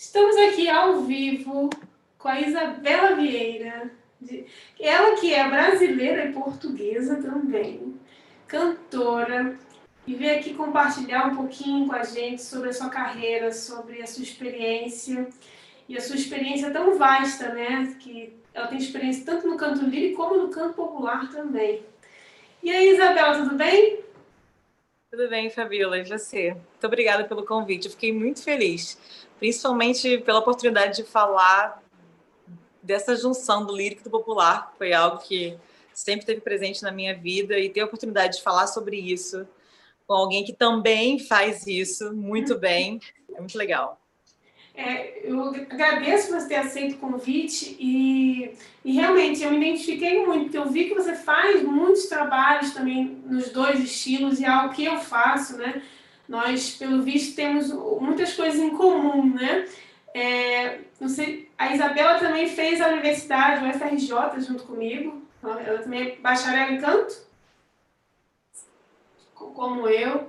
Estamos 0.00 0.36
aqui 0.36 0.70
ao 0.70 1.00
vivo 1.00 1.68
com 2.18 2.28
a 2.28 2.40
Isabela 2.40 3.16
Vieira, 3.16 3.90
ela 4.78 5.16
que 5.16 5.34
é 5.34 5.48
brasileira 5.48 6.26
e 6.26 6.32
portuguesa 6.32 7.16
também, 7.16 7.96
cantora, 8.46 9.58
e 10.06 10.14
veio 10.14 10.38
aqui 10.38 10.54
compartilhar 10.54 11.26
um 11.26 11.34
pouquinho 11.34 11.88
com 11.88 11.96
a 11.96 12.04
gente 12.04 12.44
sobre 12.44 12.68
a 12.68 12.72
sua 12.72 12.88
carreira, 12.88 13.52
sobre 13.52 14.00
a 14.00 14.06
sua 14.06 14.22
experiência, 14.22 15.28
e 15.88 15.98
a 15.98 16.00
sua 16.00 16.14
experiência 16.14 16.70
tão 16.70 16.96
vasta, 16.96 17.52
né? 17.52 17.96
Que 17.98 18.36
ela 18.54 18.68
tem 18.68 18.78
experiência 18.78 19.24
tanto 19.26 19.48
no 19.48 19.56
canto 19.56 19.84
lírico 19.84 20.22
como 20.22 20.40
no 20.40 20.48
canto 20.48 20.74
popular 20.74 21.28
também. 21.32 21.82
E 22.62 22.70
aí, 22.70 22.90
Isabela, 22.90 23.42
tudo 23.42 23.56
bem? 23.56 23.98
Tudo 25.10 25.28
bem, 25.28 25.50
Fabiola, 25.50 25.98
e 25.98 26.04
você? 26.04 26.50
Muito 26.52 26.86
obrigada 26.86 27.24
pelo 27.24 27.44
convite, 27.44 27.86
eu 27.86 27.90
fiquei 27.90 28.12
muito 28.12 28.44
feliz 28.44 29.26
principalmente 29.38 30.18
pela 30.18 30.40
oportunidade 30.40 30.96
de 30.96 31.04
falar 31.04 31.82
dessa 32.82 33.16
junção 33.16 33.64
do 33.64 33.76
lírico 33.76 34.02
e 34.02 34.04
do 34.04 34.10
popular, 34.10 34.74
foi 34.78 34.92
algo 34.92 35.18
que 35.18 35.56
sempre 35.92 36.20
esteve 36.20 36.40
presente 36.40 36.82
na 36.82 36.92
minha 36.92 37.16
vida 37.16 37.58
e 37.58 37.68
ter 37.68 37.80
a 37.80 37.86
oportunidade 37.86 38.38
de 38.38 38.42
falar 38.42 38.66
sobre 38.66 38.96
isso 38.96 39.46
com 40.06 40.14
alguém 40.14 40.42
que 40.42 40.54
também 40.54 41.18
faz 41.18 41.66
isso 41.66 42.14
muito 42.14 42.56
bem, 42.56 42.98
é 43.34 43.38
muito 43.38 43.58
legal. 43.58 44.00
É, 44.74 45.28
eu 45.28 45.48
agradeço 45.48 46.30
você 46.30 46.48
ter 46.48 46.54
aceito 46.54 46.94
o 46.94 46.98
convite 46.98 47.76
e, 47.80 48.54
e 48.84 48.92
realmente 48.92 49.42
eu 49.42 49.50
me 49.50 49.56
identifiquei 49.56 50.24
muito, 50.24 50.44
porque 50.44 50.56
eu 50.56 50.70
vi 50.70 50.84
que 50.84 50.94
você 50.94 51.16
faz 51.16 51.62
muitos 51.62 52.06
trabalhos 52.06 52.72
também 52.72 53.20
nos 53.26 53.50
dois 53.50 53.80
estilos 53.80 54.38
e 54.38 54.44
é 54.44 54.48
algo 54.48 54.72
que 54.72 54.84
eu 54.84 54.98
faço, 54.98 55.58
né? 55.58 55.82
Nós, 56.28 56.70
pelo 56.76 57.02
visto, 57.02 57.34
temos 57.34 57.72
muitas 58.00 58.34
coisas 58.34 58.60
em 58.60 58.70
comum, 58.70 59.34
né? 59.34 59.66
É, 60.14 60.80
sei, 61.08 61.50
a 61.56 61.74
Isabela 61.74 62.18
também 62.18 62.48
fez 62.48 62.80
a 62.80 62.88
universidade, 62.88 63.64
o 63.64 63.72
FRJ, 63.72 64.40
junto 64.40 64.64
comigo. 64.64 65.22
Ela 65.42 65.78
também 65.78 66.02
é 66.02 66.16
bacharel 66.16 66.72
em 66.72 66.80
canto, 66.80 67.16
como 69.34 69.88
eu. 69.88 70.28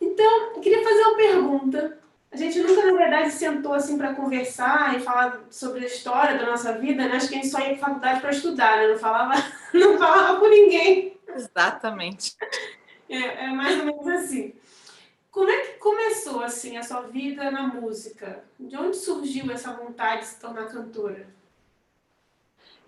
Então, 0.00 0.54
eu 0.54 0.60
queria 0.60 0.82
fazer 0.82 1.02
uma 1.02 1.16
pergunta. 1.16 1.98
A 2.30 2.36
gente 2.36 2.60
nunca, 2.60 2.84
na 2.84 2.96
verdade, 2.96 3.30
sentou 3.32 3.72
assim 3.72 3.98
para 3.98 4.14
conversar 4.14 4.96
e 4.96 5.00
falar 5.00 5.40
sobre 5.50 5.80
a 5.80 5.86
história 5.86 6.38
da 6.38 6.46
nossa 6.46 6.72
vida, 6.78 7.06
né? 7.06 7.16
Acho 7.16 7.28
que 7.28 7.34
a 7.34 7.38
gente 7.38 7.50
só 7.50 7.58
ia 7.58 7.70
para 7.70 7.86
faculdade 7.86 8.20
para 8.20 8.30
estudar, 8.30 8.76
né? 8.76 8.88
Não 8.88 8.98
falava, 8.98 9.34
não 9.74 9.98
falava 9.98 10.38
com 10.38 10.48
ninguém. 10.48 11.18
Exatamente. 11.34 12.36
É, 13.08 13.46
é 13.46 13.48
mais 13.48 13.78
ou 13.78 13.86
menos 13.86 14.06
assim. 14.06 14.54
Como 15.30 15.50
é 15.50 15.60
que 15.60 15.78
começou 15.78 16.40
assim 16.40 16.76
a 16.76 16.82
sua 16.82 17.02
vida 17.02 17.50
na 17.50 17.66
música? 17.66 18.44
De 18.58 18.76
onde 18.76 18.96
surgiu 18.96 19.50
essa 19.50 19.72
vontade 19.72 20.22
de 20.22 20.28
se 20.28 20.40
tornar 20.40 20.66
cantora? 20.66 21.28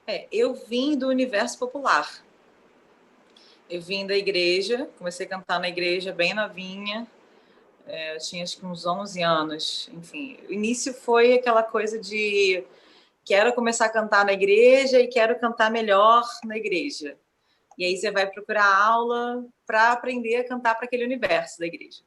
É, 0.07 0.27
eu 0.33 0.55
vim 0.55 0.97
do 0.97 1.09
universo 1.09 1.59
popular. 1.59 2.25
Eu 3.69 3.81
vim 3.81 4.07
da 4.07 4.17
igreja, 4.17 4.91
comecei 4.99 5.27
a 5.27 5.29
cantar 5.29 5.61
na 5.61 5.69
igreja 5.69 6.13
bem 6.13 6.35
novinha. 6.35 7.07
É, 7.87 8.17
eu 8.17 8.19
tinha 8.19 8.43
acho 8.43 8.59
que 8.59 8.67
uns 8.67 8.85
11 8.87 9.23
anos. 9.23 9.91
Enfim, 9.93 10.39
o 10.49 10.53
início 10.53 10.93
foi 10.93 11.35
aquela 11.35 11.63
coisa 11.63 11.99
de 11.99 12.65
quero 13.25 13.53
começar 13.53 13.87
a 13.87 13.91
cantar 13.91 14.25
na 14.25 14.33
igreja 14.33 14.99
e 14.99 15.07
quero 15.07 15.39
cantar 15.39 15.71
melhor 15.71 16.25
na 16.45 16.57
igreja. 16.57 17.17
E 17.79 17.85
aí 17.85 17.97
você 17.97 18.11
vai 18.11 18.27
procurar 18.27 18.67
aula 18.67 19.45
para 19.67 19.93
aprender 19.93 20.37
a 20.37 20.49
cantar 20.49 20.75
para 20.75 20.87
aquele 20.87 21.05
universo 21.05 21.59
da 21.59 21.67
igreja. 21.67 22.03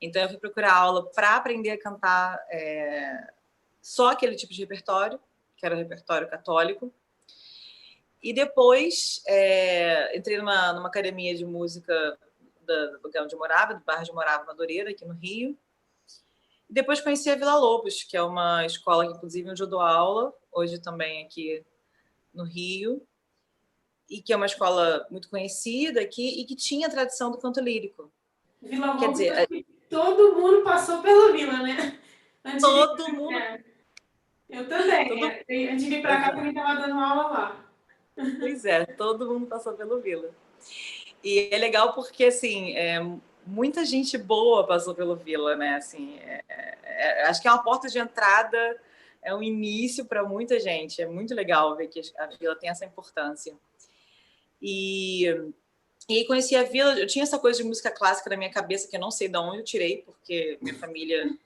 Então, 0.00 0.22
eu 0.22 0.28
fui 0.28 0.38
procurar 0.38 0.74
aula 0.74 1.10
para 1.10 1.36
aprender 1.36 1.70
a 1.70 1.78
cantar 1.78 2.38
é, 2.50 3.32
só 3.80 4.10
aquele 4.10 4.36
tipo 4.36 4.52
de 4.52 4.60
repertório, 4.60 5.18
que 5.56 5.64
era 5.64 5.74
o 5.74 5.78
repertório 5.78 6.28
católico. 6.28 6.92
E 8.22 8.32
depois 8.32 9.22
é, 9.26 10.16
entrei 10.16 10.38
numa, 10.38 10.72
numa 10.72 10.88
academia 10.88 11.34
de 11.34 11.44
música 11.44 12.18
da, 12.62 12.86
do 12.86 13.02
lugar 13.02 13.22
onde 13.22 13.34
eu 13.34 13.38
morava, 13.38 13.74
do 13.74 13.84
bairro 13.84 14.04
de 14.04 14.12
Morava, 14.12 14.44
Madureira, 14.44 14.90
aqui 14.90 15.04
no 15.04 15.14
Rio. 15.14 15.56
E 16.68 16.72
depois 16.72 17.00
conheci 17.00 17.30
a 17.30 17.36
Vila 17.36 17.56
Lobos, 17.56 18.02
que 18.02 18.16
é 18.16 18.22
uma 18.22 18.66
escola, 18.66 19.06
inclusive, 19.06 19.48
onde 19.48 19.62
eu 19.62 19.68
dou 19.68 19.80
aula, 19.80 20.34
hoje 20.52 20.80
também 20.80 21.24
aqui 21.24 21.64
no 22.34 22.44
Rio, 22.44 23.06
e 24.10 24.20
que 24.20 24.32
é 24.32 24.36
uma 24.36 24.46
escola 24.46 25.06
muito 25.10 25.30
conhecida 25.30 26.00
aqui 26.00 26.40
e 26.40 26.44
que 26.44 26.56
tinha 26.56 26.88
a 26.88 26.90
tradição 26.90 27.30
do 27.30 27.38
canto 27.38 27.60
lírico. 27.60 28.12
Vila 28.60 28.86
Lobos 28.86 29.00
Quer 29.00 29.12
dizer, 29.12 29.66
todo 29.88 30.36
mundo 30.40 30.62
passou 30.62 31.02
pela 31.02 31.32
vila, 31.32 31.62
né? 31.62 31.98
Antes 32.44 32.62
todo 32.62 33.04
de... 33.04 33.12
mundo. 33.12 33.36
É. 33.36 33.64
Eu 34.48 34.68
também. 34.68 35.08
Todo... 35.08 35.26
É, 35.26 35.68
antes 35.68 35.84
de 35.84 35.90
vir 35.90 36.02
para 36.02 36.20
cá, 36.20 36.32
também 36.32 36.50
estava 36.50 36.80
dando 36.80 36.98
aula 36.98 37.22
lá. 37.28 37.66
Pois 38.38 38.64
é, 38.64 38.86
todo 38.86 39.30
mundo 39.30 39.46
passou 39.46 39.74
pelo 39.74 40.00
Vila. 40.00 40.30
E 41.22 41.48
é 41.52 41.58
legal 41.58 41.92
porque, 41.92 42.24
assim, 42.24 42.74
é, 42.74 42.98
muita 43.46 43.84
gente 43.84 44.16
boa 44.16 44.66
passou 44.66 44.94
pelo 44.94 45.16
Vila, 45.16 45.54
né? 45.56 45.76
Assim, 45.76 46.18
é, 46.20 46.42
é, 46.82 47.22
acho 47.26 47.42
que 47.42 47.48
é 47.48 47.50
uma 47.52 47.62
porta 47.62 47.88
de 47.88 47.98
entrada, 47.98 48.80
é 49.22 49.34
um 49.34 49.42
início 49.42 50.06
para 50.06 50.22
muita 50.22 50.58
gente. 50.58 51.02
É 51.02 51.06
muito 51.06 51.34
legal 51.34 51.76
ver 51.76 51.88
que 51.88 52.00
a 52.16 52.26
Vila 52.26 52.56
tem 52.56 52.70
essa 52.70 52.86
importância. 52.86 53.54
E 54.62 55.52
e 56.08 56.18
aí 56.18 56.24
conheci 56.24 56.54
a 56.54 56.62
Vila, 56.62 56.98
eu 56.98 57.06
tinha 57.06 57.24
essa 57.24 57.38
coisa 57.38 57.60
de 57.60 57.68
música 57.68 57.90
clássica 57.90 58.30
na 58.30 58.36
minha 58.36 58.50
cabeça 58.50 58.88
que 58.88 58.96
eu 58.96 59.00
não 59.00 59.10
sei 59.10 59.28
de 59.28 59.36
onde 59.36 59.58
eu 59.58 59.64
tirei, 59.64 60.02
porque 60.02 60.56
minha 60.62 60.74
família 60.74 61.36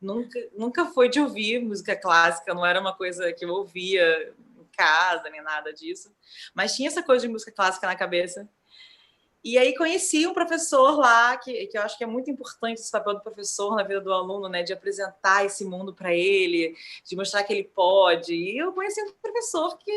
nunca, 0.00 0.40
nunca 0.56 0.86
foi 0.86 1.08
de 1.08 1.20
ouvir 1.20 1.60
música 1.60 1.94
clássica, 1.94 2.54
não 2.54 2.66
era 2.66 2.80
uma 2.80 2.94
coisa 2.94 3.32
que 3.32 3.44
eu 3.44 3.50
ouvia 3.50 4.34
em 4.58 4.64
casa, 4.76 5.30
nem 5.30 5.42
nada 5.42 5.72
disso. 5.72 6.10
Mas 6.52 6.74
tinha 6.74 6.88
essa 6.88 7.02
coisa 7.02 7.26
de 7.26 7.32
música 7.32 7.52
clássica 7.52 7.86
na 7.86 7.94
cabeça. 7.94 8.48
E 9.42 9.56
aí 9.56 9.74
conheci 9.76 10.26
um 10.26 10.34
professor 10.34 10.98
lá, 10.98 11.36
que, 11.36 11.68
que 11.68 11.78
eu 11.78 11.82
acho 11.82 11.96
que 11.96 12.02
é 12.02 12.06
muito 12.06 12.28
importante 12.28 12.80
esse 12.80 12.90
papel 12.90 13.14
do 13.14 13.20
professor 13.20 13.76
na 13.76 13.84
vida 13.84 14.00
do 14.00 14.12
aluno, 14.12 14.48
né? 14.48 14.64
De 14.64 14.72
apresentar 14.72 15.44
esse 15.44 15.64
mundo 15.64 15.94
para 15.94 16.12
ele, 16.12 16.76
de 17.04 17.16
mostrar 17.16 17.44
que 17.44 17.52
ele 17.52 17.64
pode. 17.64 18.34
E 18.34 18.58
eu 18.58 18.72
conheci 18.72 19.00
um 19.00 19.12
professor 19.22 19.78
que 19.78 19.92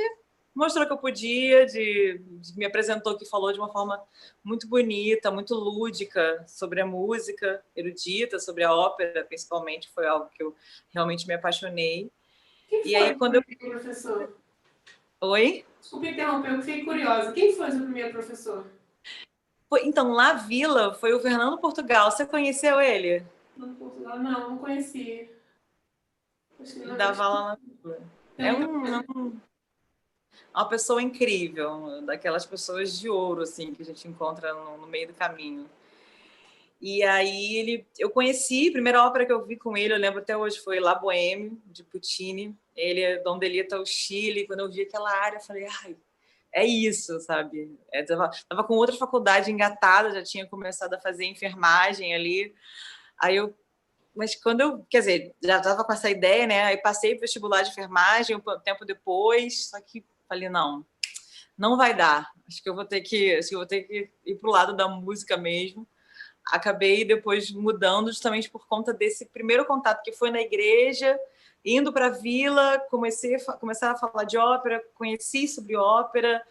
mostrou 0.54 0.86
que 0.86 0.94
eu 0.94 0.98
podia, 0.98 1.66
de, 1.66 2.20
de, 2.20 2.58
me 2.58 2.66
apresentou 2.66 3.18
que 3.18 3.26
falou 3.26 3.52
de 3.52 3.60
uma 3.60 3.72
forma 3.72 4.02
muito 4.44 4.68
bonita, 4.68 5.32
muito 5.32 5.56
lúdica 5.56 6.44
sobre 6.48 6.82
a 6.82 6.86
música 6.86 7.64
erudita, 7.76 8.40
sobre 8.40 8.64
a 8.64 8.74
ópera, 8.74 9.24
principalmente, 9.26 9.90
foi 9.90 10.06
algo 10.08 10.30
que 10.30 10.44
eu 10.44 10.56
realmente 10.94 11.28
me 11.28 11.34
apaixonei. 11.34 12.12
Quem 12.68 12.88
e 12.88 12.96
aí 12.96 13.16
quando 13.16 13.36
eu 13.36 13.44
professor? 13.44 14.36
Oi? 15.22 15.66
Desculpe 15.80 16.10
interromper, 16.10 16.54
eu 16.54 16.62
fiquei 16.62 16.84
curiosa. 16.84 17.32
Quem 17.32 17.56
foi 17.56 17.70
o 17.70 17.72
seu 17.72 17.82
primeiro 17.82 18.12
professor? 18.12 18.66
Foi, 19.70 19.86
então, 19.86 20.12
lá 20.12 20.34
Vila 20.34 20.94
foi 20.96 21.14
o 21.14 21.20
Fernando 21.20 21.58
Portugal. 21.58 22.12
Você 22.12 22.26
conheceu 22.26 22.82
ele? 22.82 23.26
Fernando 23.54 23.78
Portugal, 23.78 24.20
não, 24.20 24.50
não 24.50 24.58
conheci. 24.58 25.30
Dava 26.98 27.28
lá 27.28 27.48
na 27.50 27.56
Vila. 27.56 28.02
É 28.38 28.54
um, 28.54 28.86
é 28.86 29.00
um 29.00 29.40
uma 30.54 30.68
pessoa 30.68 31.02
incrível, 31.02 32.02
daquelas 32.06 32.46
pessoas 32.46 33.00
de 33.00 33.10
ouro 33.10 33.42
assim 33.42 33.74
que 33.74 33.82
a 33.82 33.86
gente 33.86 34.08
encontra 34.08 34.54
no, 34.54 34.78
no 34.78 34.88
meio 34.88 35.08
do 35.08 35.14
caminho. 35.14 35.70
E 36.82 37.04
aí 37.04 37.58
ele, 37.58 37.86
eu 38.00 38.10
conheci, 38.10 38.70
a 38.70 38.72
primeira 38.72 39.06
ópera 39.06 39.26
que 39.26 39.32
eu 39.32 39.46
vi 39.46 39.56
com 39.56 39.78
ele, 39.78 39.94
eu 39.94 40.00
lembro 40.00 40.20
até 40.20 40.36
hoje, 40.36 40.60
foi 40.60 40.80
La 40.80 40.96
Boheme, 40.96 41.62
de 41.68 41.84
Puccini. 41.84 42.58
Ele 42.76 43.02
é 43.02 43.20
Dom 43.20 43.38
Delita, 43.38 43.80
o 43.80 43.86
Chile. 43.86 44.48
Quando 44.48 44.62
eu 44.62 44.72
vi 44.72 44.82
aquela 44.82 45.12
área, 45.12 45.38
eu 45.38 45.42
falei, 45.42 45.68
ai, 45.84 45.96
é 46.52 46.66
isso, 46.66 47.20
sabe? 47.20 47.78
É, 47.92 48.02
tava, 48.02 48.32
tava 48.50 48.64
com 48.64 48.74
outra 48.74 48.96
faculdade 48.96 49.52
engatada, 49.52 50.12
já 50.12 50.24
tinha 50.24 50.48
começado 50.48 50.96
a 50.96 51.00
fazer 51.00 51.26
enfermagem 51.26 52.16
ali. 52.16 52.54
Aí 53.20 53.36
eu, 53.36 53.56
mas 54.16 54.36
quando 54.36 54.62
eu, 54.62 54.86
quer 54.90 55.00
dizer, 55.00 55.36
já 55.42 55.58
estava 55.58 55.84
com 55.84 55.94
essa 55.94 56.10
ideia, 56.10 56.48
né? 56.48 56.64
Aí 56.64 56.78
passei 56.78 57.12
para 57.12 57.22
vestibular 57.22 57.62
de 57.62 57.70
enfermagem 57.70 58.36
um 58.36 58.60
tempo 58.60 58.86
depois, 58.86 59.70
só 59.70 59.80
que 59.80 60.04
Falei, 60.32 60.48
não, 60.48 60.86
não 61.58 61.76
vai 61.76 61.94
dar. 61.94 62.32
Acho 62.48 62.64
que 62.64 62.70
eu 62.70 62.74
vou 62.74 62.86
ter 62.86 63.02
que, 63.02 63.36
acho 63.36 63.50
que 63.50 63.56
eu 63.56 63.60
vou 63.60 63.68
ter 63.68 63.82
que 63.82 64.10
ir 64.26 64.36
para 64.36 64.50
o 64.50 64.54
lado 64.54 64.74
da 64.74 64.88
música 64.88 65.36
mesmo. 65.36 65.86
Acabei 66.48 67.04
depois 67.04 67.52
mudando 67.52 68.08
justamente 68.08 68.50
por 68.50 68.66
conta 68.66 68.94
desse 68.94 69.26
primeiro 69.26 69.66
contato 69.66 70.02
que 70.02 70.14
foi 70.14 70.32
na 70.32 70.40
igreja, 70.40 71.20
indo 71.66 71.92
para 71.92 72.06
a 72.06 72.12
vila, 72.12 72.80
comecei 72.90 73.36
a, 73.36 73.40
começar 73.58 73.92
a 73.92 73.98
falar 73.98 74.24
de 74.24 74.38
ópera, 74.38 74.82
conheci 74.96 75.50
sobre 75.50 75.76
ópera, 75.76 76.42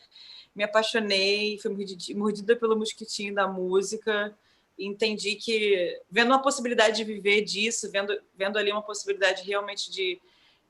me 0.54 0.62
apaixonei, 0.62 1.58
fui 1.58 1.74
mordida 2.14 2.54
pelo 2.56 2.76
mosquitinho 2.76 3.34
da 3.34 3.48
música, 3.48 4.36
entendi 4.78 5.36
que 5.36 5.98
vendo 6.10 6.28
uma 6.28 6.42
possibilidade 6.42 6.98
de 6.98 7.04
viver 7.04 7.40
disso, 7.44 7.90
vendo, 7.90 8.14
vendo 8.34 8.58
ali 8.58 8.70
uma 8.70 8.82
possibilidade 8.82 9.42
realmente 9.42 9.90
de, 9.90 10.20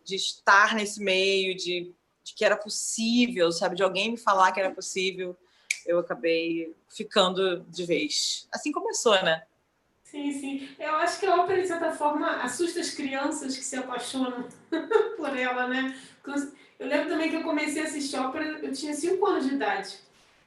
de 0.04 0.14
estar 0.14 0.76
nesse 0.76 1.02
meio, 1.02 1.56
de 1.56 1.92
de 2.22 2.34
que 2.34 2.44
era 2.44 2.56
possível, 2.56 3.50
sabe? 3.52 3.76
De 3.76 3.82
alguém 3.82 4.12
me 4.12 4.16
falar 4.16 4.52
que 4.52 4.60
era 4.60 4.70
possível, 4.70 5.36
eu 5.86 5.98
acabei 5.98 6.74
ficando 6.88 7.60
de 7.68 7.84
vez. 7.84 8.48
Assim 8.52 8.72
começou, 8.72 9.14
né? 9.22 9.42
Sim, 10.04 10.32
sim. 10.32 10.68
Eu 10.78 10.96
acho 10.96 11.20
que 11.20 11.26
a 11.26 11.36
ópera, 11.36 11.62
de 11.62 11.68
certa 11.68 11.92
forma, 11.92 12.42
assusta 12.42 12.80
as 12.80 12.90
crianças 12.90 13.56
que 13.56 13.62
se 13.62 13.76
apaixonam 13.76 14.48
por 15.16 15.36
ela, 15.36 15.68
né? 15.68 15.96
Eu 16.78 16.88
lembro 16.88 17.08
também 17.08 17.30
que 17.30 17.36
eu 17.36 17.42
comecei 17.42 17.82
a 17.82 17.84
assistir 17.84 18.16
ópera, 18.16 18.44
eu 18.60 18.72
tinha 18.72 18.92
5 18.92 19.24
anos 19.26 19.46
de 19.46 19.54
idade, 19.54 19.98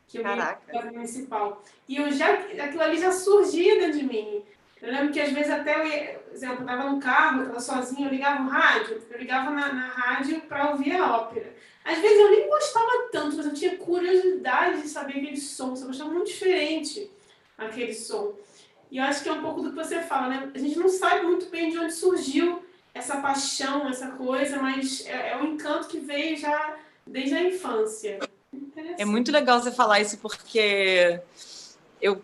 que 0.08 0.18
eu 0.18 0.24
Caraca. 0.24 0.62
ia 0.74 0.92
municipal. 0.92 1.64
E 1.88 1.96
eu 1.96 2.12
já, 2.12 2.34
aquilo 2.34 2.82
ali 2.82 3.00
já 3.00 3.12
surgia 3.12 3.80
dentro 3.80 4.00
de 4.00 4.06
mim. 4.06 4.44
Eu 4.84 4.92
lembro 4.92 5.14
que 5.14 5.22
às 5.22 5.32
vezes 5.32 5.50
até, 5.50 5.80
eu 5.80 6.22
exemplo, 6.34 6.60
estava 6.60 6.90
no 6.90 7.00
carro, 7.00 7.44
estava 7.44 7.60
sozinha, 7.62 8.06
eu 8.06 8.12
ligava 8.12 8.44
o 8.44 8.50
rádio, 8.50 9.02
eu 9.10 9.18
ligava 9.18 9.50
na, 9.50 9.72
na 9.72 9.88
rádio 9.88 10.42
para 10.42 10.72
ouvir 10.72 10.92
a 10.92 11.20
ópera. 11.20 11.56
Às 11.86 12.00
vezes 12.00 12.20
eu 12.20 12.30
nem 12.30 12.50
gostava 12.50 13.08
tanto, 13.10 13.38
mas 13.38 13.46
eu 13.46 13.54
tinha 13.54 13.78
curiosidade 13.78 14.82
de 14.82 14.90
saber 14.90 15.20
aquele 15.20 15.38
som, 15.38 15.74
eu 15.74 15.90
achava 15.90 16.10
muito 16.10 16.28
diferente 16.28 17.10
aquele 17.58 17.94
som. 17.94 18.34
E 18.92 18.98
eu 18.98 19.06
acho 19.06 19.24
que 19.24 19.30
é 19.30 19.32
um 19.32 19.42
pouco 19.42 19.62
do 19.62 19.70
que 19.70 19.76
você 19.76 20.02
fala, 20.02 20.28
né? 20.28 20.52
A 20.54 20.60
gente 20.60 20.78
não 20.78 20.90
sabe 20.90 21.26
muito 21.26 21.46
bem 21.46 21.72
de 21.72 21.78
onde 21.80 21.94
surgiu 21.94 22.62
essa 22.94 23.22
paixão, 23.22 23.88
essa 23.88 24.10
coisa, 24.12 24.62
mas 24.62 25.06
é, 25.08 25.32
é 25.32 25.38
um 25.38 25.54
encanto 25.54 25.88
que 25.88 25.98
veio 25.98 26.36
já 26.36 26.76
desde 27.08 27.36
a 27.36 27.42
infância. 27.42 28.20
É 28.98 29.06
muito 29.06 29.32
legal 29.32 29.62
você 29.62 29.72
falar 29.72 30.02
isso, 30.02 30.18
porque 30.18 31.22
eu 32.02 32.22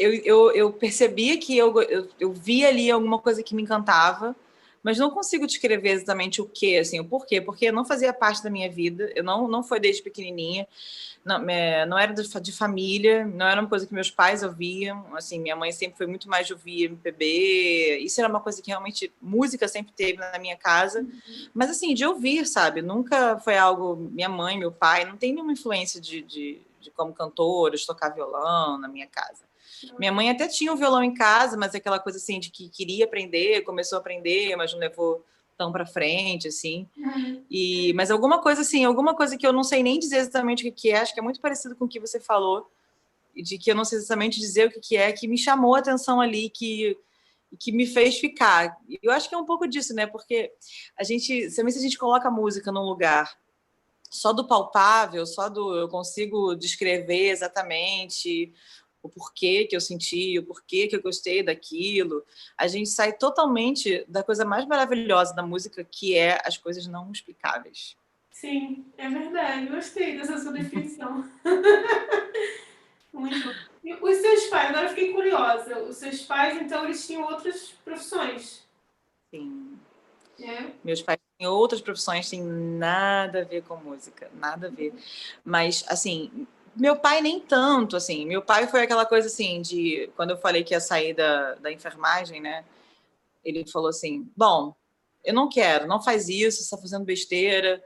eu, 0.00 0.14
eu, 0.24 0.52
eu 0.52 0.72
percebia 0.72 1.36
que 1.36 1.56
eu, 1.56 1.80
eu, 1.82 2.08
eu 2.18 2.32
via 2.32 2.68
ali 2.68 2.90
alguma 2.90 3.18
coisa 3.18 3.42
que 3.42 3.54
me 3.54 3.62
encantava, 3.62 4.34
mas 4.82 4.96
não 4.96 5.10
consigo 5.10 5.46
descrever 5.46 5.90
exatamente 5.90 6.40
o 6.40 6.46
que, 6.46 6.78
assim, 6.78 6.98
o 6.98 7.04
porquê, 7.04 7.38
porque 7.38 7.70
não 7.70 7.84
fazia 7.84 8.14
parte 8.14 8.42
da 8.42 8.48
minha 8.48 8.70
vida, 8.70 9.12
eu 9.14 9.22
não, 9.22 9.46
não 9.46 9.62
foi 9.62 9.78
desde 9.78 10.02
pequenininha, 10.02 10.66
não, 11.22 11.50
é, 11.50 11.84
não 11.84 11.98
era 11.98 12.14
de, 12.14 12.26
de, 12.40 12.50
família, 12.50 13.26
não 13.26 13.46
era 13.46 13.60
uma 13.60 13.68
coisa 13.68 13.86
que 13.86 13.92
meus 13.92 14.10
pais 14.10 14.42
ouviam, 14.42 15.14
assim, 15.14 15.38
minha 15.38 15.54
mãe 15.54 15.70
sempre 15.70 15.98
foi 15.98 16.06
muito 16.06 16.30
mais 16.30 16.46
de 16.46 16.54
ouvir 16.54 16.84
MPB, 16.84 17.98
isso 17.98 18.18
era 18.20 18.28
uma 18.30 18.40
coisa 18.40 18.62
que 18.62 18.70
realmente, 18.70 19.12
música 19.20 19.68
sempre 19.68 19.92
teve 19.92 20.18
na 20.18 20.38
minha 20.38 20.56
casa, 20.56 21.00
uhum. 21.00 21.48
mas 21.52 21.68
assim, 21.68 21.92
de 21.92 22.06
ouvir, 22.06 22.46
sabe, 22.46 22.80
nunca 22.80 23.38
foi 23.40 23.58
algo, 23.58 23.96
minha 23.96 24.30
mãe, 24.30 24.58
meu 24.58 24.72
pai, 24.72 25.04
não 25.04 25.18
tem 25.18 25.34
nenhuma 25.34 25.52
influência 25.52 26.00
de, 26.00 26.22
de, 26.22 26.62
de 26.80 26.90
como 26.90 27.12
cantores, 27.12 27.84
tocar 27.84 28.08
violão 28.08 28.78
na 28.78 28.88
minha 28.88 29.06
casa. 29.06 29.49
Minha 29.98 30.12
mãe 30.12 30.30
até 30.30 30.48
tinha 30.48 30.72
um 30.72 30.76
violão 30.76 31.02
em 31.02 31.14
casa, 31.14 31.56
mas 31.56 31.74
aquela 31.74 31.98
coisa 31.98 32.18
assim 32.18 32.38
de 32.38 32.50
que 32.50 32.68
queria 32.68 33.04
aprender, 33.04 33.62
começou 33.62 33.96
a 33.96 34.00
aprender, 34.00 34.56
mas 34.56 34.72
não 34.72 34.80
levou 34.80 35.24
tão 35.56 35.70
para 35.70 35.84
frente, 35.84 36.48
assim. 36.48 36.88
E, 37.50 37.92
mas 37.94 38.10
alguma 38.10 38.40
coisa 38.40 38.62
assim, 38.62 38.84
alguma 38.84 39.14
coisa 39.14 39.36
que 39.36 39.46
eu 39.46 39.52
não 39.52 39.62
sei 39.62 39.82
nem 39.82 39.98
dizer 39.98 40.16
exatamente 40.16 40.66
o 40.66 40.72
que 40.72 40.90
é, 40.90 40.98
acho 40.98 41.12
que 41.12 41.20
é 41.20 41.22
muito 41.22 41.40
parecido 41.40 41.76
com 41.76 41.84
o 41.84 41.88
que 41.88 42.00
você 42.00 42.18
falou, 42.18 42.70
de 43.36 43.58
que 43.58 43.70
eu 43.70 43.74
não 43.74 43.84
sei 43.84 43.98
exatamente 43.98 44.40
dizer 44.40 44.68
o 44.68 44.80
que 44.80 44.96
é, 44.96 45.12
que 45.12 45.28
me 45.28 45.36
chamou 45.36 45.74
a 45.74 45.78
atenção 45.78 46.20
ali, 46.20 46.48
que 46.48 46.96
que 47.58 47.72
me 47.72 47.86
fez 47.86 48.18
ficar. 48.18 48.76
Eu 49.02 49.10
acho 49.12 49.28
que 49.28 49.34
é 49.34 49.38
um 49.38 49.44
pouco 49.44 49.66
disso, 49.66 49.94
né? 49.94 50.06
Porque 50.06 50.52
a 50.96 51.02
gente, 51.02 51.50
se 51.50 51.60
a 51.60 51.70
gente 51.70 51.98
coloca 51.98 52.28
a 52.28 52.30
música 52.30 52.70
num 52.70 52.84
lugar 52.84 53.36
só 54.10 54.32
do 54.32 54.46
palpável, 54.46 55.24
só 55.26 55.48
do 55.48 55.76
eu 55.76 55.88
consigo 55.88 56.54
descrever 56.54 57.30
exatamente 57.30 58.52
o 59.02 59.08
porquê 59.08 59.64
que 59.64 59.74
eu 59.74 59.80
senti, 59.80 60.38
o 60.38 60.42
porquê 60.42 60.86
que 60.86 60.96
eu 60.96 61.02
gostei 61.02 61.42
daquilo. 61.42 62.24
A 62.56 62.66
gente 62.66 62.88
sai 62.88 63.12
totalmente 63.12 64.04
da 64.08 64.22
coisa 64.22 64.44
mais 64.44 64.66
maravilhosa 64.66 65.34
da 65.34 65.42
música, 65.42 65.84
que 65.84 66.16
é 66.16 66.40
as 66.44 66.56
coisas 66.56 66.86
não 66.86 67.10
explicáveis. 67.10 67.96
Sim, 68.30 68.86
é 68.96 69.08
verdade. 69.08 69.66
Gostei 69.66 70.16
dessa 70.16 70.38
sua 70.38 70.52
definição. 70.52 71.28
Muito. 73.12 73.54
E 73.82 73.94
os 73.94 74.16
seus 74.16 74.46
pais, 74.46 74.70
agora 74.70 74.86
eu 74.86 74.90
fiquei 74.90 75.12
curiosa. 75.12 75.78
Os 75.80 75.96
seus 75.96 76.22
pais, 76.22 76.60
então, 76.60 76.84
eles 76.84 77.06
tinham 77.06 77.22
outras 77.22 77.74
profissões? 77.84 78.62
Sim. 79.30 79.78
É. 80.40 80.70
Meus 80.82 81.02
pais 81.02 81.18
tinham 81.38 81.52
outras 81.52 81.80
profissões, 81.82 82.30
tem 82.30 82.42
nada 82.42 83.42
a 83.42 83.44
ver 83.44 83.62
com 83.62 83.76
música, 83.76 84.30
nada 84.34 84.68
a 84.68 84.70
ver. 84.70 84.94
Mas, 85.44 85.84
assim, 85.86 86.46
meu 86.74 86.96
pai 86.96 87.20
nem 87.20 87.40
tanto, 87.40 87.96
assim. 87.96 88.24
Meu 88.26 88.42
pai 88.42 88.66
foi 88.66 88.82
aquela 88.82 89.04
coisa 89.04 89.26
assim 89.26 89.60
de 89.60 90.10
quando 90.16 90.30
eu 90.30 90.38
falei 90.38 90.62
que 90.62 90.74
ia 90.74 90.80
sair 90.80 91.14
da, 91.14 91.54
da 91.54 91.72
enfermagem, 91.72 92.40
né? 92.40 92.64
Ele 93.44 93.66
falou 93.66 93.88
assim: 93.88 94.30
"Bom, 94.36 94.74
eu 95.24 95.34
não 95.34 95.48
quero, 95.48 95.86
não 95.86 96.02
faz 96.02 96.28
isso, 96.28 96.62
está 96.62 96.76
fazendo 96.78 97.04
besteira, 97.04 97.82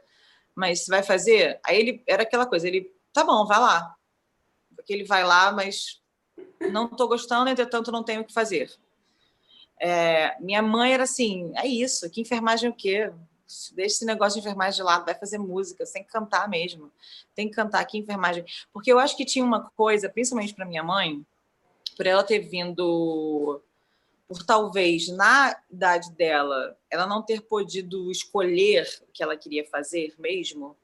mas 0.54 0.86
vai 0.86 1.02
fazer?" 1.02 1.60
Aí 1.64 1.78
ele 1.78 2.04
era 2.06 2.22
aquela 2.22 2.46
coisa, 2.46 2.69
ele: 2.69 2.92
"Tá 3.12 3.25
bom, 3.25 3.46
vai 3.46 3.58
lá." 3.58 3.94
Porque 4.76 4.92
ele 4.92 5.04
vai 5.04 5.25
lá, 5.25 5.52
mas 5.52 6.02
não 6.70 6.87
estou 6.87 7.08
gostando, 7.08 7.50
entretanto 7.50 7.92
não 7.92 8.02
tenho 8.02 8.22
o 8.22 8.25
que 8.25 8.34
fazer. 8.34 8.70
É, 9.80 10.37
minha 10.40 10.62
mãe 10.62 10.92
era 10.92 11.04
assim: 11.04 11.52
"É 11.56 11.66
isso, 11.66 12.10
que 12.10 12.20
enfermagem 12.20 12.69
é 12.69 12.72
o 12.72 12.76
quê? 12.76 13.12
Deixa 13.74 13.96
esse 13.96 14.04
negócio 14.04 14.40
de 14.40 14.46
enfermagem 14.46 14.76
de 14.76 14.82
lado, 14.82 15.04
vai 15.04 15.14
fazer 15.14 15.38
música, 15.38 15.84
tem 15.92 16.02
que 16.02 16.10
cantar 16.10 16.48
mesmo. 16.48 16.90
Tem 17.34 17.48
que 17.48 17.54
cantar 17.54 17.80
aqui 17.80 17.98
enfermagem. 17.98 18.44
Porque 18.72 18.92
eu 18.92 18.98
acho 18.98 19.16
que 19.16 19.24
tinha 19.24 19.44
uma 19.44 19.70
coisa, 19.76 20.08
principalmente 20.08 20.54
para 20.54 20.64
minha 20.64 20.82
mãe, 20.82 21.24
por 21.96 22.06
ela 22.06 22.22
ter 22.22 22.40
vindo, 22.40 23.60
por 24.28 24.42
talvez 24.44 25.08
na 25.08 25.56
idade 25.70 26.10
dela, 26.12 26.76
ela 26.90 27.06
não 27.06 27.22
ter 27.22 27.42
podido 27.42 28.10
escolher 28.10 28.88
o 29.08 29.12
que 29.12 29.22
ela 29.22 29.36
queria 29.36 29.64
fazer 29.64 30.14
mesmo. 30.18 30.76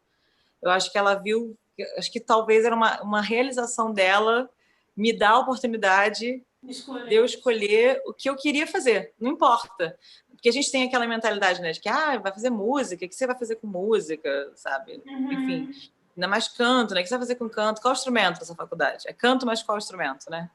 Eu 0.62 0.70
acho 0.70 0.93
que 0.93 0.99
ela 0.99 1.14
viu, 1.14 1.56
acho 1.96 2.12
que 2.12 2.20
talvez 2.20 2.64
era 2.64 2.75
uma, 2.75 3.00
uma 3.02 3.20
realização 3.20 3.93
dela 3.93 4.49
me 4.96 5.12
dar 5.12 5.31
a 5.31 5.38
oportunidade 5.38 6.44
Escolher. 6.62 7.08
de 7.08 7.14
eu 7.14 7.25
escolher 7.25 8.02
o 8.05 8.12
que 8.12 8.28
eu 8.28 8.37
queria 8.37 8.67
fazer, 8.67 9.14
não 9.19 9.32
importa. 9.32 9.99
Porque 10.41 10.49
a 10.49 10.53
gente 10.53 10.73
tem 10.73 10.85
aquela 10.85 11.07
mentalidade, 11.07 11.61
né, 11.61 11.71
de 11.71 11.81
que 11.81 11.89
ah, 11.89 12.17
vai 12.17 12.33
fazer 12.33 12.49
música, 12.49 13.05
o 13.05 13.09
que 13.09 13.15
você 13.15 13.27
vai 13.27 13.39
fazer 13.39 13.57
com 13.57 13.67
música, 13.67 14.51
sabe? 14.55 15.03
Uhum. 15.07 15.33
Enfim, 15.33 15.71
ainda 16.17 16.27
mais 16.27 16.49
canto, 16.49 16.95
né? 16.95 17.01
O 17.01 17.03
que 17.03 17.11
você 17.11 17.15
vai 17.15 17.27
fazer 17.27 17.35
com 17.35 17.47
canto? 17.47 17.83
Qual 17.83 17.93
instrumento 17.93 18.39
dessa 18.39 18.55
faculdade? 18.55 19.07
É 19.07 19.13
canto, 19.13 19.45
mas 19.45 19.63
qual 19.63 19.77
instrumento, 19.77 20.31
né? 20.31 20.51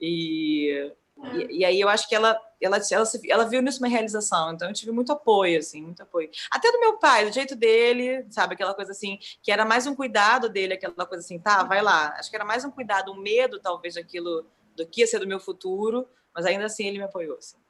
E, 0.00 0.90
uhum. 1.14 1.40
e, 1.40 1.58
e, 1.58 1.64
aí 1.66 1.78
eu 1.78 1.90
acho 1.90 2.08
que 2.08 2.14
ela, 2.14 2.40
ela, 2.58 2.78
ela, 2.90 3.04
ela 3.28 3.44
viu 3.44 3.60
nisso 3.60 3.80
uma 3.80 3.88
realização, 3.88 4.54
então 4.54 4.66
eu 4.66 4.72
tive 4.72 4.92
muito 4.92 5.12
apoio, 5.12 5.58
assim, 5.58 5.82
muito 5.82 6.02
apoio. 6.02 6.30
Até 6.50 6.72
do 6.72 6.80
meu 6.80 6.98
pai, 6.98 7.26
do 7.26 7.34
jeito 7.34 7.54
dele, 7.54 8.24
sabe? 8.30 8.54
Aquela 8.54 8.72
coisa 8.72 8.92
assim, 8.92 9.18
que 9.42 9.52
era 9.52 9.66
mais 9.66 9.86
um 9.86 9.94
cuidado 9.94 10.48
dele, 10.48 10.72
aquela 10.72 11.04
coisa 11.04 11.22
assim, 11.22 11.38
tá, 11.38 11.64
vai 11.64 11.82
lá. 11.82 12.14
Acho 12.18 12.30
que 12.30 12.36
era 12.36 12.46
mais 12.46 12.64
um 12.64 12.70
cuidado, 12.70 13.12
um 13.12 13.20
medo, 13.20 13.60
talvez, 13.60 13.96
daquilo, 13.96 14.46
do 14.74 14.86
que 14.86 15.02
ia 15.02 15.06
ser 15.06 15.18
do 15.18 15.26
meu 15.26 15.38
futuro, 15.38 16.08
mas 16.34 16.46
ainda 16.46 16.64
assim 16.64 16.86
ele 16.86 16.96
me 16.96 17.04
apoiou, 17.04 17.36
assim. 17.36 17.61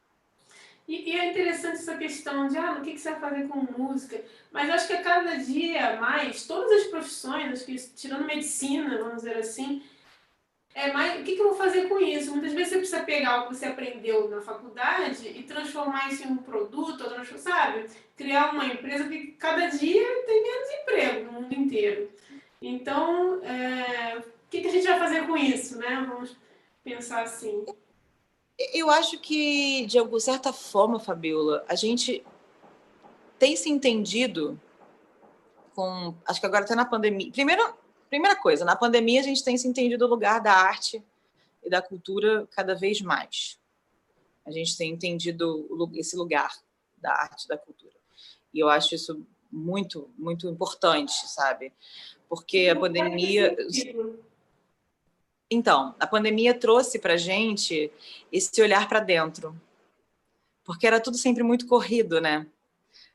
E, 0.87 1.11
e, 1.11 1.19
é 1.19 1.31
interessante 1.31 1.77
essa 1.77 1.97
questão 1.97 2.49
de, 2.49 2.59
ah, 2.59 2.77
o 2.79 2.83
que, 2.83 2.93
que 2.93 2.99
você 2.99 3.11
vai 3.13 3.21
fazer 3.21 3.49
com 3.49 3.67
música? 3.79 4.21
Mas 4.51 4.69
acho 4.69 4.89
que 4.89 4.93
a 4.95 5.03
cada 5.03 5.37
dia 5.37 5.97
mais, 6.01 6.47
todas 6.47 6.73
as 6.73 6.87
profissões, 6.89 7.53
acho 7.53 7.65
que 7.65 7.77
tirando 7.95 8.27
medicina, 8.27 8.99
vamos 8.99 9.23
dizer 9.23 9.37
assim, 9.37 9.83
é 10.75 10.91
mais, 10.93 11.21
o 11.21 11.25
que, 11.25 11.35
que 11.37 11.41
eu 11.41 11.51
vou 11.51 11.55
fazer 11.55 11.89
com 11.89 12.01
isso? 12.01 12.33
Muitas 12.33 12.53
vezes 12.53 12.71
você 12.71 12.79
precisa 12.79 13.03
pegar 13.03 13.41
o 13.41 13.49
que 13.49 13.55
você 13.55 13.67
aprendeu 13.67 14.29
na 14.29 14.41
faculdade 14.41 15.29
e 15.29 15.43
transformar 15.43 16.11
isso 16.11 16.27
em 16.27 16.33
um 16.33 16.39
produto, 16.39 17.05
ou 17.05 17.39
sabe? 17.39 17.87
Criar 18.17 18.53
uma 18.53 18.67
empresa 18.67 19.09
que 19.09 19.33
cada 19.33 19.67
dia 19.67 20.25
tem 20.27 20.43
menos 20.43 20.71
emprego 20.81 21.25
no 21.27 21.33
mundo 21.33 21.55
inteiro. 21.55 22.11
Então, 22.61 23.43
é, 23.45 24.19
o 24.19 24.23
que, 24.49 24.63
que 24.63 24.69
a 24.69 24.71
gente 24.71 24.87
vai 24.87 24.99
fazer 24.99 25.27
com 25.27 25.37
isso, 25.37 25.79
né? 25.79 26.07
Vamos 26.09 26.37
pensar 26.83 27.23
assim. 27.23 27.65
Eu 28.73 28.91
acho 28.91 29.19
que, 29.19 29.87
de 29.87 29.99
alguma 29.99 30.21
certa 30.21 30.53
forma, 30.53 31.01
Fabiola, 31.01 31.65
a 31.69 31.75
gente 31.75 32.25
tem 33.39 33.57
se 33.57 33.69
entendido 33.69 34.61
com. 35.75 36.15
Acho 36.27 36.41
que 36.41 36.47
agora 36.47 36.65
até 36.65 36.75
na 36.75 36.85
pandemia. 36.85 37.31
Primeiro, 37.33 37.75
primeira 38.09 38.37
coisa, 38.37 38.65
na 38.65 38.77
pandemia 38.77 39.21
a 39.21 39.25
gente 39.25 39.43
tem 39.43 39.57
se 39.57 39.67
entendido 39.67 40.05
o 40.05 40.09
lugar 40.09 40.41
da 40.41 40.53
arte 40.53 41.03
e 41.65 41.71
da 41.71 41.81
cultura 41.81 42.47
cada 42.51 42.75
vez 42.75 43.01
mais. 43.01 43.59
A 44.45 44.51
gente 44.51 44.77
tem 44.77 44.93
entendido 44.93 45.69
esse 45.95 46.17
lugar 46.17 46.53
da 46.99 47.13
arte 47.13 47.45
e 47.45 47.49
da 47.49 47.57
cultura. 47.57 47.95
E 48.53 48.61
eu 48.61 48.69
acho 48.69 48.95
isso 48.95 49.27
muito, 49.51 50.11
muito 50.17 50.49
importante, 50.49 51.29
sabe? 51.29 51.73
Porque 52.29 52.69
a 52.69 52.79
pandemia. 52.79 53.57
Então, 55.53 55.95
a 56.01 56.07
pandemia 56.07 56.55
trouxe 56.55 56.99
para 56.99 57.17
gente 57.17 57.93
esse 58.33 58.63
olhar 58.63 58.89
para 58.89 59.01
dentro, 59.01 59.55
porque 60.65 60.87
era 60.87 60.99
tudo 60.99 61.19
sempre 61.19 61.43
muito 61.43 61.67
corrido, 61.67 62.21
né? 62.21 62.47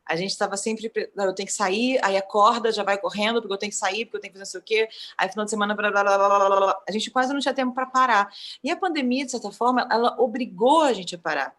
A 0.06 0.15
gente 0.15 0.32
estava 0.32 0.56
sempre, 0.56 0.91
eu 0.96 1.34
tenho 1.34 1.48
que 1.48 1.53
sair, 1.53 2.00
aí 2.01 2.15
acorda, 2.15 2.72
já 2.72 2.84
vai 2.84 2.98
correndo, 2.98 3.41
porque 3.41 3.53
eu 3.53 3.58
tenho 3.58 3.72
que 3.72 3.77
sair, 3.77 4.06
porque 4.06 4.17
eu 4.17 4.22
tenho 4.22 4.34
que 4.34 4.39
fazer 4.39 4.58
não 4.58 4.62
sei 4.62 4.62
o 4.62 4.63
quê, 4.63 4.89
aí 5.17 5.29
final 5.29 5.44
de 5.44 5.51
semana, 5.51 5.75
blá, 5.75 5.91
blá, 5.91 6.03
blá, 6.03 6.17
blá, 6.17 6.48
blá, 6.48 6.58
blá. 6.58 6.84
a 6.88 6.91
gente 6.91 7.12
quase 7.12 7.34
não 7.34 7.41
tinha 7.41 7.53
tempo 7.53 7.74
para 7.74 7.86
parar. 7.86 8.32
E 8.63 8.72
a 8.72 8.77
pandemia, 8.77 9.25
de 9.25 9.32
certa 9.32 9.51
forma, 9.51 9.88
ela 9.91 10.15
obrigou 10.20 10.82
a 10.82 10.94
gente 10.94 11.15
a 11.15 11.17
parar. 11.17 11.56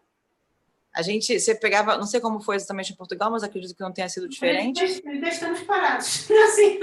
A 0.91 1.03
gente, 1.03 1.39
você 1.39 1.53
pegava, 1.53 1.97
não 1.97 2.07
sei 2.07 2.19
como 2.19 2.39
foi 2.39 2.55
exatamente 2.55 2.93
em 2.93 2.95
Portugal, 2.95 3.29
mas 3.29 3.43
acredito 3.43 3.75
que 3.75 3.83
não 3.83 3.93
tenha 3.93 4.09
sido 4.09 4.27
diferente. 4.27 4.81
Ainda 5.05 5.29
estamos 5.29 5.61
parados, 5.61 6.29
assim. 6.31 6.79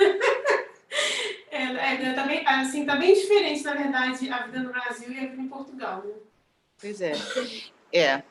É, 1.57 1.95
é, 1.95 2.13
tá 2.13 2.25
bem, 2.25 2.47
assim, 2.47 2.85
tá 2.85 2.97
bem 2.97 3.15
diferente, 3.15 3.63
na 3.63 3.75
verdade, 3.75 4.31
a 4.31 4.47
vida 4.47 4.61
no 4.61 4.71
Brasil 4.71 5.11
e 5.11 5.19
a 5.19 5.27
vida 5.29 5.41
em 5.41 5.49
Portugal, 5.49 6.03
né? 6.05 6.15
Pois 6.81 7.01
é. 7.01 7.13
É. 7.93 8.23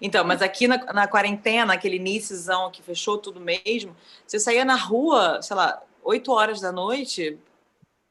Então, 0.00 0.24
mas 0.24 0.42
aqui 0.42 0.66
na, 0.66 0.78
na 0.92 1.06
quarentena, 1.06 1.74
aquele 1.74 1.96
iníciozão 1.96 2.70
que 2.70 2.82
fechou 2.82 3.18
tudo 3.18 3.40
mesmo, 3.40 3.94
você 4.26 4.40
saía 4.40 4.64
na 4.64 4.74
rua, 4.74 5.40
sei 5.42 5.54
lá, 5.54 5.82
8 6.02 6.32
horas 6.32 6.60
da 6.60 6.72
noite, 6.72 7.38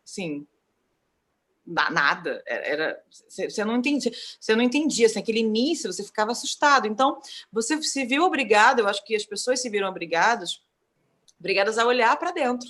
sim, 0.05 0.45
nada, 1.65 2.43
era 2.45 3.01
você 3.29 3.63
não 3.63 3.77
entendia, 3.77 4.11
você 4.39 4.55
não 4.55 4.63
entendia, 4.63 5.05
assim, 5.05 5.19
aquele 5.19 5.39
início 5.39 5.91
você 5.91 6.03
ficava 6.03 6.31
assustado. 6.31 6.87
Então, 6.87 7.19
você 7.51 7.81
se 7.81 8.05
viu 8.05 8.23
obrigado, 8.23 8.79
eu 8.79 8.87
acho 8.87 9.03
que 9.03 9.15
as 9.15 9.25
pessoas 9.25 9.61
se 9.61 9.69
viram 9.69 9.89
obrigadas, 9.89 10.61
obrigadas 11.39 11.77
a 11.77 11.85
olhar 11.85 12.15
para 12.17 12.31
dentro. 12.31 12.69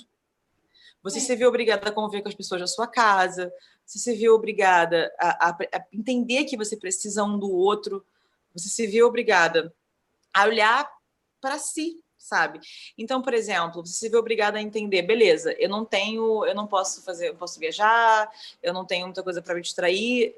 Você 1.04 1.18
é. 1.18 1.20
se 1.20 1.36
viu 1.36 1.48
obrigada 1.48 1.88
a 1.90 1.92
conviver 1.92 2.22
com 2.22 2.28
as 2.30 2.34
pessoas 2.34 2.62
da 2.62 2.66
sua 2.66 2.86
casa, 2.86 3.52
você 3.84 3.98
se 3.98 4.14
viu 4.14 4.34
obrigada 4.34 5.14
a, 5.20 5.50
a, 5.50 5.50
a 5.50 5.84
entender 5.92 6.44
que 6.44 6.56
você 6.56 6.76
precisa 6.76 7.22
um 7.22 7.38
do 7.38 7.52
outro, 7.52 8.04
você 8.54 8.68
se 8.68 8.86
viu 8.86 9.06
obrigada 9.06 9.72
a 10.32 10.46
olhar 10.46 10.90
para 11.40 11.58
si, 11.58 12.02
sabe? 12.16 12.58
Então, 12.96 13.20
por 13.20 13.34
exemplo, 13.34 13.84
você 13.84 13.92
se 13.92 14.08
vê 14.08 14.16
obrigada 14.16 14.56
a 14.56 14.62
entender, 14.62 15.02
beleza, 15.02 15.52
eu 15.58 15.68
não 15.68 15.84
tenho, 15.84 16.44
eu 16.46 16.54
não 16.54 16.66
posso 16.66 17.02
fazer, 17.02 17.28
eu 17.28 17.36
posso 17.36 17.60
viajar, 17.60 18.30
eu 18.62 18.72
não 18.72 18.86
tenho 18.86 19.04
muita 19.04 19.22
coisa 19.22 19.42
para 19.42 19.54
me 19.54 19.60
distrair. 19.60 20.34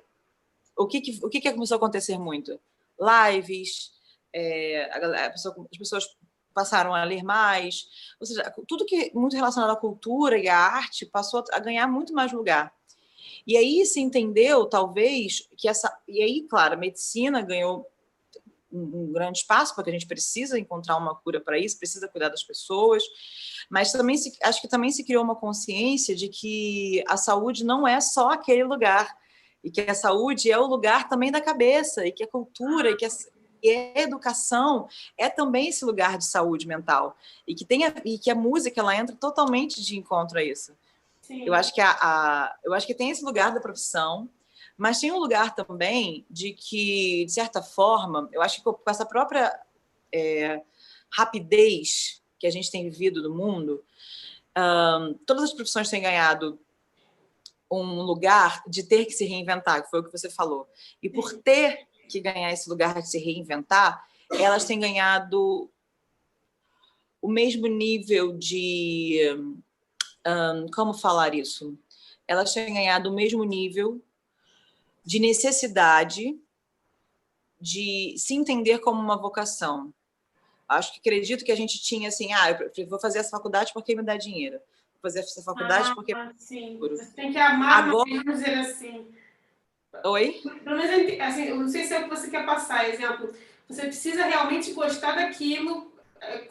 O 0.77 0.87
que, 0.87 1.01
que 1.01 1.21
o 1.25 1.29
que, 1.29 1.41
que 1.41 1.53
começou 1.53 1.77
a 1.77 1.79
acontecer 1.79 2.19
muito? 2.19 2.59
Lives, 2.99 3.93
é, 4.33 4.91
a, 4.93 5.27
a 5.27 5.31
pessoa, 5.31 5.67
as 5.71 5.79
pessoas 5.79 6.17
passaram 6.57 6.95
a 6.95 7.05
ler 7.05 7.23
mais, 7.23 7.87
ou 8.19 8.27
seja, 8.27 8.51
tudo 8.67 8.87
que 8.87 9.13
muito 9.15 9.37
relacionado 9.37 9.71
à 9.71 9.77
cultura 9.77 10.39
e 10.39 10.49
à 10.49 10.57
arte 10.57 11.05
passou 11.05 11.45
a 11.53 11.59
ganhar 11.59 11.87
muito 11.87 12.15
mais 12.15 12.33
lugar. 12.33 12.73
E 13.47 13.59
aí 13.59 13.85
se 13.85 14.01
entendeu, 14.01 14.65
talvez, 14.65 15.47
que 15.57 15.69
essa. 15.69 15.95
E 16.09 16.23
aí, 16.23 16.47
claro, 16.49 16.75
a 16.75 16.79
medicina 16.79 17.43
ganhou 17.43 17.87
um, 18.73 19.13
grande 19.13 19.39
espaço, 19.39 19.75
porque 19.75 19.91
a 19.91 19.93
gente 19.93 20.07
precisa 20.07 20.59
encontrar 20.59 20.97
uma 20.97 21.15
cura 21.15 21.41
para 21.41 21.59
isso, 21.59 21.79
precisa 21.79 22.09
cuidar 22.09 22.31
das 22.31 22.43
pessoas, 22.43 23.03
mas 23.71 23.93
também 23.93 24.17
se, 24.17 24.37
acho 24.43 24.61
que 24.61 24.69
também 24.69 24.91
se 24.91 25.05
criou 25.05 25.23
uma 25.23 25.37
consciência 25.37 26.17
de 26.17 26.29
que 26.29 27.05
a 27.07 27.17
saúde 27.17 27.65
não 27.65 27.87
é 27.87 28.01
só 28.01 28.31
aquele 28.31 28.65
lugar, 28.65 29.15
e 29.63 29.71
que 29.71 29.81
a 29.81 29.95
saúde 29.95 30.51
é 30.51 30.59
o 30.59 30.67
lugar 30.67 31.09
também 31.09 31.31
da 31.31 31.41
cabeça, 31.41 32.07
e 32.07 32.13
que 32.13 32.25
a 32.25 32.29
cultura, 32.29 32.91
e 32.91 32.97
que 32.97 33.05
a, 33.05 33.09
e 33.63 33.71
a 33.71 34.01
educação 34.03 34.89
é 35.17 35.29
também 35.29 35.69
esse 35.69 35.85
lugar 35.85 36.19
de 36.19 36.25
saúde 36.25 36.67
mental, 36.67 37.17
e 37.47 37.55
que, 37.55 37.65
tem 37.65 37.85
a, 37.85 37.95
e 38.05 38.19
que 38.19 38.31
a 38.31 38.35
música 38.35 38.81
ela 38.81 38.97
entra 38.97 39.15
totalmente 39.17 39.83
de 39.83 39.97
encontro 39.97 40.39
a 40.39 40.43
isso. 40.43 40.73
Sim. 41.23 41.45
Eu 41.45 41.55
acho 41.55 41.75
que 41.75 41.81
a, 41.81 41.91
a, 41.91 42.57
eu 42.65 42.73
acho 42.73 42.87
que 42.87 42.95
tem 42.95 43.11
esse 43.11 43.25
lugar 43.25 43.53
da 43.53 43.61
profissão, 43.61 44.29
mas 44.77 45.01
tem 45.01 45.11
um 45.11 45.19
lugar 45.19 45.55
também 45.55 46.25
de 46.31 46.53
que, 46.53 47.25
de 47.25 47.33
certa 47.33 47.63
forma, 47.63 48.29
eu 48.33 48.43
acho 48.43 48.59
que 48.59 48.63
com 48.63 48.79
essa 48.87 49.07
própria 49.07 49.59
é, 50.13 50.63
rapidez 51.11 52.23
que 52.39 52.47
a 52.47 52.51
gente 52.51 52.71
tem 52.71 52.89
vivido 52.89 53.23
no 53.23 53.35
mundo, 53.35 53.83
um, 54.57 55.15
todas 55.27 55.45
as 55.45 55.53
profissões 55.53 55.89
têm 55.89 56.03
ganhado 56.03 56.59
um 57.71 58.03
lugar 58.03 58.63
de 58.67 58.83
ter 58.83 59.05
que 59.07 59.13
se 59.13 59.25
reinventar, 59.25 59.83
que 59.83 59.91
foi 59.91 60.01
o 60.01 60.05
que 60.05 60.13
você 60.13 60.31
falou. 60.31 60.69
E 61.03 61.11
por 61.11 61.33
ter 61.35 61.87
que 62.07 62.21
ganhar 62.21 62.53
esse 62.53 62.69
lugar 62.69 63.01
de 63.01 63.09
se 63.09 63.19
reinventar, 63.19 64.07
elas 64.31 64.65
têm 64.65 64.81
ganhado 64.81 65.71
o 67.21 67.29
mesmo 67.29 67.67
nível 67.67 68.37
de. 68.37 69.21
Um, 70.27 70.67
como 70.75 70.93
falar 70.93 71.35
isso? 71.35 71.79
Elas 72.27 72.53
têm 72.53 72.75
ganhado 72.75 73.11
o 73.11 73.15
mesmo 73.15 73.45
nível 73.45 74.03
de 75.05 75.21
necessidade 75.21 76.37
de 77.61 78.15
se 78.19 78.35
entender 78.35 78.81
como 78.81 79.01
uma 79.01 79.17
vocação. 79.17 79.95
Acho 80.69 80.93
que 80.93 80.99
acredito 80.99 81.45
que 81.45 81.53
a 81.53 81.57
gente 81.57 81.81
tinha 81.81 82.09
assim, 82.09 82.33
ah, 82.33 82.51
eu 82.77 82.89
vou 82.89 82.99
fazer 82.99 83.21
essa 83.21 83.31
faculdade 83.31 83.73
porque 83.73 83.95
me 83.95 84.03
dá 84.03 84.17
dinheiro. 84.17 84.59
Vou 84.95 85.03
fazer 85.03 85.21
essa 85.21 85.43
faculdade 85.43 85.91
ah, 85.91 85.95
porque 85.95 86.13
sim. 86.37 86.77
Você 86.79 87.13
tem 87.15 87.31
que 87.31 87.39
amar, 87.39 87.85
Agora... 87.85 88.11
dizer 88.25 88.59
assim. 88.59 89.07
Oi? 90.05 90.41
Pelo 90.65 90.77
menos, 90.77 91.21
assim, 91.21 91.45
eu 91.45 91.57
não 91.57 91.69
sei 91.69 91.85
se 91.85 91.95
é 91.95 92.01
o 92.01 92.05
que 92.05 92.11
você 92.11 92.31
quer 92.31 92.45
passar, 92.45 92.89
exemplo. 92.89 93.33
Você 93.69 93.83
precisa 93.83 94.25
realmente 94.25 94.73
gostar 94.73 95.13
daquilo 95.13 95.93
é, 96.21 96.47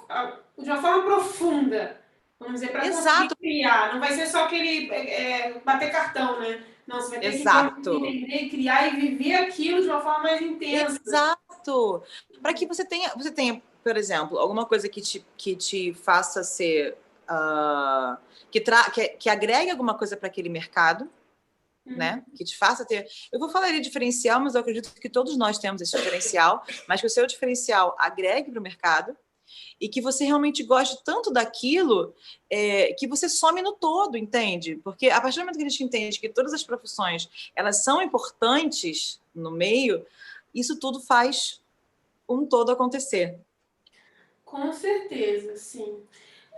de 0.57 0.69
uma 0.69 0.81
forma 0.81 1.03
profunda, 1.03 1.99
vamos 2.39 2.55
dizer, 2.55 2.71
para 2.71 2.81
conseguir 2.81 3.35
criar. 3.35 3.93
Não 3.93 3.99
vai 3.99 4.13
ser 4.13 4.27
só 4.27 4.45
aquele 4.45 4.91
é, 4.91 5.47
é 5.47 5.61
bater 5.63 5.91
cartão, 5.91 6.39
né? 6.39 6.63
Não, 6.85 7.01
você 7.01 7.11
vai 7.11 7.19
ter 7.19 7.35
Exato. 7.35 7.99
que 7.99 8.07
entender, 8.07 8.49
criar 8.49 8.87
e 8.87 8.95
viver 8.99 9.35
aquilo 9.35 9.81
de 9.81 9.87
uma 9.87 10.01
forma 10.01 10.19
mais 10.19 10.41
intensa. 10.41 10.99
Exato. 11.03 12.03
Para 12.41 12.53
que 12.53 12.67
você 12.67 12.85
tenha, 12.85 13.09
você 13.15 13.31
tenha, 13.31 13.61
por 13.83 13.97
exemplo, 13.97 14.37
alguma 14.37 14.65
coisa 14.65 14.87
que 14.87 15.01
te, 15.01 15.25
que 15.35 15.55
te 15.55 15.93
faça 15.93 16.43
ser. 16.43 16.95
Uh, 17.27 18.15
que, 18.51 18.61
tra 18.61 18.87
que, 18.91 19.09
que 19.09 19.29
agregue 19.29 19.71
alguma 19.71 19.95
coisa 19.95 20.15
para 20.15 20.27
aquele 20.27 20.47
mercado, 20.47 21.09
uhum. 21.85 21.95
né? 21.95 22.23
Que 22.35 22.43
te 22.43 22.57
faça 22.57 22.85
ter. 22.85 23.07
Eu 23.31 23.39
vou 23.39 23.49
falar 23.49 23.71
de 23.71 23.81
diferencial, 23.81 24.39
mas 24.39 24.55
eu 24.55 24.61
acredito 24.61 24.93
que 24.93 25.09
todos 25.09 25.37
nós 25.37 25.57
temos 25.57 25.81
esse 25.81 25.95
diferencial, 25.97 26.63
mas 26.87 27.01
que 27.01 27.07
o 27.07 27.09
seu 27.09 27.25
diferencial 27.27 27.95
agregue 27.99 28.51
para 28.51 28.59
o 28.59 28.63
mercado 28.63 29.15
e 29.79 29.87
que 29.87 30.01
você 30.01 30.25
realmente 30.25 30.63
goste 30.63 31.03
tanto 31.03 31.31
daquilo 31.31 32.13
é, 32.49 32.93
que 32.93 33.07
você 33.07 33.29
some 33.29 33.61
no 33.61 33.73
todo, 33.73 34.17
entende? 34.17 34.77
Porque 34.83 35.09
a 35.09 35.21
partir 35.21 35.37
do 35.37 35.41
momento 35.41 35.57
que 35.57 35.65
a 35.65 35.69
gente 35.69 35.83
entende 35.83 36.19
que 36.19 36.29
todas 36.29 36.53
as 36.53 36.63
profissões 36.63 37.51
elas 37.55 37.83
são 37.83 38.01
importantes 38.01 39.19
no 39.33 39.51
meio, 39.51 40.05
isso 40.53 40.79
tudo 40.79 40.99
faz 41.01 41.61
um 42.27 42.45
todo 42.45 42.71
acontecer. 42.71 43.37
Com 44.43 44.71
certeza, 44.71 45.57
sim. 45.57 45.99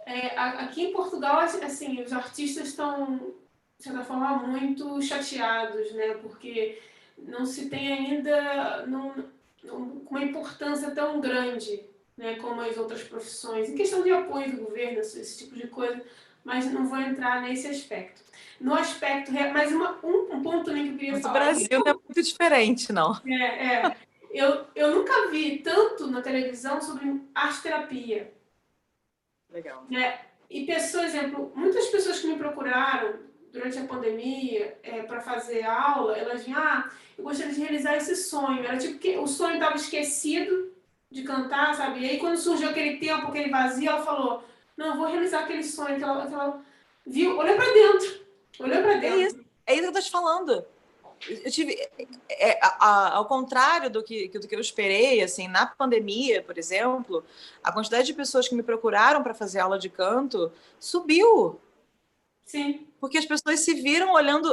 É, 0.06 0.38
aqui 0.38 0.84
em 0.84 0.94
Portugal, 0.94 1.40
assim, 1.40 2.02
os 2.02 2.14
artistas 2.14 2.70
estão, 2.70 3.34
de 3.78 3.84
certa 3.84 4.04
forma, 4.04 4.36
muito 4.38 5.02
chateados, 5.02 5.92
né? 5.94 6.16
Porque 6.16 6.82
não 7.18 7.46
se 7.46 7.70
tem 7.70 7.94
ainda 7.94 8.86
não, 8.88 9.14
não, 9.64 10.02
uma 10.10 10.24
importância 10.24 10.92
tão 10.92 11.20
grande 11.20 11.84
né, 12.18 12.36
como 12.36 12.62
as 12.62 12.78
outras 12.78 13.04
profissões, 13.04 13.70
em 13.70 13.76
questão 13.76 14.02
de 14.02 14.12
apoio 14.12 14.52
do 14.52 14.64
governo, 14.64 15.00
esse 15.00 15.38
tipo 15.38 15.56
de 15.56 15.68
coisa, 15.68 16.04
mas 16.44 16.72
não 16.72 16.88
vou 16.88 17.00
entrar 17.00 17.42
nesse 17.42 17.68
aspecto. 17.68 18.24
No 18.60 18.74
aspecto, 18.74 19.32
mas 19.32 19.72
uma, 19.72 20.00
um, 20.04 20.34
um 20.34 20.42
ponto 20.42 20.66
também 20.66 20.86
que 20.86 20.90
eu 20.94 20.98
queria 20.98 21.12
mas 21.12 21.22
falar. 21.22 21.36
O 21.36 21.44
Brasil 21.44 21.80
não 21.80 21.92
é 21.92 21.94
muito 21.94 22.24
diferente, 22.24 22.92
não. 22.92 23.22
É, 23.24 23.66
é. 23.66 23.98
Eu, 24.32 24.66
eu 24.76 24.96
nunca 24.96 25.30
vi 25.30 25.60
tanto 25.60 26.08
na 26.08 26.22
televisão 26.22 26.82
sobre 26.82 27.22
arte 27.36 27.62
terapia. 27.62 28.34
Legal. 29.52 29.86
Né? 29.90 30.20
E 30.50 30.66
pessoas, 30.66 31.14
exemplo, 31.14 31.52
muitas 31.56 31.86
pessoas 31.88 32.20
que 32.20 32.28
me 32.28 32.38
procuraram 32.38 33.28
durante 33.58 33.80
a 33.80 33.86
pandemia 33.86 34.78
é, 34.84 35.02
para 35.02 35.20
fazer 35.20 35.64
aula, 35.64 36.16
elas 36.16 36.44
vinham, 36.44 36.62
ah, 36.62 36.90
eu 37.18 37.24
gostaria 37.24 37.54
de 37.54 37.60
realizar 37.60 37.98
esse 37.98 38.16
sonho. 38.16 38.64
Era 38.64 38.78
tipo 38.78 39.00
que 39.00 39.18
o 39.18 39.28
sonho 39.28 39.56
estava 39.56 39.76
esquecido 39.76 40.72
de 41.10 41.24
cantar, 41.24 41.76
sabe? 41.76 42.02
E 42.02 42.10
aí 42.10 42.20
quando 42.20 42.38
surgiu 42.38 42.70
aquele 42.70 42.98
tempo, 42.98 43.28
aquele 43.28 43.50
vazio, 43.50 43.90
ela 43.90 44.02
falou, 44.02 44.44
não, 44.76 44.98
vou 44.98 45.08
realizar 45.08 45.40
aquele 45.40 45.64
sonho 45.64 45.98
que 45.98 46.04
ela, 46.04 46.28
que 46.28 46.34
ela 46.34 46.62
viu, 47.06 47.38
olhou 47.38 47.56
para 47.56 47.74
dentro, 47.74 48.22
olhou 48.60 48.82
para 48.82 48.94
dentro. 48.94 49.20
É 49.20 49.24
isso, 49.24 49.46
é 49.66 49.74
isso 49.74 49.82
que 49.82 49.90
eu 49.90 49.94
tô 49.94 50.02
te 50.02 50.12
falando. 50.12 50.66
Eu 51.28 51.50
tive, 51.50 51.74
é, 52.30 52.52
é, 52.52 52.60
a, 52.62 53.16
ao 53.16 53.26
contrário 53.26 53.90
do 53.90 54.04
que, 54.04 54.28
do 54.28 54.48
que 54.48 54.56
eu 54.56 54.60
esperei, 54.60 55.24
assim, 55.24 55.48
na 55.48 55.66
pandemia, 55.66 56.44
por 56.44 56.60
exemplo, 56.60 57.24
a 57.64 57.72
quantidade 57.72 58.06
de 58.06 58.14
pessoas 58.14 58.48
que 58.48 58.54
me 58.54 58.62
procuraram 58.62 59.24
para 59.24 59.34
fazer 59.34 59.60
aula 59.60 59.80
de 59.80 59.90
canto 59.90 60.52
subiu. 60.80 61.60
Sim. 62.48 62.88
Porque 63.00 63.18
as 63.18 63.26
pessoas 63.26 63.60
se 63.60 63.76
viram 63.76 64.14
olhando 64.14 64.50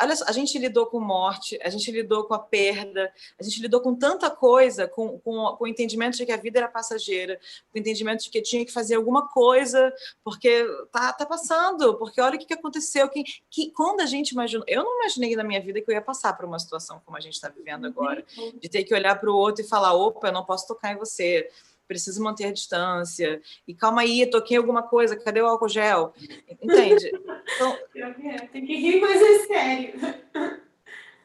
olha 0.00 0.16
só, 0.16 0.24
a 0.26 0.32
gente 0.32 0.58
lidou 0.58 0.86
com 0.86 0.98
morte, 0.98 1.58
a 1.62 1.68
gente 1.68 1.90
lidou 1.90 2.24
com 2.24 2.32
a 2.32 2.38
perda, 2.38 3.12
a 3.38 3.42
gente 3.42 3.60
lidou 3.60 3.80
com 3.80 3.94
tanta 3.94 4.30
coisa, 4.30 4.88
com, 4.88 5.18
com, 5.18 5.56
com 5.56 5.64
o 5.64 5.66
entendimento 5.66 6.16
de 6.16 6.24
que 6.24 6.32
a 6.32 6.36
vida 6.36 6.58
era 6.58 6.68
passageira, 6.68 7.38
com 7.70 7.78
o 7.78 7.80
entendimento 7.80 8.24
de 8.24 8.30
que 8.30 8.40
tinha 8.40 8.64
que 8.64 8.72
fazer 8.72 8.94
alguma 8.94 9.28
coisa, 9.28 9.92
porque 10.24 10.64
tá, 10.90 11.12
tá 11.12 11.26
passando, 11.26 11.94
porque 11.98 12.20
olha 12.20 12.36
o 12.36 12.38
que, 12.38 12.46
que 12.46 12.54
aconteceu. 12.54 13.08
Que, 13.08 13.22
que, 13.50 13.70
quando 13.72 14.00
a 14.00 14.06
gente 14.06 14.30
imaginou, 14.30 14.64
eu 14.66 14.82
não 14.82 15.00
imaginei 15.00 15.36
na 15.36 15.44
minha 15.44 15.60
vida 15.60 15.80
que 15.80 15.90
eu 15.90 15.94
ia 15.94 16.02
passar 16.02 16.34
por 16.34 16.46
uma 16.46 16.58
situação 16.58 17.00
como 17.04 17.16
a 17.16 17.20
gente 17.20 17.34
está 17.34 17.48
vivendo 17.48 17.86
agora, 17.86 18.24
de 18.58 18.68
ter 18.68 18.84
que 18.84 18.94
olhar 18.94 19.18
para 19.20 19.30
o 19.30 19.36
outro 19.36 19.62
e 19.62 19.68
falar: 19.68 19.92
opa, 19.92 20.28
eu 20.28 20.32
não 20.32 20.44
posso 20.44 20.66
tocar 20.66 20.92
em 20.92 20.96
você 20.96 21.48
preciso 21.90 22.22
manter 22.22 22.46
a 22.46 22.52
distância. 22.52 23.42
E 23.66 23.74
calma 23.74 24.02
aí, 24.02 24.24
toquei 24.30 24.56
alguma 24.56 24.80
coisa, 24.80 25.16
cadê 25.16 25.42
o 25.42 25.46
álcool 25.46 25.68
gel? 25.68 26.14
Entende? 26.62 27.10
Então, 27.56 27.76
Tem 28.52 28.64
que 28.64 28.76
rir, 28.76 29.00
mas 29.00 29.20
é 29.20 29.38
sério. 29.40 29.94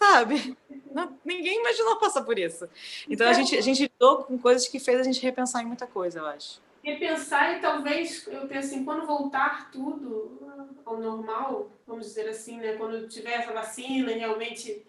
Sabe? 0.02 0.58
Não, 0.92 1.20
ninguém 1.24 1.60
imaginou 1.60 1.98
passar 1.98 2.24
por 2.24 2.40
isso. 2.40 2.68
Então, 3.08 3.28
a 3.28 3.32
então 3.32 3.44
gente, 3.44 3.56
a 3.56 3.62
gente 3.62 3.84
lidou 3.84 4.24
com 4.24 4.40
coisas 4.40 4.68
que 4.68 4.80
fez 4.80 5.00
a 5.00 5.04
gente 5.04 5.22
repensar 5.22 5.62
em 5.62 5.68
muita 5.68 5.86
coisa, 5.86 6.18
eu 6.18 6.26
acho. 6.26 6.60
Repensar 6.84 7.58
e 7.58 7.62
talvez, 7.62 8.28
eu 8.28 8.48
penso 8.48 8.70
assim, 8.70 8.84
quando 8.84 9.06
voltar 9.06 9.70
tudo 9.72 10.40
ao 10.84 11.00
normal, 11.00 11.70
vamos 11.86 12.08
dizer 12.08 12.28
assim, 12.28 12.58
né? 12.58 12.74
Quando 12.74 13.08
tiver 13.08 13.34
essa 13.34 13.54
vacina 13.54 14.12
realmente 14.14 14.84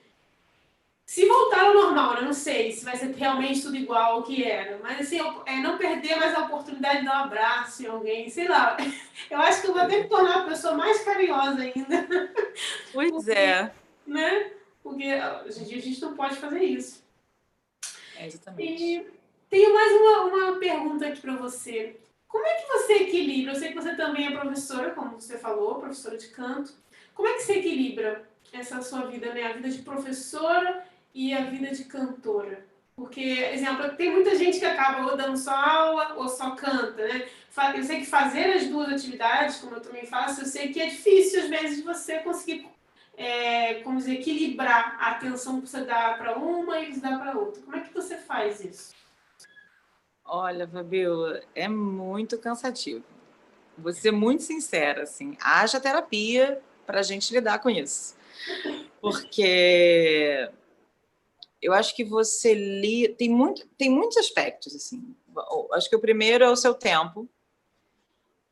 se 1.06 1.24
voltar 1.24 1.66
ao 1.66 1.72
normal, 1.72 2.14
né? 2.14 2.20
não 2.22 2.32
sei 2.32 2.72
se 2.72 2.84
vai 2.84 2.96
ser 2.96 3.14
realmente 3.14 3.62
tudo 3.62 3.76
igual 3.76 4.16
ao 4.16 4.22
que 4.24 4.42
era, 4.42 4.76
mas 4.82 5.00
assim, 5.00 5.20
é 5.46 5.56
não 5.58 5.78
perder 5.78 6.16
mais 6.16 6.34
a 6.34 6.46
oportunidade 6.46 6.98
de 6.98 7.04
dar 7.04 7.20
um 7.20 7.24
abraço 7.26 7.84
em 7.84 7.86
alguém, 7.86 8.28
sei 8.28 8.48
lá. 8.48 8.76
Eu 9.30 9.38
acho 9.38 9.62
que 9.62 9.68
eu 9.68 9.72
vou 9.72 9.82
até 9.82 10.02
me 10.02 10.08
tornar 10.08 10.40
a 10.40 10.44
pessoa 10.44 10.74
mais 10.74 11.02
carinhosa 11.04 11.62
ainda. 11.62 12.32
Pois 12.92 13.10
Porque, 13.10 13.30
é. 13.30 13.72
Né? 14.06 14.52
Porque 14.82 15.04
hoje 15.46 15.60
em 15.60 15.64
dia 15.64 15.78
a 15.78 15.80
gente 15.80 16.00
não 16.00 16.16
pode 16.16 16.36
fazer 16.36 16.62
isso. 16.62 17.04
É, 18.16 18.26
exatamente. 18.26 18.82
E 18.82 19.06
tenho 19.48 19.74
mais 19.74 19.92
uma, 19.92 20.20
uma 20.24 20.58
pergunta 20.58 21.06
aqui 21.06 21.20
para 21.20 21.36
você. 21.36 21.96
Como 22.26 22.46
é 22.46 22.54
que 22.54 22.66
você 22.66 22.92
equilibra? 22.94 23.52
Eu 23.52 23.56
sei 23.56 23.68
que 23.68 23.74
você 23.74 23.94
também 23.94 24.26
é 24.26 24.38
professora, 24.38 24.90
como 24.90 25.20
você 25.20 25.38
falou, 25.38 25.76
professora 25.76 26.16
de 26.16 26.28
canto. 26.28 26.72
Como 27.14 27.28
é 27.28 27.34
que 27.34 27.42
você 27.42 27.54
equilibra 27.54 28.26
essa 28.52 28.80
sua 28.82 29.06
vida, 29.06 29.32
né? 29.34 29.44
A 29.44 29.52
vida 29.52 29.68
de 29.68 29.82
professora 29.82 30.86
e 31.16 31.32
a 31.32 31.46
vida 31.46 31.70
de 31.74 31.84
cantora? 31.84 32.66
Porque, 32.94 33.20
exemplo, 33.20 33.88
tem 33.96 34.10
muita 34.10 34.36
gente 34.36 34.58
que 34.58 34.64
acaba 34.64 35.10
ou 35.10 35.16
dando 35.16 35.36
só 35.36 35.54
aula 35.54 36.14
ou 36.14 36.28
só 36.28 36.50
canta, 36.50 37.08
né? 37.08 37.26
Eu 37.74 37.82
sei 37.82 38.00
que 38.00 38.06
fazer 38.06 38.52
as 38.52 38.66
duas 38.66 38.90
atividades, 38.90 39.56
como 39.56 39.76
eu 39.76 39.80
também 39.80 40.04
faço, 40.04 40.42
eu 40.42 40.46
sei 40.46 40.68
que 40.68 40.80
é 40.80 40.86
difícil, 40.86 41.42
às 41.42 41.48
vezes, 41.48 41.82
você 41.82 42.18
conseguir, 42.18 42.68
é, 43.16 43.80
como 43.82 43.96
dizer, 43.96 44.14
equilibrar 44.14 44.96
a 45.00 45.12
atenção 45.12 45.60
que 45.60 45.68
você 45.68 45.84
dá 45.84 46.14
para 46.14 46.38
uma 46.38 46.78
e 46.80 46.94
você 46.94 47.00
dá 47.00 47.18
para 47.18 47.38
outra. 47.38 47.62
Como 47.62 47.76
é 47.76 47.80
que 47.80 47.94
você 47.94 48.18
faz 48.18 48.62
isso? 48.62 48.94
Olha, 50.24 50.68
Fabiola, 50.68 51.42
é 51.54 51.68
muito 51.68 52.38
cansativo. 52.38 53.04
Vou 53.76 53.92
ser 53.92 54.10
muito 54.10 54.42
sincera, 54.42 55.02
assim, 55.04 55.36
haja 55.40 55.80
terapia 55.80 56.60
para 56.86 57.00
a 57.00 57.02
gente 57.02 57.32
lidar 57.32 57.58
com 57.58 57.70
isso. 57.70 58.16
Porque 59.00 60.50
eu 61.66 61.72
acho 61.72 61.96
que 61.96 62.04
você 62.04 62.54
li 62.54 63.08
tem 63.08 63.28
muito 63.28 63.66
tem 63.76 63.90
muitos 63.90 64.16
aspectos 64.18 64.72
assim. 64.72 65.16
Acho 65.72 65.90
que 65.90 65.96
o 65.96 66.00
primeiro 66.00 66.44
é 66.44 66.48
o 66.48 66.54
seu 66.54 66.72
tempo 66.72 67.28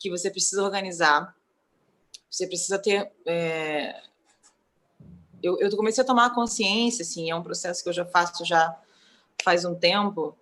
que 0.00 0.11
você 0.11 0.28
precisa 0.28 0.64
organizar. 0.64 1.33
Você 2.28 2.44
precisa 2.49 2.76
ter 2.76 3.12
é... 3.25 4.02
eu, 5.40 5.61
eu 5.61 5.76
comecei 5.76 6.02
a 6.02 6.06
tomar 6.06 6.35
consciência 6.35 7.02
assim 7.02 7.30
é 7.30 7.37
um 7.37 7.42
processo 7.42 7.85
que 7.85 7.88
eu 7.88 7.92
já 7.92 8.04
faço 8.04 8.44
já 8.44 8.76
faz 9.44 9.64
um 9.64 9.76
tempo 9.76 10.37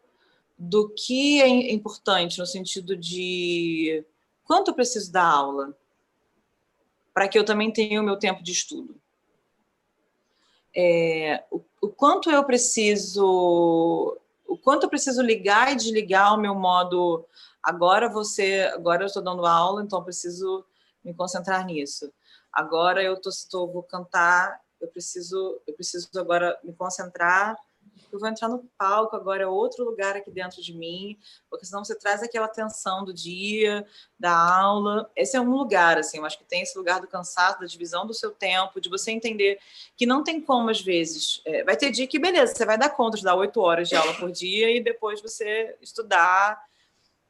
do 0.59 0.89
que 0.95 1.43
é 1.43 1.49
importante 1.73 2.39
no 2.39 2.47
sentido 2.47 2.97
de 2.97 4.03
quanto 4.45 4.71
eu 4.71 4.75
preciso 4.75 5.13
dar 5.13 5.27
aula 5.27 5.77
para 7.13 7.29
que 7.29 7.39
eu 7.39 7.45
também 7.45 7.71
tenha 7.71 8.01
o 8.01 8.05
meu 8.05 8.19
tempo 8.19 8.43
de 8.43 8.53
estudo 8.53 9.02
é, 10.75 11.45
o, 11.51 11.63
o, 11.81 11.89
quanto 11.89 12.31
eu 12.31 12.45
preciso 12.45 14.19
o 14.47 14.59
quanto 14.59 14.85
eu 14.85 14.89
preciso 14.89 15.23
ligar 15.23 15.73
e 15.73 15.77
desligar 15.77 16.35
o 16.35 16.41
meu 16.41 16.55
modo 16.55 17.27
agora 17.63 18.09
você 18.09 18.71
agora 18.75 19.03
eu 19.03 19.07
estou 19.07 19.23
dando 19.23 19.47
aula 19.47 19.83
então 19.83 20.03
preciso 20.03 20.65
me 21.05 21.13
concentrar 21.13 21.65
nisso. 21.67 22.13
Agora 22.53 23.03
eu 23.03 23.15
estou 23.15 23.73
vou 23.73 23.83
cantar 23.83 24.61
eu 24.81 24.89
preciso 24.89 25.61
eu 25.67 25.75
preciso 25.75 26.09
agora 26.17 26.59
me 26.63 26.73
concentrar 26.73 27.57
eu 28.13 28.19
vou 28.19 28.29
entrar 28.29 28.49
no 28.49 28.69
palco 28.77 29.17
agora, 29.17 29.45
é 29.45 29.47
outro 29.47 29.85
lugar 29.85 30.17
aqui 30.17 30.31
dentro 30.31 30.61
de 30.63 30.75
mim, 30.75 31.19
porque 31.49 31.65
senão 31.65 31.83
você 31.83 31.95
traz 31.99 32.23
aquela 32.23 32.47
tensão 32.47 33.05
do 33.05 33.13
dia, 33.13 33.87
da 34.19 34.33
aula. 34.33 35.11
Esse 35.17 35.37
é 35.37 35.41
um 35.41 35.51
lugar, 35.51 35.99
assim, 35.99 36.19
eu 36.19 36.25
acho 36.27 36.39
que 36.39 36.45
tem 36.45 36.63
esse 36.63 36.77
lugar 36.77 37.01
do 37.01 37.07
cansaço, 37.07 37.61
da 37.61 37.67
divisão 37.67 38.07
do 38.07 38.13
seu 38.13 38.31
tempo, 38.31 38.81
de 38.81 38.91
você 38.91 39.11
entender 39.11 39.59
que 39.97 40.05
não 40.05 40.23
tem 40.23 40.41
como, 40.41 40.69
às 40.69 40.81
vezes. 40.81 41.41
É, 41.47 41.65
vai 41.65 41.77
ter 41.77 41.91
dia 41.91 42.07
que, 42.07 42.19
beleza, 42.19 42.55
você 42.55 42.67
vai 42.67 42.77
dar 42.77 42.91
conta 42.91 43.17
de 43.17 43.25
dar 43.25 43.35
oito 43.35 43.61
horas 43.61 43.89
de 43.89 43.97
aula 43.97 44.13
por 44.15 44.31
dia 44.31 44.71
e 44.71 44.83
depois 44.83 45.23
você 45.23 45.77
estudar. 45.81 46.63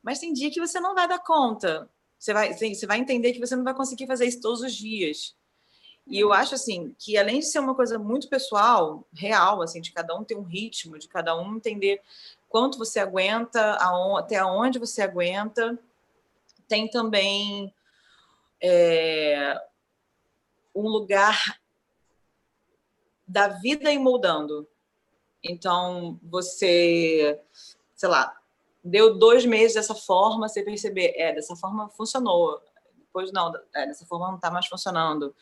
Mas 0.02 0.18
tem 0.18 0.32
dia 0.32 0.50
que 0.50 0.60
você 0.60 0.80
não 0.80 0.94
vai 0.94 1.06
dar 1.06 1.20
conta. 1.20 1.88
Você 2.18 2.32
vai, 2.32 2.52
você 2.52 2.86
vai 2.86 2.98
entender 2.98 3.32
que 3.32 3.40
você 3.40 3.54
não 3.54 3.64
vai 3.64 3.74
conseguir 3.74 4.06
fazer 4.06 4.26
isso 4.26 4.40
todos 4.40 4.60
os 4.60 4.74
dias. 4.74 5.34
E 6.06 6.18
eu 6.18 6.32
acho 6.32 6.54
assim 6.54 6.94
que 6.98 7.16
além 7.16 7.38
de 7.38 7.46
ser 7.46 7.60
uma 7.60 7.74
coisa 7.74 7.98
muito 7.98 8.28
pessoal, 8.28 9.04
real, 9.14 9.62
assim, 9.62 9.80
de 9.80 9.92
cada 9.92 10.14
um 10.14 10.24
ter 10.24 10.36
um 10.36 10.42
ritmo, 10.42 10.98
de 10.98 11.08
cada 11.08 11.36
um 11.36 11.56
entender 11.56 12.00
quanto 12.48 12.76
você 12.76 13.00
aguenta, 13.00 13.78
até 14.18 14.44
onde 14.44 14.78
você 14.78 15.02
aguenta, 15.02 15.78
tem 16.68 16.88
também 16.88 17.72
é, 18.60 19.58
um 20.74 20.88
lugar 20.88 21.58
da 23.26 23.48
vida 23.48 23.90
em 23.90 23.98
moldando. 23.98 24.68
Então, 25.42 26.18
você, 26.22 27.40
sei 27.94 28.08
lá, 28.08 28.38
deu 28.84 29.18
dois 29.18 29.46
meses 29.46 29.74
dessa 29.74 29.94
forma, 29.94 30.48
você 30.48 30.62
perceber, 30.62 31.14
é, 31.16 31.32
dessa 31.32 31.56
forma 31.56 31.88
funcionou 31.88 32.60
depois 33.12 33.30
não, 33.30 33.52
é, 33.74 33.86
dessa 33.86 34.06
forma 34.06 34.28
não 34.28 34.36
está 34.36 34.50
mais 34.50 34.66
funcionando. 34.66 35.36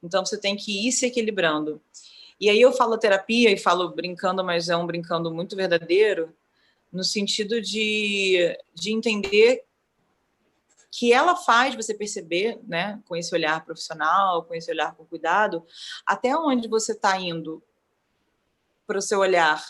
Então 0.00 0.24
você 0.24 0.38
tem 0.38 0.54
que 0.56 0.86
ir 0.86 0.92
se 0.92 1.06
equilibrando. 1.06 1.82
E 2.38 2.48
aí 2.48 2.60
eu 2.60 2.72
falo 2.72 2.96
terapia 2.96 3.50
e 3.50 3.58
falo 3.58 3.88
brincando, 3.88 4.44
mas 4.44 4.68
é 4.68 4.76
um 4.76 4.86
brincando 4.86 5.32
muito 5.34 5.56
verdadeiro, 5.56 6.32
no 6.92 7.02
sentido 7.02 7.60
de, 7.60 8.56
de 8.72 8.92
entender 8.92 9.64
que 10.92 11.12
ela 11.12 11.34
faz 11.34 11.74
você 11.74 11.92
perceber, 11.92 12.60
né, 12.62 13.02
com 13.06 13.16
esse 13.16 13.34
olhar 13.34 13.64
profissional, 13.64 14.44
com 14.44 14.54
esse 14.54 14.70
olhar 14.70 14.94
com 14.94 15.04
cuidado, 15.04 15.66
até 16.06 16.36
onde 16.36 16.68
você 16.68 16.92
está 16.92 17.18
indo 17.18 17.62
para 18.86 18.98
o 18.98 19.02
seu 19.02 19.18
olhar 19.18 19.62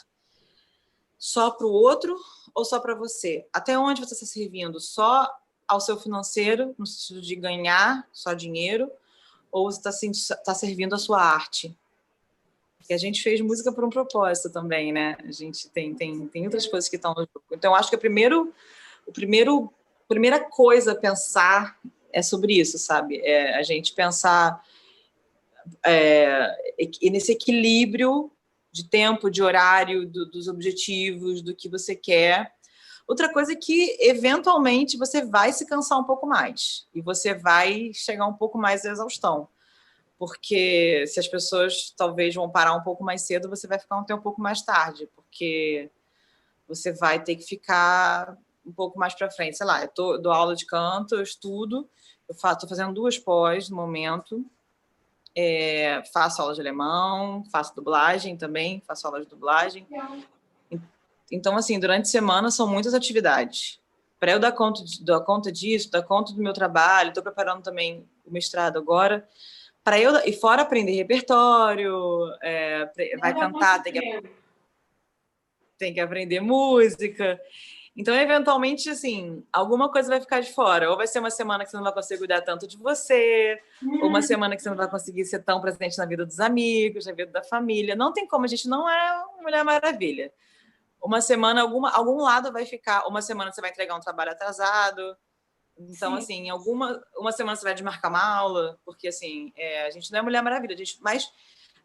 só 1.18 1.50
para 1.50 1.66
o 1.66 1.72
outro 1.72 2.16
ou 2.54 2.64
só 2.64 2.78
para 2.78 2.94
você? 2.94 3.48
Até 3.52 3.78
onde 3.78 4.00
você 4.00 4.14
está 4.14 4.26
servindo 4.26 4.78
só 4.78 5.28
ao 5.66 5.80
seu 5.80 5.98
financeiro, 5.98 6.74
no 6.78 6.86
sentido 6.86 7.20
de 7.20 7.34
ganhar 7.36 8.06
só 8.12 8.32
dinheiro, 8.32 8.90
ou 9.50 9.68
está 9.68 9.90
tá 10.44 10.54
servindo 10.54 10.94
a 10.94 10.98
sua 10.98 11.22
arte. 11.22 11.76
Porque 12.78 12.94
a 12.94 12.98
gente 12.98 13.22
fez 13.22 13.40
música 13.40 13.72
por 13.72 13.84
um 13.84 13.90
propósito 13.90 14.50
também, 14.50 14.92
né? 14.92 15.16
A 15.24 15.32
gente 15.32 15.68
tem, 15.70 15.94
tem, 15.94 16.28
tem 16.28 16.44
outras 16.44 16.66
coisas 16.66 16.88
que 16.88 16.96
estão 16.96 17.12
no 17.14 17.22
jogo. 17.22 17.44
Então, 17.52 17.74
acho 17.74 17.90
que 17.90 17.96
o 17.96 17.98
primeiro, 17.98 18.54
o 19.06 19.12
primeiro, 19.12 19.72
a 20.04 20.08
primeira 20.08 20.40
coisa 20.40 20.92
a 20.92 20.94
pensar 20.94 21.78
é 22.12 22.22
sobre 22.22 22.58
isso, 22.58 22.78
sabe? 22.78 23.20
É 23.24 23.56
a 23.56 23.62
gente 23.62 23.92
pensar 23.92 24.64
é, 25.84 26.54
nesse 27.10 27.32
equilíbrio 27.32 28.30
de 28.70 28.84
tempo, 28.84 29.30
de 29.30 29.42
horário, 29.42 30.06
do, 30.06 30.26
dos 30.26 30.48
objetivos, 30.48 31.42
do 31.42 31.54
que 31.54 31.68
você 31.68 31.96
quer, 31.96 32.54
Outra 33.06 33.32
coisa 33.32 33.52
é 33.52 33.56
que, 33.56 33.96
eventualmente, 34.00 34.96
você 34.96 35.24
vai 35.24 35.52
se 35.52 35.64
cansar 35.64 35.98
um 35.98 36.04
pouco 36.04 36.26
mais 36.26 36.86
e 36.92 37.00
você 37.00 37.34
vai 37.34 37.92
chegar 37.94 38.26
um 38.26 38.32
pouco 38.32 38.58
mais 38.58 38.84
à 38.84 38.90
exaustão. 38.90 39.48
Porque 40.18 41.04
se 41.06 41.20
as 41.20 41.28
pessoas 41.28 41.94
talvez 41.96 42.34
vão 42.34 42.50
parar 42.50 42.74
um 42.74 42.82
pouco 42.82 43.04
mais 43.04 43.22
cedo, 43.22 43.48
você 43.48 43.66
vai 43.66 43.78
ficar 43.78 44.00
até 44.00 44.14
um 44.14 44.20
pouco 44.20 44.40
mais 44.40 44.62
tarde, 44.62 45.08
porque 45.14 45.90
você 46.66 46.92
vai 46.92 47.22
ter 47.22 47.36
que 47.36 47.44
ficar 47.44 48.36
um 48.64 48.72
pouco 48.72 48.98
mais 48.98 49.14
para 49.14 49.30
frente. 49.30 49.56
Sei 49.56 49.66
lá, 49.66 49.82
eu 49.82 49.88
tô, 49.88 50.18
dou 50.18 50.32
aula 50.32 50.56
de 50.56 50.66
canto, 50.66 51.14
eu 51.14 51.22
estudo, 51.22 51.88
eu 52.28 52.34
estou 52.34 52.68
fazendo 52.68 52.92
duas 52.92 53.18
pós 53.18 53.68
no 53.68 53.76
momento, 53.76 54.44
é, 55.34 56.02
faço 56.12 56.40
aula 56.40 56.54
de 56.54 56.60
alemão, 56.60 57.44
faço 57.52 57.76
dublagem 57.76 58.36
também, 58.36 58.82
faço 58.86 59.06
aula 59.06 59.20
de 59.20 59.26
dublagem. 59.26 59.86
Então, 61.30 61.56
assim, 61.56 61.78
durante 61.78 62.02
a 62.02 62.10
semana 62.10 62.50
são 62.50 62.68
muitas 62.68 62.94
atividades. 62.94 63.80
Para 64.18 64.32
eu 64.32 64.38
dar 64.38 64.52
conta, 64.52 64.84
de, 64.84 65.04
dar 65.04 65.20
conta 65.20 65.52
disso, 65.52 65.90
dar 65.90 66.02
conta 66.02 66.32
do 66.32 66.42
meu 66.42 66.52
trabalho, 66.52 67.08
estou 67.08 67.22
preparando 67.22 67.62
também 67.62 68.08
o 68.24 68.32
mestrado 68.32 68.78
agora. 68.78 69.28
Para 69.84 69.98
eu, 70.00 70.16
e 70.24 70.32
fora 70.32 70.62
aprender 70.62 70.92
repertório, 70.92 71.92
é, 72.42 72.90
vai 73.20 73.34
cantar, 73.34 73.82
tem 73.82 73.92
que, 73.92 74.22
tem 75.78 75.94
que 75.94 76.00
aprender 76.00 76.40
música. 76.40 77.40
Então, 77.96 78.14
eventualmente, 78.14 78.90
assim, 78.90 79.44
alguma 79.52 79.90
coisa 79.90 80.08
vai 80.08 80.20
ficar 80.20 80.40
de 80.40 80.52
fora. 80.52 80.90
Ou 80.90 80.96
vai 80.96 81.06
ser 81.06 81.18
uma 81.18 81.30
semana 81.30 81.64
que 81.64 81.70
você 81.70 81.76
não 81.76 81.84
vai 81.84 81.92
conseguir 81.92 82.18
cuidar 82.18 82.40
tanto 82.42 82.66
de 82.66 82.76
você, 82.76 83.60
hum. 83.82 84.00
ou 84.02 84.08
uma 84.08 84.22
semana 84.22 84.56
que 84.56 84.62
você 84.62 84.68
não 84.68 84.76
vai 84.76 84.88
conseguir 84.88 85.24
ser 85.24 85.42
tão 85.42 85.60
presente 85.60 85.96
na 85.98 86.04
vida 86.04 86.26
dos 86.26 86.40
amigos, 86.40 87.06
na 87.06 87.12
vida 87.12 87.30
da 87.30 87.42
família. 87.42 87.94
Não 87.94 88.12
tem 88.12 88.26
como, 88.26 88.44
a 88.44 88.48
gente 88.48 88.68
não 88.68 88.88
é 88.88 89.24
Mulher 89.42 89.64
Maravilha 89.64 90.32
uma 91.06 91.20
semana 91.20 91.62
alguma, 91.62 91.90
algum 91.92 92.20
lado 92.20 92.52
vai 92.52 92.66
ficar, 92.66 93.06
uma 93.06 93.22
semana 93.22 93.52
você 93.52 93.60
vai 93.60 93.70
entregar 93.70 93.94
um 93.94 94.00
trabalho 94.00 94.32
atrasado. 94.32 95.16
Então, 95.78 96.12
Sim. 96.12 96.18
assim, 96.18 96.50
alguma 96.50 97.00
uma 97.16 97.30
semana 97.30 97.54
você 97.54 97.62
vai 97.62 97.74
desmarcar 97.74 98.10
uma 98.10 98.24
aula, 98.24 98.78
porque 98.84 99.06
assim, 99.06 99.52
é, 99.56 99.86
a 99.86 99.90
gente 99.90 100.10
não 100.10 100.18
é 100.18 100.22
mulher 100.22 100.42
maravilha, 100.42 100.74
a 100.74 100.76
gente, 100.76 100.98
mas 101.00 101.30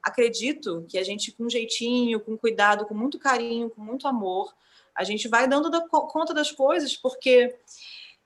acredito 0.02 0.86
que 0.90 0.98
a 0.98 1.04
gente 1.04 1.32
com 1.32 1.48
jeitinho, 1.48 2.20
com 2.20 2.36
cuidado, 2.36 2.88
com 2.88 2.96
muito 2.96 3.20
carinho, 3.20 3.70
com 3.70 3.80
muito 3.80 4.08
amor, 4.08 4.52
a 4.96 5.04
gente 5.04 5.28
vai 5.28 5.48
dando 5.48 5.70
da, 5.70 5.88
conta 5.88 6.34
das 6.34 6.52
coisas, 6.52 6.98
porque 6.98 7.56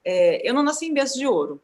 é, 0.05 0.47
eu 0.47 0.53
não 0.53 0.63
nasci 0.63 0.85
em 0.85 0.93
berço 0.93 1.17
de 1.17 1.27
ouro. 1.27 1.61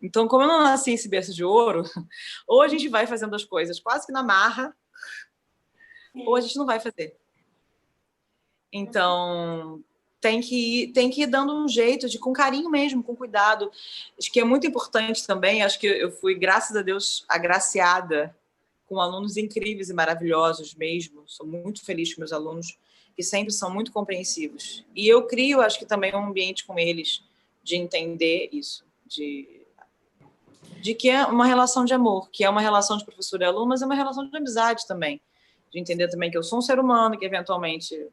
Então, 0.00 0.28
como 0.28 0.44
eu 0.44 0.48
não 0.48 0.62
nasci 0.62 0.92
em 0.94 1.08
berço 1.08 1.34
de 1.34 1.42
ouro, 1.42 1.82
ou 2.46 2.62
a 2.62 2.68
gente 2.68 2.88
vai 2.88 3.08
fazendo 3.08 3.34
as 3.34 3.44
coisas 3.44 3.80
quase 3.80 4.06
que 4.06 4.12
na 4.12 4.22
marra, 4.22 4.76
Sim. 6.12 6.26
ou 6.28 6.36
a 6.36 6.40
gente 6.40 6.56
não 6.56 6.64
vai 6.64 6.78
fazer. 6.78 7.18
Então, 8.72 9.82
tem 10.20 10.40
que, 10.40 10.82
ir, 10.82 10.92
tem 10.92 11.10
que 11.10 11.22
ir 11.22 11.26
dando 11.26 11.54
um 11.54 11.68
jeito 11.68 12.08
de 12.08 12.18
com 12.18 12.32
carinho 12.32 12.70
mesmo, 12.70 13.02
com 13.02 13.16
cuidado. 13.16 13.70
Acho 14.18 14.30
que 14.30 14.40
é 14.40 14.44
muito 14.44 14.66
importante 14.66 15.26
também. 15.26 15.62
Acho 15.62 15.78
que 15.78 15.86
eu 15.86 16.10
fui, 16.10 16.34
graças 16.34 16.76
a 16.76 16.82
Deus, 16.82 17.24
agraciada 17.28 18.34
com 18.86 19.00
alunos 19.00 19.36
incríveis 19.36 19.88
e 19.88 19.94
maravilhosos 19.94 20.74
mesmo. 20.74 21.22
Sou 21.26 21.46
muito 21.46 21.84
feliz 21.84 22.12
com 22.12 22.20
meus 22.20 22.32
alunos, 22.32 22.76
que 23.16 23.22
sempre 23.22 23.52
são 23.52 23.72
muito 23.72 23.92
compreensivos. 23.92 24.84
E 24.94 25.08
eu 25.08 25.26
crio, 25.26 25.60
acho 25.60 25.78
que 25.78 25.86
também 25.86 26.14
um 26.14 26.26
ambiente 26.26 26.66
com 26.66 26.78
eles 26.78 27.22
de 27.62 27.76
entender 27.76 28.48
isso, 28.52 28.84
de 29.06 29.60
de 30.80 30.94
que 30.94 31.10
é 31.10 31.24
uma 31.26 31.46
relação 31.46 31.84
de 31.84 31.92
amor, 31.92 32.30
que 32.30 32.42
é 32.42 32.48
uma 32.48 32.60
relação 32.60 32.96
de 32.96 33.04
professor 33.04 33.40
e 33.40 33.44
aluno, 33.44 33.66
mas 33.66 33.82
é 33.82 33.86
uma 33.86 33.94
relação 33.94 34.26
de 34.26 34.36
amizade 34.36 34.86
também. 34.86 35.20
De 35.70 35.78
entender 35.78 36.08
também 36.08 36.30
que 36.30 36.38
eu 36.38 36.42
sou 36.42 36.58
um 36.58 36.62
ser 36.62 36.78
humano, 36.78 37.18
que 37.18 37.24
eventualmente 37.24 38.08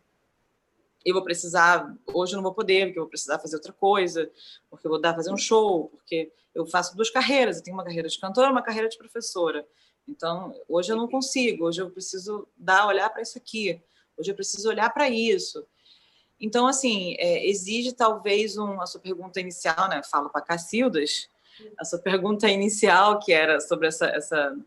eu 1.08 1.14
vou 1.14 1.24
precisar, 1.24 1.96
hoje 2.14 2.34
eu 2.34 2.36
não 2.36 2.44
vou 2.44 2.54
poder, 2.54 2.88
porque 2.88 3.00
eu 3.00 3.04
vou 3.04 3.10
precisar 3.10 3.40
fazer 3.40 3.56
outra 3.56 3.72
coisa, 3.72 4.30
porque 4.70 4.86
eu 4.86 4.92
vou 4.92 5.00
dar 5.00 5.16
fazer 5.16 5.32
um 5.32 5.38
show, 5.38 5.88
porque 5.88 6.30
eu 6.54 6.66
faço 6.66 6.98
duas 6.98 7.10
carreiras, 7.10 7.58
eu 7.58 7.64
tenho 7.64 7.78
uma 7.78 7.84
carreira 7.86 8.10
de 8.10 8.20
cantora, 8.20 8.52
uma 8.52 8.62
carreira 8.62 8.90
de 8.90 8.98
professora. 8.98 9.66
Então, 10.06 10.54
hoje 10.68 10.92
eu 10.92 10.98
não 10.98 11.08
consigo, 11.08 11.64
hoje 11.64 11.82
eu 11.82 11.90
preciso 11.90 12.46
dar 12.58 12.88
olhar 12.88 13.10
para 13.10 13.22
isso 13.22 13.38
aqui, 13.38 13.82
hoje 14.18 14.32
eu 14.32 14.36
preciso 14.36 14.68
olhar 14.68 14.90
para 14.90 15.10
isso. 15.10 15.66
Então, 16.38 16.68
assim, 16.68 17.16
é, 17.20 17.48
exige 17.48 17.94
talvez 17.94 18.58
um, 18.58 18.82
a 18.82 18.86
sua 18.86 19.00
pergunta 19.00 19.40
inicial, 19.40 19.88
né? 19.88 20.02
Falo 20.04 20.30
para 20.30 20.42
Cacildas, 20.42 21.30
a 21.80 21.86
sua 21.86 22.00
pergunta 22.00 22.50
inicial, 22.50 23.18
que 23.20 23.32
era 23.32 23.62
sobre 23.62 23.88
essa, 23.88 24.08
essa, 24.08 24.58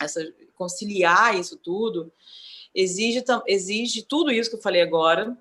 essa 0.00 0.34
conciliar 0.54 1.36
isso 1.36 1.56
tudo, 1.56 2.12
exige, 2.72 3.24
exige 3.48 4.02
tudo 4.02 4.30
isso 4.30 4.48
que 4.48 4.56
eu 4.56 4.62
falei 4.62 4.80
agora, 4.80 5.36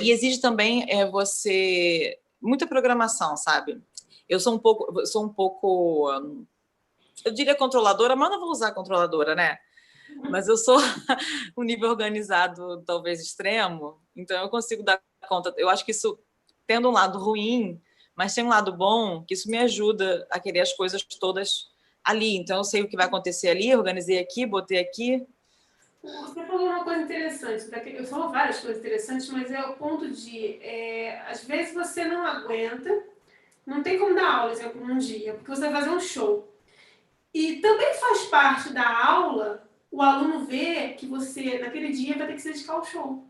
e 0.00 0.10
exige 0.10 0.40
também 0.40 0.86
é, 0.88 1.06
você 1.06 2.18
muita 2.40 2.66
programação, 2.66 3.36
sabe? 3.36 3.82
Eu 4.28 4.40
sou 4.40 4.54
um 4.54 4.58
pouco, 4.58 5.06
sou 5.06 5.24
um 5.24 5.28
pouco, 5.28 6.10
eu 7.24 7.34
diria 7.34 7.54
controladora, 7.54 8.16
mas 8.16 8.30
não 8.30 8.40
vou 8.40 8.50
usar 8.50 8.72
controladora, 8.72 9.34
né? 9.34 9.58
Mas 10.30 10.48
eu 10.48 10.56
sou 10.56 10.78
um 11.56 11.62
nível 11.62 11.90
organizado 11.90 12.82
talvez 12.86 13.20
extremo, 13.20 14.00
então 14.16 14.40
eu 14.40 14.48
consigo 14.48 14.82
dar 14.82 15.00
conta. 15.28 15.52
Eu 15.56 15.68
acho 15.68 15.84
que 15.84 15.90
isso 15.90 16.18
tendo 16.66 16.88
um 16.88 16.92
lado 16.92 17.18
ruim, 17.18 17.80
mas 18.14 18.34
tem 18.34 18.44
um 18.44 18.48
lado 18.48 18.72
bom, 18.72 19.24
que 19.24 19.34
isso 19.34 19.50
me 19.50 19.58
ajuda 19.58 20.26
a 20.30 20.38
querer 20.38 20.60
as 20.60 20.72
coisas 20.72 21.02
todas 21.02 21.70
ali. 22.04 22.36
Então 22.36 22.58
eu 22.58 22.64
sei 22.64 22.82
o 22.82 22.88
que 22.88 22.96
vai 22.96 23.06
acontecer 23.06 23.48
ali, 23.48 23.74
organizei 23.74 24.18
aqui, 24.18 24.46
botei 24.46 24.78
aqui, 24.78 25.26
você 26.02 26.44
falou 26.44 26.66
uma 26.66 26.84
coisa 26.84 27.02
interessante, 27.02 27.68
eu 27.94 28.04
falo 28.04 28.30
várias 28.30 28.60
coisas 28.60 28.78
interessantes, 28.78 29.28
mas 29.28 29.50
é 29.50 29.60
o 29.60 29.74
ponto 29.74 30.08
de, 30.08 30.58
é, 30.62 31.20
às 31.28 31.44
vezes 31.44 31.74
você 31.74 32.04
não 32.04 32.26
aguenta, 32.26 33.04
não 33.66 33.82
tem 33.82 33.98
como 33.98 34.14
dar 34.14 34.34
aula, 34.34 34.54
num 34.74 34.98
dia, 34.98 35.34
porque 35.34 35.50
você 35.50 35.68
vai 35.68 35.72
fazer 35.72 35.90
um 35.90 36.00
show. 36.00 36.50
E 37.32 37.56
também 37.56 37.94
faz 37.94 38.22
parte 38.26 38.72
da 38.72 39.06
aula 39.06 39.68
o 39.90 40.02
aluno 40.02 40.46
ver 40.46 40.94
que 40.94 41.06
você, 41.06 41.58
naquele 41.58 41.92
dia, 41.92 42.16
vai 42.16 42.26
ter 42.26 42.34
que 42.34 42.42
se 42.42 42.52
dedicar 42.52 42.74
ao 42.74 42.84
show. 42.84 43.24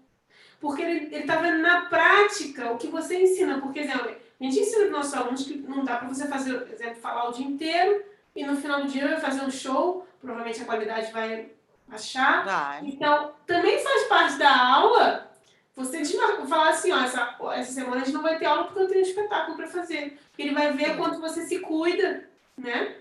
Porque 0.61 0.83
ele 0.83 1.17
está 1.17 1.37
vendo 1.37 1.59
na 1.59 1.87
prática 1.87 2.71
o 2.71 2.79
que 2.79 2.87
você 2.87 3.23
ensina. 3.23 3.61
Porque, 3.61 3.81
exemplo, 3.81 4.11
a 4.11 4.45
gente 4.45 4.61
ensina 4.61 4.77
para 4.77 4.87
os 4.87 4.93
nossos 4.93 5.15
alunos 5.15 5.45
que 5.45 5.57
não 5.57 5.85
dá 5.85 5.97
para 5.97 6.09
você 6.09 6.27
fazer, 6.27 6.61
por 6.61 6.73
exemplo, 6.73 6.97
falar 6.97 7.29
o 7.29 7.33
dia 7.33 7.47
inteiro 7.47 8.05
e 8.35 8.45
no 8.45 8.57
final 8.57 8.83
do 8.83 8.89
dia 8.89 9.09
vai 9.09 9.21
fazer 9.21 9.43
um 9.43 9.51
show, 9.51 10.07
provavelmente 10.21 10.63
a 10.63 10.67
qualidade 10.67 11.13
vai 11.13 11.51
achar. 11.91 12.45
Vai. 12.45 12.87
Então, 12.87 13.33
também 13.47 13.83
faz 13.83 14.05
parte 14.05 14.39
da 14.39 14.57
aula 14.57 15.31
você 15.75 15.99
desmarcar, 15.99 16.47
falar 16.47 16.71
assim, 16.71 16.93
ó, 16.93 17.01
essa, 17.01 17.37
essa 17.55 17.73
semana 17.73 17.97
a 17.97 18.05
gente 18.05 18.13
não 18.13 18.23
vai 18.23 18.39
ter 18.39 18.47
aula 18.47 18.65
porque 18.65 18.81
eu 18.81 18.89
tenho 18.89 19.01
um 19.01 19.09
espetáculo 19.09 19.57
para 19.57 19.67
fazer. 19.67 20.19
Porque 20.31 20.43
ele 20.43 20.55
vai 20.55 20.73
ver 20.73 20.91
Sim. 20.91 20.97
quanto 20.97 21.21
você 21.21 21.47
se 21.47 21.59
cuida, 21.61 22.29
né? 22.57 22.97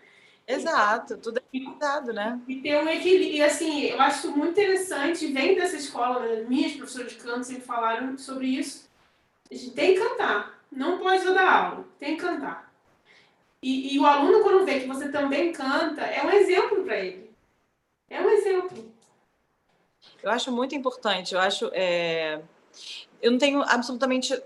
Exato, 0.48 1.18
tudo 1.18 1.38
é 1.38 1.60
cuidado, 1.60 2.12
né? 2.12 2.40
E 2.48 2.56
ter 2.56 2.82
um 2.82 2.90
equilíbrio. 2.90 3.34
E 3.34 3.44
assim, 3.44 3.84
eu 3.84 4.02
acho 4.02 4.32
muito 4.32 4.60
interessante, 4.60 5.28
vem 5.28 5.56
dessa 5.56 5.76
escola, 5.76 6.20
né? 6.22 6.46
minhas 6.48 6.72
professoras 6.74 7.12
de 7.12 7.20
canto 7.20 7.44
sempre 7.44 7.64
falaram 7.64 8.18
sobre 8.18 8.48
isso. 8.48 8.90
A 9.52 9.54
gente 9.54 9.72
tem 9.72 9.94
que 9.94 10.00
cantar. 10.00 10.60
Não 10.72 10.98
pode 10.98 11.24
dar 11.26 11.52
aula, 11.52 11.86
tem 12.00 12.16
que 12.16 12.22
cantar. 12.22 12.72
E, 13.62 13.94
e 13.94 14.00
o 14.00 14.06
aluno, 14.06 14.42
quando 14.42 14.66
vê 14.66 14.80
que 14.80 14.88
você 14.88 15.10
também 15.10 15.52
canta, 15.52 16.02
é 16.02 16.26
um 16.26 16.32
exemplo 16.32 16.84
para 16.84 16.98
ele. 16.98 17.29
É 18.10 18.22
um 18.22 18.30
exemplo. 18.30 18.94
Eu 20.22 20.32
acho 20.32 20.52
muito 20.52 20.76
importante. 20.76 21.34
Eu 21.34 21.40
acho. 21.40 21.70
É... 21.74 22.42
Eu 23.22 23.32
não 23.32 23.38
tenho 23.38 23.62
absolutamente. 23.62 24.42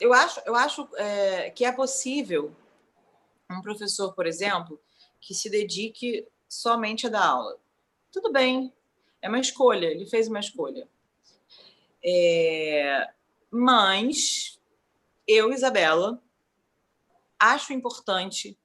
Eu 0.00 0.12
acho, 0.12 0.40
eu 0.44 0.54
acho 0.54 0.88
é, 0.96 1.50
que 1.50 1.64
é 1.64 1.72
possível 1.72 2.54
um 3.50 3.62
professor, 3.62 4.12
por 4.12 4.26
exemplo, 4.26 4.80
que 5.20 5.34
se 5.34 5.48
dedique 5.48 6.26
somente 6.48 7.06
a 7.06 7.10
dar 7.10 7.26
aula. 7.26 7.58
Tudo 8.10 8.32
bem, 8.32 8.72
é 9.22 9.28
uma 9.28 9.38
escolha, 9.38 9.86
ele 9.86 10.06
fez 10.06 10.28
uma 10.28 10.40
escolha. 10.40 10.88
É... 12.04 13.08
Mas 13.50 14.58
eu, 15.26 15.52
Isabela, 15.52 16.22
acho 17.38 17.72
importante 17.72 18.58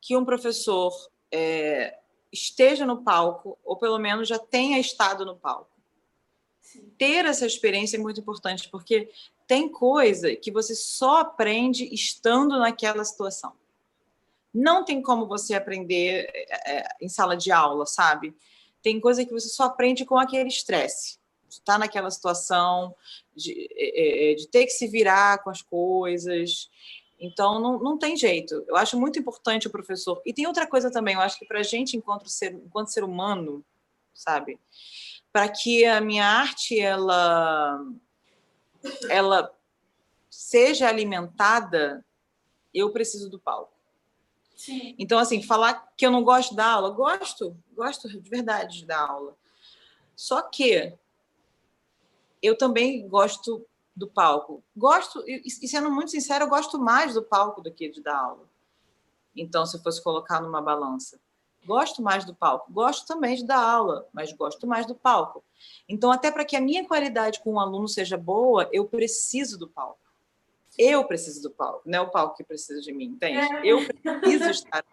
que 0.00 0.16
um 0.16 0.24
professor 0.24 0.92
é, 1.30 1.98
esteja 2.32 2.84
no 2.84 3.02
palco, 3.02 3.58
ou 3.64 3.76
pelo 3.76 3.98
menos 3.98 4.28
já 4.28 4.38
tenha 4.38 4.78
estado 4.78 5.24
no 5.24 5.36
palco. 5.36 5.70
Sim. 6.60 6.92
Ter 6.98 7.24
essa 7.24 7.46
experiência 7.46 7.96
é 7.96 8.00
muito 8.00 8.20
importante, 8.20 8.68
porque 8.68 9.10
tem 9.46 9.68
coisa 9.68 10.36
que 10.36 10.50
você 10.50 10.74
só 10.74 11.20
aprende 11.20 11.84
estando 11.92 12.58
naquela 12.58 13.04
situação. 13.04 13.54
Não 14.52 14.84
tem 14.84 15.00
como 15.00 15.26
você 15.26 15.54
aprender 15.54 16.28
é, 16.32 16.78
é 16.78 16.88
em 17.00 17.08
sala 17.08 17.36
de 17.36 17.50
aula, 17.50 17.86
sabe? 17.86 18.36
Tem 18.82 19.00
coisa 19.00 19.24
que 19.24 19.32
você 19.32 19.48
só 19.48 19.64
aprende 19.64 20.04
com 20.04 20.18
aquele 20.18 20.48
estresse. 20.48 21.18
Está 21.48 21.78
naquela 21.78 22.10
situação 22.10 22.94
de, 23.34 23.68
é, 23.72 24.34
de 24.34 24.46
ter 24.48 24.64
que 24.64 24.72
se 24.72 24.86
virar 24.86 25.42
com 25.42 25.50
as 25.50 25.62
coisas. 25.62 26.68
Então, 27.18 27.60
não, 27.60 27.78
não 27.78 27.98
tem 27.98 28.16
jeito. 28.16 28.64
Eu 28.68 28.76
acho 28.76 28.98
muito 28.98 29.18
importante 29.18 29.66
o 29.66 29.70
professor. 29.70 30.22
E 30.24 30.32
tem 30.32 30.46
outra 30.46 30.66
coisa 30.66 30.90
também, 30.90 31.14
eu 31.14 31.20
acho 31.20 31.38
que 31.38 31.46
para 31.46 31.60
a 31.60 31.64
gente, 31.64 31.96
enquanto 31.96 32.28
ser, 32.28 32.52
enquanto 32.54 32.92
ser 32.92 33.02
humano, 33.02 33.64
sabe? 34.14 34.58
Para 35.32 35.48
que 35.48 35.84
a 35.84 36.00
minha 36.00 36.24
arte, 36.24 36.78
ela, 36.78 37.80
ela 39.08 39.52
seja 40.30 40.88
alimentada, 40.88 42.04
eu 42.72 42.92
preciso 42.92 43.28
do 43.28 43.38
palco. 43.38 43.76
Sim. 44.56 44.94
Então, 44.98 45.18
assim, 45.18 45.42
falar 45.42 45.92
que 45.96 46.04
eu 46.04 46.10
não 46.10 46.22
gosto 46.22 46.54
da 46.54 46.66
aula, 46.66 46.90
gosto, 46.90 47.56
gosto 47.72 48.08
de 48.08 48.30
verdade 48.30 48.84
da 48.84 48.98
aula. 48.98 49.36
Só 50.16 50.42
que 50.42 50.92
eu 52.42 52.56
também 52.56 53.06
gosto 53.08 53.64
do 53.98 54.06
palco. 54.06 54.62
Gosto, 54.76 55.24
e, 55.26 55.50
sendo 55.50 55.90
muito 55.90 56.12
sincero, 56.12 56.44
eu 56.44 56.48
gosto 56.48 56.78
mais 56.78 57.14
do 57.14 57.22
palco 57.22 57.60
do 57.60 57.72
que 57.72 57.88
de 57.88 58.00
dar 58.00 58.16
aula. 58.16 58.48
Então, 59.36 59.66
se 59.66 59.76
eu 59.76 59.82
fosse 59.82 60.02
colocar 60.02 60.40
numa 60.40 60.62
balança, 60.62 61.20
gosto 61.66 62.00
mais 62.00 62.24
do 62.24 62.34
palco. 62.34 62.72
Gosto 62.72 63.06
também 63.06 63.34
de 63.34 63.44
dar 63.44 63.60
aula, 63.60 64.06
mas 64.12 64.32
gosto 64.32 64.66
mais 64.66 64.86
do 64.86 64.94
palco. 64.94 65.44
Então, 65.88 66.12
até 66.12 66.30
para 66.30 66.44
que 66.44 66.56
a 66.56 66.60
minha 66.60 66.86
qualidade 66.86 67.40
com 67.40 67.50
o 67.50 67.54
um 67.54 67.60
aluno 67.60 67.88
seja 67.88 68.16
boa, 68.16 68.68
eu 68.72 68.84
preciso 68.86 69.58
do 69.58 69.68
palco. 69.68 69.98
Eu 70.78 71.04
preciso 71.04 71.42
do 71.42 71.50
palco, 71.50 71.82
não 71.84 71.98
é 71.98 72.00
o 72.02 72.10
palco 72.10 72.36
que 72.36 72.44
precisa 72.44 72.80
de 72.80 72.92
mim, 72.92 73.06
entende? 73.06 73.38
É. 73.38 73.66
Eu 73.66 73.84
preciso 73.84 74.50
estar. 74.50 74.84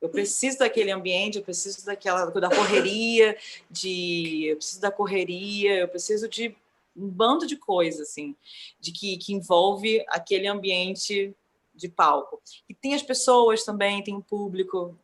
Eu 0.00 0.08
preciso 0.08 0.58
daquele 0.58 0.90
ambiente, 0.90 1.38
eu 1.38 1.44
preciso 1.44 1.84
daquela 1.84 2.26
da 2.26 2.48
correria, 2.48 3.36
de 3.70 4.46
eu 4.46 4.56
preciso 4.56 4.80
da 4.80 4.90
correria, 4.90 5.78
eu 5.78 5.88
preciso 5.88 6.28
de 6.28 6.56
um 6.96 7.08
bando 7.08 7.46
de 7.46 7.56
coisas, 7.56 8.08
assim, 8.08 8.36
de 8.78 8.92
que, 8.92 9.16
que 9.16 9.32
envolve 9.32 10.04
aquele 10.08 10.46
ambiente 10.46 11.34
de 11.74 11.88
palco. 11.88 12.40
E 12.68 12.74
tem 12.74 12.94
as 12.94 13.02
pessoas 13.02 13.64
também, 13.64 14.02
tem 14.02 14.14
o 14.14 14.22
público. 14.22 14.98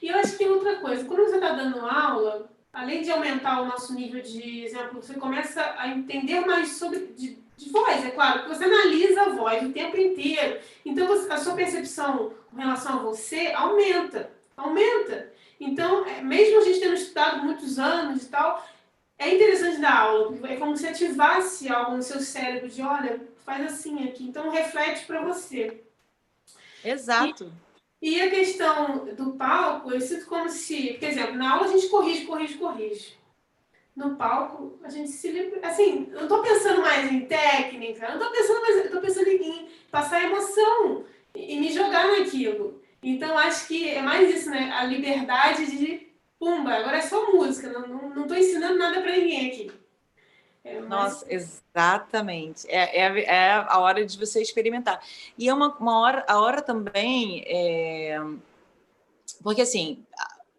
E 0.00 0.08
eu 0.08 0.16
acho 0.16 0.36
que 0.36 0.44
outra 0.46 0.80
coisa, 0.80 1.04
quando 1.04 1.24
você 1.24 1.36
está 1.36 1.52
dando 1.52 1.80
aula, 1.80 2.50
além 2.72 3.02
de 3.02 3.10
aumentar 3.10 3.62
o 3.62 3.66
nosso 3.66 3.94
nível 3.94 4.20
de 4.20 4.64
exemplo, 4.64 5.02
você 5.02 5.14
começa 5.14 5.62
a 5.78 5.88
entender 5.88 6.40
mais 6.40 6.76
sobre 6.76 7.06
de, 7.16 7.38
de 7.56 7.70
voz, 7.70 8.04
é 8.04 8.10
claro, 8.10 8.40
porque 8.40 8.56
você 8.56 8.64
analisa 8.64 9.22
a 9.22 9.28
voz 9.28 9.62
o 9.62 9.72
tempo 9.72 9.96
inteiro. 9.96 10.60
Então 10.84 11.06
você, 11.06 11.30
a 11.30 11.38
sua 11.38 11.54
percepção 11.54 12.32
com 12.50 12.56
relação 12.56 12.94
a 12.94 13.02
você 13.02 13.52
aumenta, 13.54 14.30
aumenta. 14.56 15.32
Então, 15.60 16.04
é, 16.04 16.20
mesmo 16.20 16.58
a 16.58 16.64
gente 16.64 16.80
tendo 16.80 16.94
estudado 16.94 17.44
muitos 17.44 17.78
anos 17.78 18.24
e 18.24 18.28
tal, 18.28 18.66
é 19.22 19.34
interessante 19.34 19.80
dar 19.80 20.00
aula, 20.00 20.32
porque 20.32 20.52
é 20.52 20.56
como 20.56 20.76
se 20.76 20.86
ativasse 20.86 21.68
algo 21.68 21.96
no 21.96 22.02
seu 22.02 22.20
cérebro 22.20 22.68
de, 22.68 22.82
olha, 22.82 23.20
faz 23.44 23.72
assim 23.72 24.08
aqui. 24.08 24.24
Então, 24.24 24.50
reflete 24.50 25.06
para 25.06 25.22
você. 25.22 25.82
Exato. 26.84 27.52
E, 28.00 28.16
e, 28.16 28.22
a 28.22 28.30
questão 28.30 29.06
do 29.14 29.32
palco, 29.34 29.92
eu 29.92 30.00
sinto 30.00 30.26
como 30.26 30.48
se, 30.48 30.94
por 30.94 31.08
exemplo, 31.08 31.36
na 31.36 31.54
aula 31.54 31.66
a 31.66 31.70
gente 31.70 31.88
corrige, 31.88 32.26
corrige, 32.26 32.54
corrige. 32.58 33.16
no 33.94 34.16
palco, 34.16 34.78
a 34.82 34.88
gente 34.88 35.10
se 35.10 35.30
livra. 35.30 35.60
Assim, 35.66 36.08
eu 36.12 36.22
não 36.22 36.28
tô 36.28 36.42
pensando 36.42 36.80
mais 36.80 37.10
em 37.10 37.26
técnica, 37.26 38.06
eu 38.06 38.18
não 38.18 38.26
tô 38.26 38.32
pensando 38.32 38.60
mais, 38.60 38.90
tô 38.90 39.00
pensando 39.00 39.28
em 39.28 39.68
passar 39.90 40.24
emoção 40.24 41.04
e, 41.34 41.54
e 41.54 41.60
me 41.60 41.72
jogar 41.72 42.08
naquilo. 42.08 42.82
Então, 43.00 43.38
acho 43.38 43.68
que 43.68 43.88
é 43.88 44.02
mais 44.02 44.34
isso, 44.34 44.50
né? 44.50 44.72
A 44.72 44.84
liberdade 44.84 45.66
de, 45.66 46.11
pumba, 46.42 46.74
agora 46.74 46.98
é 46.98 47.02
só 47.02 47.30
música, 47.30 47.70
não, 47.70 48.10
não, 48.10 48.36
ensinando 48.36 48.76
nada 48.76 49.00
para 49.00 49.12
ninguém 49.12 49.46
aqui. 49.46 49.72
É 50.64 50.80
mais... 50.80 50.88
Nossa, 50.88 51.26
exatamente. 51.32 52.68
É, 52.68 53.00
é, 53.00 53.24
é, 53.24 53.52
a 53.52 53.78
hora 53.78 54.04
de 54.04 54.18
você 54.18 54.42
experimentar. 54.42 55.00
E 55.38 55.48
é 55.48 55.54
uma, 55.54 55.68
uma 55.76 56.00
hora, 56.00 56.24
a 56.26 56.40
hora 56.40 56.60
também. 56.60 57.44
É... 57.46 58.20
Porque 59.40 59.62
assim, 59.62 60.04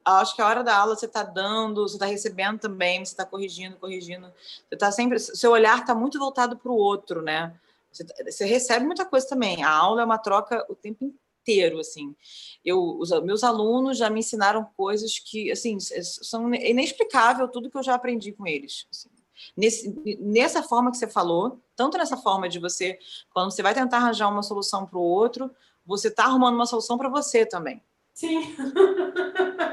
acho 0.06 0.36
que 0.38 0.42
a 0.42 0.48
hora 0.48 0.64
da 0.64 0.78
aula 0.78 0.96
você 0.96 1.06
está 1.06 1.22
dando, 1.22 1.82
você 1.82 1.96
está 1.96 2.06
recebendo 2.06 2.60
também, 2.60 3.04
você 3.04 3.12
está 3.12 3.26
corrigindo, 3.26 3.76
corrigindo. 3.76 4.28
Você 4.28 4.76
está 4.76 4.90
sempre. 4.90 5.20
Seu 5.20 5.52
olhar 5.52 5.80
está 5.80 5.94
muito 5.94 6.18
voltado 6.18 6.56
para 6.58 6.72
o 6.72 6.78
outro, 6.78 7.22
né? 7.22 7.54
Você, 7.92 8.06
você, 8.24 8.46
recebe 8.46 8.86
muita 8.86 9.06
coisa 9.06 9.28
também. 9.28 9.64
A 9.64 9.70
aula 9.70 10.02
é 10.02 10.06
uma 10.06 10.18
troca 10.18 10.66
o 10.70 10.76
tempo 10.76 11.14
inteiro, 11.44 11.80
assim. 11.80 12.16
Eu, 12.64 12.98
os 12.98 13.12
meus 13.22 13.44
alunos 13.44 13.98
já 13.98 14.10
me 14.10 14.22
ensinaram 14.22 14.66
coisas 14.76 15.20
que, 15.20 15.52
assim, 15.52 15.78
são 15.80 16.54
inexplicável 16.54 17.48
tudo 17.48 17.70
que 17.70 17.78
eu 17.78 17.84
já 17.84 17.94
aprendi 17.94 18.32
com 18.32 18.48
eles. 18.48 18.88
Assim. 18.90 19.10
Nesse, 19.56 20.18
nessa 20.20 20.64
forma 20.64 20.90
que 20.90 20.98
você 20.98 21.08
falou, 21.08 21.62
tanto 21.76 21.98
nessa 21.98 22.16
forma 22.16 22.48
de 22.48 22.60
você, 22.60 22.98
quando 23.34 23.52
você 23.52 23.62
vai 23.62 23.74
tentar 23.74 23.98
arranjar 23.98 24.30
uma 24.30 24.42
solução 24.42 24.86
para 24.86 24.98
o 24.98 25.02
outro, 25.02 25.52
você 25.86 26.08
está 26.08 26.24
arrumando 26.24 26.56
uma 26.56 26.66
solução 26.66 26.98
para 26.98 27.10
você 27.10 27.46
também. 27.46 27.82
Sim. 28.14 28.56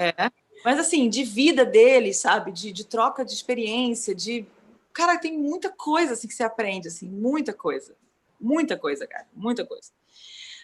É. 0.01 0.31
Mas 0.65 0.79
assim, 0.79 1.09
de 1.09 1.25
vida 1.25 1.65
deles, 1.65 2.19
sabe? 2.19 2.51
De, 2.53 2.73
de 2.73 2.85
troca 2.85 3.25
de 3.25 3.33
experiência, 3.33 4.15
de. 4.15 4.47
Cara, 4.93 5.19
tem 5.19 5.39
muita 5.39 5.71
coisa 5.71 6.15
assim 6.15 6.27
que 6.27 6.35
você 6.35 6.43
aprende, 6.43 6.89
assim, 6.89 7.09
muita 7.09 7.53
coisa. 7.53 7.95
Muita 8.41 8.79
coisa, 8.79 9.07
cara, 9.07 9.27
muita 9.35 9.65
coisa. 9.65 9.91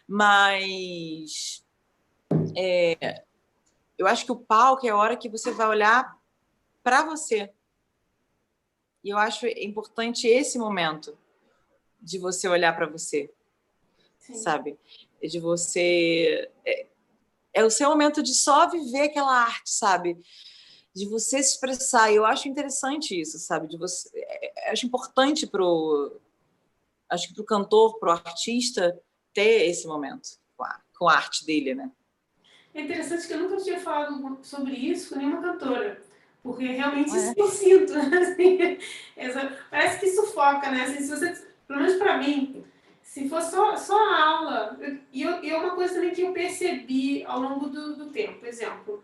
Mas 0.09 1.65
é, 2.57 3.25
eu 3.99 4.07
acho 4.07 4.25
que 4.25 4.33
o 4.33 4.37
palco 4.37 4.87
é 4.87 4.91
a 4.91 4.97
hora 4.97 5.17
que 5.17 5.29
você 5.29 5.51
vai 5.51 5.67
olhar 5.67 6.17
para 6.83 7.05
você. 7.05 7.53
E 9.03 9.11
eu 9.11 9.19
acho 9.19 9.47
importante 9.47 10.27
esse 10.27 10.59
momento 10.59 11.17
de 12.01 12.19
você 12.19 12.49
olhar 12.49 12.75
para 12.75 12.87
você, 12.87 13.33
Sim. 14.19 14.35
sabe? 14.35 14.79
De 15.21 15.41
você 15.41 16.51
é, 16.65 16.87
é 17.55 17.65
o 17.65 17.71
seu 17.71 17.89
momento 17.89 18.23
de 18.23 18.35
só 18.35 18.69
viver 18.69 19.03
aquela 19.03 19.33
arte, 19.33 19.71
sabe? 19.71 20.19
De 20.95 21.09
você 21.09 21.43
se 21.43 21.55
expressar. 21.55 22.13
Eu 22.13 22.25
acho 22.25 22.49
interessante 22.49 23.19
isso, 23.19 23.39
sabe? 23.39 23.67
De 23.67 23.77
você, 23.79 24.11
é, 24.15 24.69
é 24.69 24.73
acho 24.73 24.87
importante 24.87 25.47
pro, 25.47 26.21
acho 27.09 27.29
que 27.29 27.35
pro 27.35 27.45
cantor, 27.45 27.99
pro 27.99 28.11
artista 28.11 29.01
ter 29.37 29.69
esse 29.69 29.87
momento 29.87 30.31
com 30.57 30.65
a, 30.65 30.81
com 30.99 31.09
a 31.11 31.15
arte 31.15 31.45
dele, 31.45 31.75
né? 31.75 31.91
É 32.75 32.81
interessante 32.81 33.27
que 33.27 33.35
eu 33.35 33.41
nunca 33.41 33.59
tinha 33.59 33.79
falado 33.79 34.39
sobre 34.43 34.73
isso 34.73 35.11
com 35.11 35.21
nenhuma 35.21 35.43
cantora. 35.43 36.03
Porque 36.43 36.65
realmente 36.65 37.11
é. 37.11 37.17
isso 37.17 37.35
eu 37.37 37.49
sinto. 37.49 37.93
Assim, 38.17 38.79
essa, 39.15 39.59
parece 39.71 40.01
que 40.01 40.11
sufoca, 40.11 40.71
né? 40.71 40.85
Assim, 40.85 41.03
se 41.03 41.11
você, 41.11 41.45
pelo 41.69 41.81
menos 41.81 41.97
para 41.97 42.17
mim, 42.17 42.65
se 43.03 43.29
for 43.29 43.43
só, 43.43 43.77
só 43.77 43.99
a 43.99 44.25
aula, 44.25 44.79
e, 45.13 45.23
eu, 45.23 45.45
e 45.45 45.51
é 45.51 45.59
uma 45.59 45.75
coisa 45.75 45.95
também 45.95 46.15
que 46.15 46.23
eu 46.23 46.33
percebi 46.33 47.23
ao 47.25 47.41
longo 47.41 47.69
do, 47.69 47.95
do 47.95 48.07
tempo, 48.07 48.39
por 48.39 48.49
exemplo, 48.49 49.03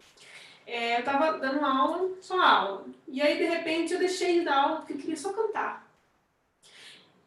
é, 0.66 0.97
eu 0.97 1.01
estava 1.01 1.38
dando 1.38 1.64
aula, 1.64 2.11
só 2.21 2.40
aula, 2.40 2.87
e 3.09 3.21
aí 3.21 3.37
de 3.37 3.45
repente 3.45 3.92
eu 3.92 3.99
deixei 3.99 4.38
de 4.38 4.45
dar 4.45 4.57
aula 4.57 4.77
porque 4.77 4.95
eu 4.95 4.99
queria 4.99 5.16
só 5.16 5.33
cantar. 5.33 5.82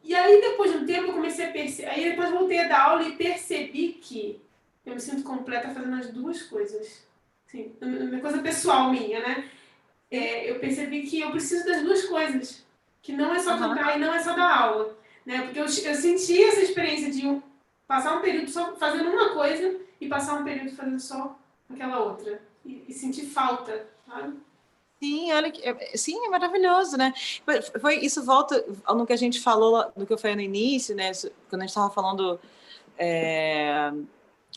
E 0.06 0.14
aí 0.14 0.40
depois 0.40 0.70
de 0.70 0.78
um 0.78 0.86
tempo 0.86 1.08
eu 1.08 1.14
comecei 1.14 1.46
a 1.46 1.50
perceber, 1.50 1.88
aí 1.88 2.10
depois 2.10 2.30
voltei 2.30 2.60
a 2.60 2.68
dar 2.68 2.80
aula 2.90 3.02
e 3.02 3.16
percebi 3.16 3.94
que 3.94 4.40
eu 4.84 4.94
me 4.94 5.00
sinto 5.00 5.24
completa 5.24 5.70
fazendo 5.70 5.96
as 5.96 6.10
duas 6.10 6.42
coisas. 6.42 7.04
Assim, 7.44 7.72
uma 7.82 8.20
coisa 8.20 8.38
pessoal 8.40 8.92
minha, 8.92 9.18
né? 9.18 9.50
É, 10.08 10.48
eu 10.48 10.60
percebi 10.60 11.02
que 11.02 11.20
eu 11.20 11.32
preciso 11.32 11.66
das 11.66 11.82
duas 11.82 12.04
coisas. 12.04 12.64
Que 13.02 13.12
não 13.12 13.34
é 13.34 13.40
só 13.40 13.54
uhum. 13.54 13.58
cantar 13.58 13.96
e 13.96 14.00
não 14.00 14.14
é 14.14 14.20
só 14.20 14.36
dar 14.36 14.56
aula. 14.56 14.96
Né? 15.24 15.42
Porque 15.42 15.58
eu, 15.58 15.64
eu 15.64 15.94
senti 15.94 16.40
essa 16.40 16.60
experiência 16.60 17.10
de 17.10 17.26
um, 17.26 17.42
passar 17.88 18.16
um 18.16 18.20
período 18.20 18.48
só 18.48 18.76
fazendo 18.76 19.10
uma 19.10 19.30
coisa 19.30 19.76
e 20.00 20.06
passar 20.06 20.34
um 20.34 20.44
período 20.44 20.70
fazendo 20.76 21.00
só 21.00 21.36
aquela 21.68 21.98
outra. 21.98 22.40
E, 22.64 22.84
e 22.86 22.92
sentir 22.92 23.26
falta, 23.26 23.88
sabe? 24.06 24.36
Sim, 25.02 25.30
olha 25.32 25.50
que, 25.50 25.62
sim, 25.96 26.26
é 26.26 26.28
maravilhoso, 26.30 26.96
né? 26.96 27.12
Foi, 27.80 27.98
isso 27.98 28.24
volta 28.24 28.64
no 28.88 29.06
que 29.06 29.12
a 29.12 29.16
gente 29.16 29.40
falou, 29.40 29.92
do 29.94 30.06
que 30.06 30.12
eu 30.12 30.18
falei 30.18 30.36
no 30.36 30.42
início, 30.42 30.96
né? 30.96 31.12
Quando 31.50 31.62
a 31.62 31.66
gente 31.66 31.70
estava 31.70 31.90
falando 31.90 32.40
é, 32.98 33.92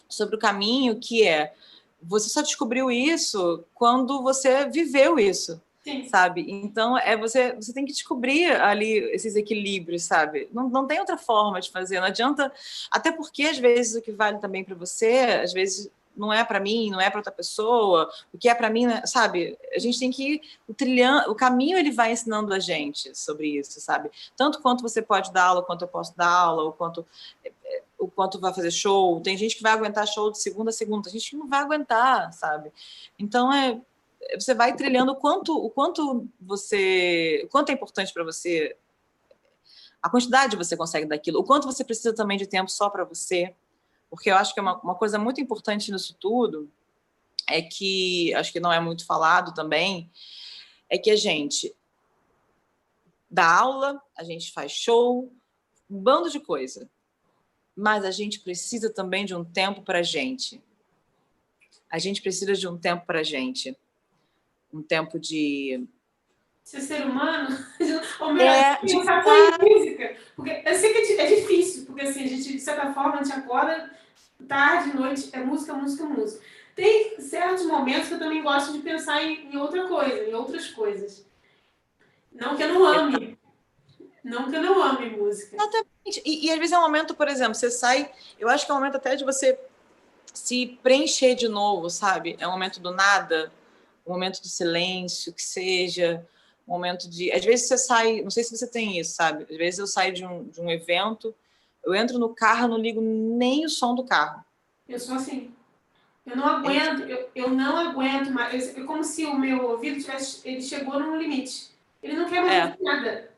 sobre 0.08 0.36
o 0.36 0.40
caminho, 0.40 1.00
que 1.00 1.28
é 1.28 1.54
você 2.02 2.30
só 2.30 2.42
descobriu 2.42 2.90
isso 2.90 3.66
quando 3.74 4.22
você 4.24 4.66
viveu 4.70 5.20
isso. 5.20 5.62
Sim. 5.82 6.08
sabe? 6.10 6.46
Então 6.48 6.98
é 6.98 7.16
você 7.16 7.54
você 7.54 7.74
tem 7.74 7.86
que 7.86 7.94
descobrir 7.94 8.52
ali 8.52 8.98
esses 9.14 9.36
equilíbrios, 9.36 10.04
sabe? 10.04 10.50
Não, 10.52 10.70
não 10.70 10.86
tem 10.86 11.00
outra 11.00 11.18
forma 11.18 11.60
de 11.60 11.72
fazer. 11.72 12.00
Não 12.00 12.08
adianta, 12.08 12.52
até 12.92 13.12
porque 13.12 13.44
às 13.44 13.58
vezes 13.58 13.96
o 13.96 14.02
que 14.02 14.12
vale 14.12 14.40
também 14.40 14.64
para 14.64 14.76
você, 14.76 15.42
às 15.42 15.54
vezes 15.54 15.90
não 16.20 16.32
é 16.34 16.44
para 16.44 16.60
mim, 16.60 16.90
não 16.92 17.00
é 17.00 17.10
para 17.10 17.20
outra 17.20 17.32
pessoa. 17.32 18.12
O 18.34 18.38
que 18.38 18.50
é 18.50 18.54
para 18.54 18.70
mim, 18.70 18.86
né? 18.86 19.06
sabe? 19.06 19.58
A 19.74 19.80
gente 19.80 19.98
tem 19.98 20.12
que 20.12 20.34
ir 20.34 20.42
o 20.68 20.74
trilhando, 20.74 21.32
o 21.32 21.36
caminho 21.36 21.78
ele 21.78 21.92
vai 21.92 22.12
ensinando 22.12 22.54
a 22.54 22.60
gente 22.60 23.18
sobre 23.18 23.58
isso, 23.58 23.80
sabe? 23.80 24.12
Tanto 24.36 24.62
quanto 24.62 24.82
você 24.82 25.02
pode 25.02 25.32
dar 25.32 25.46
aula, 25.46 25.64
quanto 25.64 25.84
eu 25.84 25.88
posso 25.88 26.16
dar 26.16 26.30
aula, 26.30 26.64
ou 26.64 26.74
quanto 26.74 27.06
o 27.98 28.08
quanto 28.08 28.40
vai 28.40 28.54
fazer 28.54 28.72
show. 28.72 29.20
Tem 29.22 29.38
gente 29.38 29.56
que 29.56 29.64
vai 29.64 29.74
aguentar 29.74 30.08
show 30.08 30.32
de 30.32 30.40
segunda 30.40 30.70
a 30.70 30.74
segunda, 30.74 31.10
a 31.10 31.12
gente 31.12 31.36
não 31.36 31.48
vai 31.48 31.60
aguentar, 31.60 32.32
sabe? 32.34 32.72
Então 33.18 33.52
é 33.52 33.80
você 34.38 34.54
vai 34.54 34.76
trilhando 34.76 35.14
o 35.14 35.16
quanto, 35.16 35.56
o 35.56 35.70
quanto 35.70 36.28
você, 36.40 37.42
o 37.46 37.48
quanto 37.48 37.70
é 37.70 37.74
importante 37.74 38.14
para 38.14 38.24
você, 38.24 38.76
a 40.02 40.10
quantidade 40.10 40.58
você 40.58 40.76
consegue 40.76 41.06
daquilo, 41.06 41.40
o 41.40 41.44
quanto 41.44 41.66
você 41.66 41.84
precisa 41.84 42.14
também 42.14 42.38
de 42.38 42.46
tempo 42.46 42.70
só 42.70 42.90
para 42.90 43.04
você, 43.04 43.54
porque 44.10 44.30
eu 44.32 44.36
acho 44.36 44.54
que 44.54 44.60
é 44.60 44.64
uma, 44.64 44.80
uma 44.82 44.96
coisa 44.96 45.18
muito 45.18 45.40
importante 45.40 45.92
nisso 45.92 46.16
tudo 46.20 46.72
é 47.48 47.62
que 47.62 48.34
acho 48.36 48.52
que 48.52 48.60
não 48.60 48.72
é 48.72 48.80
muito 48.80 49.06
falado 49.06 49.54
também, 49.54 50.12
é 50.90 50.98
que 50.98 51.10
a 51.10 51.16
gente 51.16 51.76
dá 53.30 53.60
aula, 53.60 54.02
a 54.16 54.24
gente 54.24 54.52
faz 54.52 54.72
show, 54.72 55.32
um 55.90 56.00
bando 56.00 56.30
de 56.30 56.40
coisa, 56.40 56.90
mas 57.76 58.06
a 58.06 58.12
gente 58.12 58.40
precisa 58.40 58.92
também 58.92 59.26
de 59.26 59.34
um 59.34 59.44
tempo 59.44 59.82
para 59.82 60.04
gente. 60.04 60.62
A 61.90 61.98
gente 61.98 62.22
precisa 62.22 62.54
de 62.54 62.68
um 62.68 62.78
tempo 62.78 63.06
para 63.06 63.24
gente 63.24 63.76
um 64.72 64.82
tempo 64.82 65.20
de. 65.20 65.88
Ser 66.64 66.82
ser 66.82 67.06
humano? 67.06 67.58
Ou 68.20 68.34
melhor, 68.34 68.54
é, 68.54 68.76
pensar 68.76 69.24
de... 69.24 69.49
Porque 70.40 70.64
eu 70.66 70.76
sei 70.76 70.94
que 70.94 71.14
é 71.20 71.26
difícil, 71.26 71.86
porque 71.86 72.02
assim, 72.02 72.24
a 72.24 72.28
gente, 72.28 72.54
de 72.54 72.60
certa 72.60 72.94
forma, 72.94 73.20
a 73.20 73.24
gente 73.24 73.36
acorda 73.36 73.92
tarde, 74.48 74.96
noite, 74.96 75.30
é 75.34 75.40
música, 75.40 75.74
música, 75.74 76.06
música. 76.06 76.42
Tem 76.74 77.20
certos 77.20 77.66
momentos 77.66 78.08
que 78.08 78.14
eu 78.14 78.20
também 78.20 78.42
gosto 78.42 78.72
de 78.72 78.80
pensar 78.80 79.22
em, 79.22 79.54
em 79.54 79.58
outra 79.58 79.86
coisa, 79.86 80.24
em 80.24 80.34
outras 80.34 80.68
coisas. 80.70 81.26
Não 82.32 82.56
que 82.56 82.64
eu 82.64 82.74
não 82.74 82.86
ame. 82.86 83.38
Não 84.24 84.50
que 84.50 84.56
eu 84.56 84.62
não 84.62 84.82
ame 84.82 85.10
música. 85.10 85.58
Exatamente. 85.58 86.22
E, 86.26 86.46
e 86.46 86.52
às 86.52 86.58
vezes 86.58 86.72
é 86.72 86.80
um 86.80 86.84
momento, 86.84 87.14
por 87.14 87.28
exemplo, 87.28 87.56
você 87.56 87.70
sai. 87.70 88.10
Eu 88.40 88.48
acho 88.48 88.66
que 88.66 88.72
é 88.72 88.74
um 88.74 88.78
momento 88.78 88.96
até 88.96 89.18
de 89.18 89.26
você 89.26 89.60
se 90.34 90.80
preencher 90.82 91.36
de 91.36 91.50
novo, 91.50 91.90
sabe? 91.90 92.38
É 92.40 92.48
um 92.48 92.52
momento 92.52 92.80
do 92.80 92.92
nada 92.92 93.52
um 94.10 94.14
momento 94.14 94.42
de 94.42 94.50
silêncio, 94.50 95.34
que 95.34 95.42
seja 95.42 96.26
momento 96.70 97.10
de. 97.10 97.32
Às 97.32 97.44
vezes 97.44 97.68
você 97.68 97.78
sai, 97.78 98.22
não 98.22 98.30
sei 98.30 98.44
se 98.44 98.56
você 98.56 98.68
tem 98.68 99.00
isso, 99.00 99.16
sabe? 99.16 99.46
Às 99.50 99.58
vezes 99.58 99.80
eu 99.80 99.88
saio 99.88 100.14
de 100.14 100.26
um, 100.26 100.44
de 100.46 100.62
um 100.62 100.70
evento, 100.70 101.36
eu 101.84 101.96
entro 101.96 102.20
no 102.20 102.30
carro, 102.30 102.68
não 102.68 102.78
ligo 102.78 103.02
nem 103.02 103.66
o 103.66 103.70
som 103.70 103.96
do 103.96 104.04
carro. 104.04 104.44
Eu 104.88 105.00
sou 105.00 105.16
assim. 105.16 105.54
Eu 106.26 106.36
não 106.36 106.46
aguento, 106.46 107.02
eu, 107.04 107.30
eu 107.34 107.50
não 107.50 107.76
aguento 107.78 108.32
mais. 108.32 108.78
É 108.78 108.84
como 108.84 109.04
se 109.04 109.26
o 109.26 109.38
meu 109.38 109.68
ouvido 109.70 110.00
tivesse. 110.00 110.48
Ele 110.48 110.62
chegou 110.62 111.00
num 111.00 111.18
limite. 111.18 111.72
Ele 112.04 112.16
não 112.16 112.30
quer 112.30 112.42
mais 112.42 112.54
é. 112.54 112.78
nada. 112.80 113.32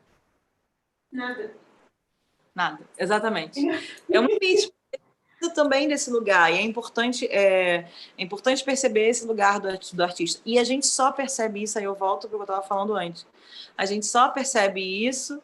Nada. 1.12 1.56
Nada, 2.54 2.90
exatamente. 2.98 3.60
É 4.10 4.20
um 4.20 4.26
limite 4.26 4.72
também 5.50 5.88
desse 5.88 6.10
lugar 6.12 6.54
e 6.54 6.58
é 6.58 6.62
importante 6.62 7.26
é, 7.28 7.88
é 8.18 8.24
importante 8.24 8.64
perceber 8.64 9.10
esse 9.10 9.26
lugar 9.26 9.60
do, 9.60 9.68
do, 9.94 10.04
artista. 10.04 10.42
E 10.46 10.60
a 10.60 10.64
gente 10.64 10.86
só 10.86 11.12
percebe 11.12 11.64
isso 11.64 11.78
aí 11.78 11.86
eu 11.86 11.96
volto 11.96 12.28
para 12.28 12.36
o 12.36 12.40
que 12.40 12.44
eu 12.44 12.54
estava 12.54 12.62
falando 12.62 12.96
antes. 12.96 13.26
A 13.78 13.86
gente 13.86 14.06
só 14.06 14.30
percebe 14.30 14.82
isso 14.82 15.42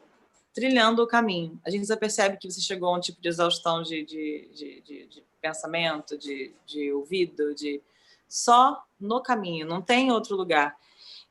trilhando 0.53 1.03
o 1.03 1.07
caminho. 1.07 1.60
A 1.65 1.69
gente 1.69 1.86
só 1.86 1.95
percebe 1.95 2.38
que 2.38 2.49
você 2.49 2.62
chegou 2.62 2.89
a 2.89 2.97
um 2.97 2.99
tipo 2.99 3.21
de 3.21 3.27
exaustão 3.27 3.81
de, 3.81 4.03
de, 4.03 4.49
de, 4.53 4.81
de, 4.81 5.07
de 5.07 5.23
pensamento 5.41 6.17
de, 6.17 6.53
de 6.65 6.91
ouvido 6.91 7.53
de 7.53 7.81
só 8.27 8.83
no 8.99 9.21
caminho 9.21 9.65
não 9.65 9.81
tem 9.81 10.12
outro 10.12 10.36
lugar. 10.36 10.75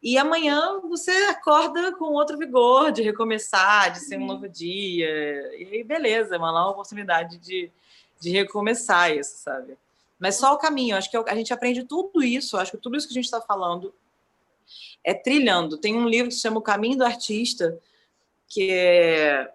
E 0.03 0.19
amanhã 0.19 0.81
você 0.81 1.11
acorda 1.11 1.95
com 1.97 2.05
outro 2.13 2.39
vigor 2.39 2.93
de 2.93 3.03
recomeçar, 3.03 3.91
de 3.93 4.01
ser 4.01 4.19
um 4.19 4.27
novo 4.27 4.49
dia. 4.49 5.09
E 5.57 5.69
aí, 5.73 5.85
beleza, 5.85 6.37
é 6.37 6.39
uma 6.39 6.53
nova 6.53 6.71
oportunidade 6.71 7.39
de, 7.39 7.73
de 8.21 8.31
recomeçar 8.31 9.15
isso, 9.15 9.39
sabe? 9.39 9.77
Mas 10.19 10.37
só 10.37 10.55
o 10.55 10.59
caminho, 10.59 10.97
acho 10.97 11.11
que 11.11 11.17
a 11.17 11.35
gente 11.35 11.53
aprende 11.53 11.85
tudo 11.85 12.23
isso, 12.23 12.57
acho 12.57 12.73
que 12.73 12.79
tudo 12.79 12.97
isso 12.97 13.07
que 13.07 13.13
a 13.13 13.21
gente 13.21 13.25
está 13.25 13.41
falando 13.41 13.95
é 15.05 15.15
trilhando. 15.15 15.79
Tem 15.79 15.95
um 15.95 16.09
livro 16.09 16.29
que 16.29 16.35
se 16.35 16.41
chama 16.41 16.59
O 16.59 16.63
Caminho 16.63 16.99
do 16.99 17.05
Artista, 17.05 17.79
que 18.49 18.71
é 18.71 19.53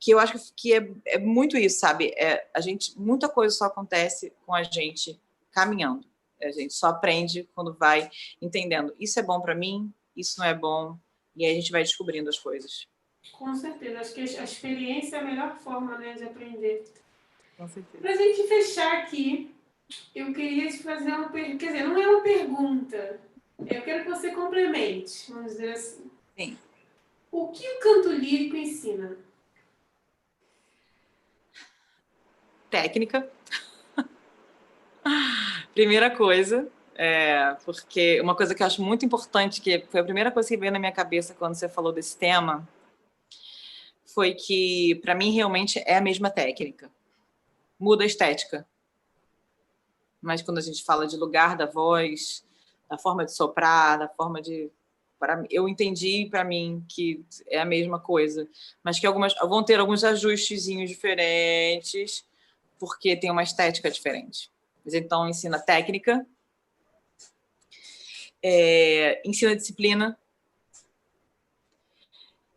que 0.00 0.12
eu 0.12 0.18
acho 0.18 0.52
que 0.54 0.72
é, 0.72 0.90
é 1.06 1.18
muito 1.18 1.56
isso, 1.56 1.80
sabe? 1.80 2.14
É, 2.16 2.46
a 2.54 2.60
gente 2.60 2.98
muita 2.98 3.28
coisa 3.28 3.54
só 3.54 3.64
acontece 3.64 4.32
com 4.46 4.54
a 4.54 4.62
gente 4.62 5.20
caminhando. 5.50 6.06
A 6.40 6.52
gente 6.52 6.72
só 6.72 6.88
aprende 6.88 7.48
quando 7.52 7.74
vai 7.74 8.08
entendendo. 8.40 8.94
Isso 8.98 9.18
é 9.18 9.22
bom 9.22 9.40
para 9.40 9.56
mim, 9.56 9.92
isso 10.16 10.38
não 10.38 10.46
é 10.46 10.54
bom, 10.54 10.96
e 11.34 11.44
aí 11.44 11.52
a 11.52 11.54
gente 11.54 11.72
vai 11.72 11.82
descobrindo 11.82 12.28
as 12.28 12.38
coisas. 12.38 12.86
Com 13.32 13.54
certeza, 13.54 14.00
acho 14.00 14.14
que 14.14 14.20
a 14.20 14.44
experiência 14.44 15.16
é 15.16 15.20
a 15.20 15.24
melhor 15.24 15.58
forma 15.58 15.98
né, 15.98 16.14
de 16.14 16.24
aprender. 16.24 16.84
Com 17.58 17.66
certeza. 17.66 18.00
Para 18.00 18.12
a 18.12 18.16
gente 18.16 18.46
fechar 18.46 18.98
aqui, 18.98 19.52
eu 20.14 20.32
queria 20.32 20.68
te 20.68 20.78
fazer 20.78 21.10
uma 21.10 21.28
pergunta. 21.28 21.58
Quer 21.58 21.72
dizer, 21.72 21.84
não 21.84 22.00
é 22.00 22.06
uma 22.06 22.22
pergunta. 22.22 23.20
Eu 23.58 23.82
quero 23.82 24.04
que 24.04 24.10
você 24.10 24.30
complemente, 24.30 25.32
vamos 25.32 25.52
dizer 25.52 25.72
assim. 25.72 26.08
Sim. 26.36 26.56
O 27.32 27.48
que 27.48 27.68
o 27.68 27.80
canto 27.80 28.12
lírico 28.12 28.54
ensina? 28.56 29.18
Técnica. 32.70 33.28
primeira 35.74 36.10
coisa, 36.10 36.70
é, 36.94 37.56
porque 37.64 38.20
uma 38.20 38.36
coisa 38.36 38.54
que 38.54 38.62
eu 38.62 38.66
acho 38.68 38.82
muito 38.82 39.04
importante, 39.04 39.60
que 39.60 39.84
foi 39.90 40.00
a 40.00 40.04
primeira 40.04 40.30
coisa 40.30 40.48
que 40.48 40.56
veio 40.56 40.70
na 40.70 40.78
minha 40.78 40.92
cabeça 40.92 41.34
quando 41.34 41.56
você 41.56 41.68
falou 41.68 41.92
desse 41.92 42.16
tema, 42.16 42.68
foi 44.04 44.34
que, 44.34 44.94
para 45.02 45.14
mim, 45.14 45.32
realmente 45.32 45.82
é 45.84 45.96
a 45.96 46.00
mesma 46.00 46.30
técnica. 46.30 46.88
Muda 47.78 48.02
a 48.04 48.06
estética. 48.06 48.66
Mas 50.20 50.42
quando 50.42 50.58
a 50.58 50.62
gente 50.62 50.82
fala 50.82 51.06
de 51.06 51.16
lugar 51.16 51.56
da 51.56 51.66
voz, 51.66 52.44
da 52.88 52.98
forma 52.98 53.24
de 53.24 53.32
soprar, 53.32 53.98
da 53.98 54.08
forma 54.08 54.40
de. 54.40 54.70
Para, 55.18 55.44
eu 55.50 55.68
entendi 55.68 56.28
para 56.30 56.44
mim 56.44 56.84
que 56.88 57.24
é 57.48 57.60
a 57.60 57.64
mesma 57.64 57.98
coisa, 57.98 58.48
mas 58.84 59.00
que 59.00 59.06
algumas 59.06 59.34
vão 59.34 59.64
ter 59.64 59.80
alguns 59.80 60.04
ajustezinhos 60.04 60.88
diferentes, 60.88 62.24
porque 62.78 63.16
tem 63.16 63.30
uma 63.30 63.42
estética 63.42 63.90
diferente. 63.90 64.50
Mas 64.84 64.94
então 64.94 65.28
ensina 65.28 65.58
técnica, 65.58 66.24
é, 68.40 69.20
ensina 69.24 69.56
disciplina, 69.56 70.16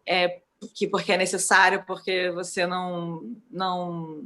é, 0.05 0.41
que 0.75 0.87
porque 0.87 1.13
é 1.13 1.17
necessário, 1.17 1.83
porque 1.85 2.29
você 2.31 2.67
não 2.67 3.35
não 3.49 4.23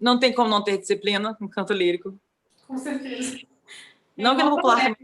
não 0.00 0.18
tem 0.18 0.32
como 0.32 0.48
não 0.48 0.62
ter 0.62 0.78
disciplina 0.78 1.36
no 1.40 1.48
canto 1.48 1.72
lírico. 1.72 2.18
Com 2.66 2.76
certeza. 2.78 3.40
Não 4.16 4.36
que 4.36 4.42
no 4.42 4.50
popular. 4.50 4.96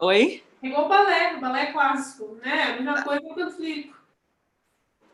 Oi? 0.00 0.42
Igual 0.62 0.88
balé, 0.88 1.36
balé 1.38 1.72
clássico, 1.72 2.34
né? 2.42 2.62
A 2.62 2.72
mesma 2.76 3.02
coisa 3.02 3.20
no 3.22 3.34
canto 3.34 3.60
lírico. 3.60 3.96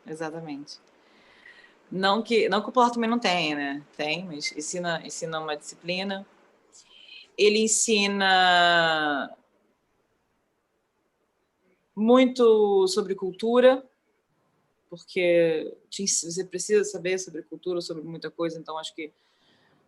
Exatamente. 0.07 0.79
Não 1.91 2.21
que, 2.21 2.49
não 2.49 2.61
que 2.61 2.69
o 2.69 2.71
popular 2.71 2.91
também 2.91 3.09
não 3.09 3.19
tenha, 3.19 3.55
né? 3.55 3.83
Tem, 3.95 4.25
mas 4.25 4.51
ensina, 4.55 5.01
ensina 5.05 5.39
uma 5.39 5.55
disciplina. 5.55 6.25
Ele 7.37 7.59
ensina 7.59 9.29
muito 11.95 12.87
sobre 12.87 13.15
cultura, 13.15 13.83
porque 14.95 15.75
você 15.89 16.43
precisa 16.43 16.83
saber 16.83 17.19
sobre 17.19 17.43
cultura, 17.43 17.81
sobre 17.81 18.03
muita 18.03 18.29
coisa, 18.31 18.59
então 18.59 18.77
acho 18.77 18.93
que 18.95 19.11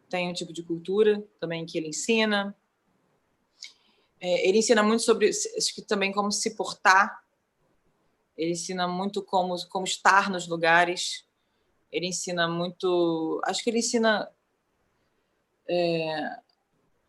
tem 0.10 0.30
um 0.30 0.34
tipo 0.34 0.54
de 0.54 0.64
cultura 0.64 1.24
também 1.40 1.66
que 1.66 1.78
ele 1.78 1.90
ensina. 1.90 2.56
É, 4.20 4.48
ele 4.48 4.60
ensina 4.60 4.82
muito 4.82 5.04
sobre, 5.04 5.30
acho 5.30 5.76
que 5.76 5.82
também 5.82 6.12
como 6.12 6.32
se 6.32 6.56
portar. 6.56 7.24
Ele 8.38 8.52
ensina 8.52 8.88
muito 8.88 9.22
como, 9.22 9.56
como 9.68 9.86
estar 9.86 10.30
nos 10.30 10.48
lugares. 10.48 11.26
Ele 11.92 12.08
ensina 12.08 12.48
muito, 12.48 13.42
acho 13.46 13.64
que 13.64 13.70
ele 13.70 13.80
ensina 13.80 14.32
é, 15.68 16.40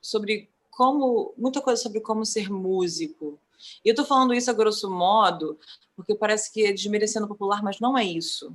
sobre 0.00 0.50
como, 0.70 1.34
muita 1.36 1.60
coisa 1.60 1.82
sobre 1.82 2.00
como 2.00 2.24
ser 2.24 2.50
músico. 2.50 3.38
E 3.84 3.88
eu 3.88 3.92
estou 3.92 4.04
falando 4.04 4.34
isso 4.34 4.50
a 4.50 4.54
grosso 4.54 4.90
modo, 4.90 5.58
porque 5.96 6.14
parece 6.14 6.52
que 6.52 6.66
é 6.66 6.72
desmerecendo 6.72 7.28
popular, 7.28 7.62
mas 7.62 7.80
não 7.80 7.96
é 7.96 8.04
isso. 8.04 8.54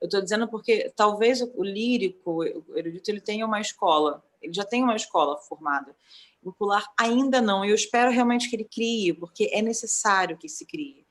Eu 0.00 0.06
estou 0.06 0.20
dizendo 0.20 0.48
porque 0.48 0.92
talvez 0.96 1.40
o 1.40 1.62
lírico, 1.62 2.42
o 2.42 2.76
erudito, 2.76 3.10
ele 3.10 3.20
tenha 3.20 3.46
uma 3.46 3.60
escola, 3.60 4.22
ele 4.42 4.52
já 4.52 4.64
tem 4.64 4.82
uma 4.82 4.96
escola 4.96 5.38
formada. 5.38 5.94
O 6.42 6.52
popular 6.52 6.84
ainda 6.98 7.40
não. 7.40 7.64
E 7.64 7.70
eu 7.70 7.74
espero 7.74 8.10
realmente 8.10 8.48
que 8.48 8.56
ele 8.56 8.64
crie, 8.64 9.12
porque 9.12 9.50
é 9.52 9.62
necessário 9.62 10.36
que 10.36 10.48
se 10.48 10.66
crie. 10.66 11.06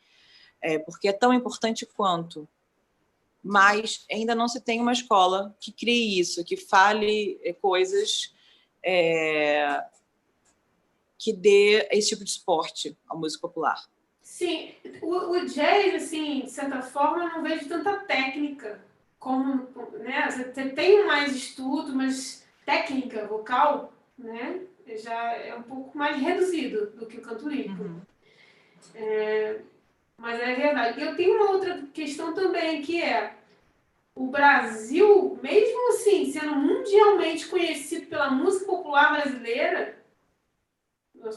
É, 0.61 0.77
porque 0.77 1.07
é 1.07 1.13
tão 1.13 1.33
importante 1.33 1.85
quanto 1.85 2.47
mas 3.43 4.05
ainda 4.11 4.35
não 4.35 4.47
se 4.47 4.61
tem 4.61 4.81
uma 4.81 4.91
escola 4.91 5.55
que 5.59 5.71
crie 5.71 6.19
isso, 6.19 6.43
que 6.43 6.57
fale 6.57 7.39
eh, 7.43 7.53
coisas 7.53 8.33
é, 8.83 9.81
que 11.19 11.33
dê 11.33 11.85
esse 11.91 12.09
tipo 12.09 12.23
de 12.23 12.29
esporte 12.29 12.97
à 13.09 13.15
música 13.15 13.41
popular. 13.41 13.85
Sim, 14.21 14.73
o, 15.01 15.31
o, 15.31 15.45
jazz, 15.45 15.95
assim, 15.95 16.41
de 16.41 16.49
certa 16.49 16.81
forma, 16.81 17.25
eu 17.25 17.29
não 17.29 17.43
vejo 17.43 17.67
tanta 17.67 17.97
técnica 17.97 18.81
como, 19.19 19.67
né, 19.99 20.29
você 20.31 20.69
tem 20.69 21.05
mais 21.05 21.35
estudo, 21.35 21.93
mas 21.93 22.47
técnica 22.65 23.27
vocal, 23.27 23.91
né, 24.17 24.61
já 25.03 25.33
é 25.33 25.53
um 25.53 25.63
pouco 25.63 25.97
mais 25.97 26.21
reduzido 26.21 26.91
do 26.91 27.05
que 27.05 27.17
o 27.17 27.21
canto 27.21 27.49
lírico. 27.49 27.83
Uhum. 27.83 28.01
É, 28.95 29.59
mas 30.17 30.39
é 30.39 30.55
verdade. 30.55 31.01
Eu 31.01 31.15
tenho 31.15 31.35
uma 31.35 31.51
outra 31.51 31.83
questão 31.93 32.33
também, 32.33 32.81
que 32.81 33.01
é 33.01 33.35
o 34.15 34.27
Brasil, 34.27 35.37
mesmo 35.41 35.89
assim, 35.89 36.31
sendo 36.31 36.55
mundialmente 36.55 37.47
conhecido 37.47 38.07
pela 38.07 38.29
música 38.29 38.65
popular 38.65 39.13
brasileira, 39.13 39.98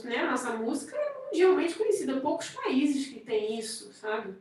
né, 0.05 0.31
nossa 0.31 0.53
música 0.53 0.97
é 0.97 1.27
mundialmente 1.27 1.75
conhecida, 1.75 2.21
poucos 2.21 2.51
países 2.51 3.09
que 3.09 3.21
tem 3.21 3.59
isso, 3.59 3.93
sabe? 3.93 4.35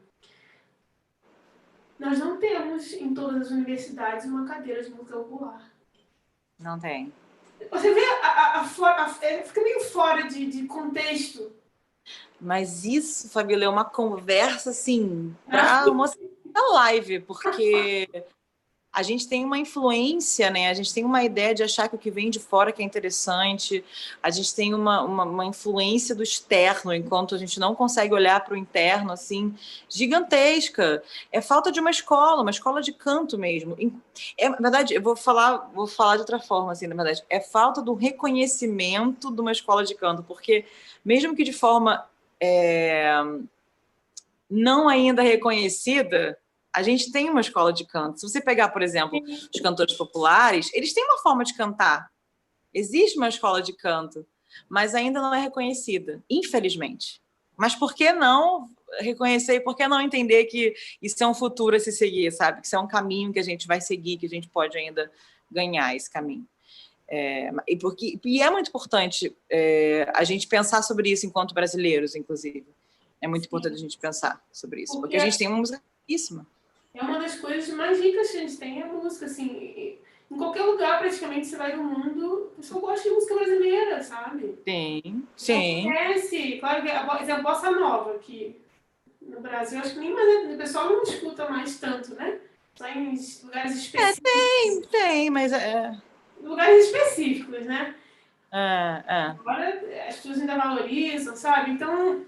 Nós 1.99 2.19
não 2.19 2.38
temos 2.38 2.93
em 2.93 3.13
todas 3.13 3.43
as 3.43 3.51
universidades 3.51 4.25
uma 4.25 4.47
cadeira 4.47 4.84
de 4.84 4.89
música 4.89 5.17
popular. 5.17 5.71
Não 6.60 6.80
tem. 6.80 7.13
Você 7.69 7.93
vê, 7.93 8.04
a, 8.04 8.27
a, 8.27 8.62
a, 8.62 9.06
a 9.06 9.10
fica 9.10 9.62
meio 9.62 9.82
fora 9.82 10.23
de, 10.23 10.47
de 10.47 10.65
contexto 10.65 11.51
mas 12.41 12.84
isso, 12.84 13.30
Fabíola, 13.30 13.65
é 13.65 13.69
uma 13.69 13.86
conversa 13.86 14.71
assim 14.71 15.36
para 15.45 15.91
uma 15.91 16.06
live, 16.73 17.19
porque 17.19 18.10
a 18.93 19.04
gente 19.04 19.27
tem 19.27 19.45
uma 19.45 19.58
influência, 19.58 20.49
né? 20.49 20.69
A 20.69 20.73
gente 20.73 20.93
tem 20.93 21.06
uma 21.06 21.23
ideia 21.23 21.56
de 21.56 21.63
achar 21.63 21.88
que 21.88 21.95
o 21.95 21.97
que 21.97 22.12
vem 22.12 22.30
de 22.30 22.39
fora 22.39 22.73
que 22.73 22.82
é 22.82 22.86
interessante, 22.86 23.86
a 24.21 24.30
gente 24.30 24.54
tem 24.54 24.73
uma, 24.73 25.01
uma, 25.01 25.23
uma 25.23 25.45
influência 25.45 26.13
do 26.13 26.21
externo, 26.21 26.93
enquanto 26.93 27.34
a 27.34 27.38
gente 27.38 27.58
não 27.58 27.73
consegue 27.73 28.13
olhar 28.13 28.43
para 28.43 28.54
o 28.54 28.58
interno, 28.58 29.13
assim, 29.13 29.56
gigantesca. 29.88 31.01
É 31.32 31.41
falta 31.41 31.71
de 31.71 31.80
uma 31.80 31.89
escola, 31.89 32.41
uma 32.41 32.51
escola 32.51 32.82
de 32.82 32.91
canto 32.91 33.38
mesmo. 33.38 33.77
É, 34.38 34.49
na 34.49 34.58
verdade, 34.58 34.93
eu 34.93 35.01
vou 35.01 35.15
falar, 35.15 35.71
vou 35.73 35.88
falar 35.88 36.15
de 36.15 36.21
outra 36.21 36.39
forma, 36.39 36.73
assim, 36.73 36.88
na 36.88 36.95
verdade, 36.95 37.23
é 37.30 37.39
falta 37.39 37.82
do 37.82 37.93
reconhecimento 37.93 39.34
de 39.34 39.39
uma 39.39 39.54
escola 39.54 39.86
de 39.86 39.95
canto, 39.95 40.22
porque 40.24 40.66
mesmo 41.03 41.34
que 41.34 41.45
de 41.45 41.53
forma 41.53 42.05
é, 42.41 43.13
não 44.49 44.89
ainda 44.89 45.22
reconhecida, 45.22 46.38
a 46.74 46.82
gente 46.82 47.11
tem 47.11 47.30
uma 47.30 47.41
escola 47.41 47.74
de 47.74 47.86
canto. 47.86 48.19
Se 48.19 48.30
você 48.30 48.41
pegar, 48.41 48.69
por 48.69 48.82
exemplo, 48.82 49.22
os 49.53 49.61
cantores 49.61 49.93
populares, 49.93 50.69
eles 50.74 50.93
têm 50.93 51.03
uma 51.03 51.17
forma 51.17 51.43
de 51.43 51.53
cantar. 51.53 52.09
Existe 52.74 53.17
uma 53.17 53.28
escola 53.28 53.61
de 53.61 53.74
canto, 53.74 54.26
mas 54.69 54.95
ainda 54.95 55.22
não 55.22 55.34
é 55.34 55.41
reconhecida, 55.41 56.24
infelizmente. 56.30 57.22
Mas 57.57 57.76
por 57.76 57.93
que 57.93 58.11
não 58.13 58.69
reconhecer 58.99 59.55
e 59.55 59.59
por 59.59 59.76
que 59.76 59.88
não 59.88 60.01
entender 60.01 60.45
que 60.45 60.74
isso 61.01 61.22
é 61.24 61.28
um 61.28 61.34
futuro 61.34 61.76
a 61.76 61.80
se 61.80 61.91
seguir, 61.91 62.32
sabe? 62.32 62.61
Que 62.61 62.67
isso 62.67 62.76
é 62.76 62.80
um 62.80 62.88
caminho 62.88 63.32
que 63.32 63.39
a 63.39 63.43
gente 63.43 63.67
vai 63.67 63.80
seguir, 63.82 64.17
que 64.17 64.26
a 64.26 64.30
gente 64.30 64.47
pode 64.47 64.78
ainda 64.78 65.11
ganhar 65.49 65.95
esse 65.95 66.09
caminho. 66.09 66.47
É, 67.07 67.51
e, 67.67 67.76
porque, 67.76 68.17
e 68.24 68.41
é 68.41 68.49
muito 68.49 68.69
importante 68.69 69.36
é, 69.49 70.09
a 70.15 70.24
gente 70.24 70.47
pensar 70.47 70.82
sobre 70.82 71.11
isso 71.11 71.26
enquanto 71.26 71.53
brasileiros, 71.53 72.15
inclusive. 72.15 72.65
É 73.22 73.28
muito 73.28 73.43
Sim. 73.43 73.47
importante 73.47 73.74
a 73.74 73.80
gente 73.80 73.97
pensar 73.97 74.41
sobre 74.51 74.84
isso, 74.84 74.93
porque, 74.93 75.01
porque 75.01 75.17
a 75.17 75.26
gente 75.26 75.38
tem 75.38 75.47
uma 75.47 75.57
música. 75.57 75.82
É 76.94 77.02
uma 77.02 77.20
das 77.20 77.39
coisas 77.39 77.74
mais 77.74 78.00
ricas 78.00 78.32
que 78.32 78.38
a 78.38 78.39
gente 78.42 78.58
tem, 78.58 78.82
é 78.82 78.84
a 78.84 78.88
música, 78.88 79.26
assim. 79.26 79.98
em 80.30 80.38
qualquer 80.38 80.64
lugar 80.64 81.00
praticamente 81.00 81.48
você 81.48 81.56
vai 81.56 81.76
no 81.76 81.84
mundo, 81.84 82.52
o 82.54 82.56
pessoal 82.58 82.82
gosta 82.82 83.08
de 83.08 83.16
música 83.16 83.36
brasileira, 83.36 84.04
sabe? 84.04 84.58
Sim, 84.68 85.28
sim. 85.36 85.84
Conhece, 85.84 86.58
claro 86.60 86.84
que 86.84 86.89
é 86.89 86.96
a 87.32 87.42
bossa 87.42 87.72
nova 87.72 88.16
aqui 88.16 88.56
no 89.22 89.39
Brasil, 89.39 89.80
acho 89.80 89.94
que 89.94 90.00
nem 90.00 90.14
mais, 90.14 90.54
o 90.54 90.58
pessoal 90.58 90.89
não 90.89 91.04
escuta 91.04 91.50
mais 91.50 91.80
tanto, 91.80 92.14
né? 92.16 92.39
Só 92.76 92.88
em 92.88 93.16
lugares 93.44 93.76
específicos. 93.76 94.18
É, 94.18 94.22
tem, 94.22 94.82
tem, 94.82 95.30
mas 95.30 95.54
é. 95.54 95.96
Lugares 96.42 96.86
específicos, 96.86 97.66
né? 97.66 97.96
É, 98.52 99.04
é. 99.08 99.22
Agora 99.28 99.70
as 100.08 100.16
pessoas 100.16 100.42
ainda 100.42 100.58
valorizam, 100.58 101.36
sabe? 101.36 101.72
Então, 101.72 102.26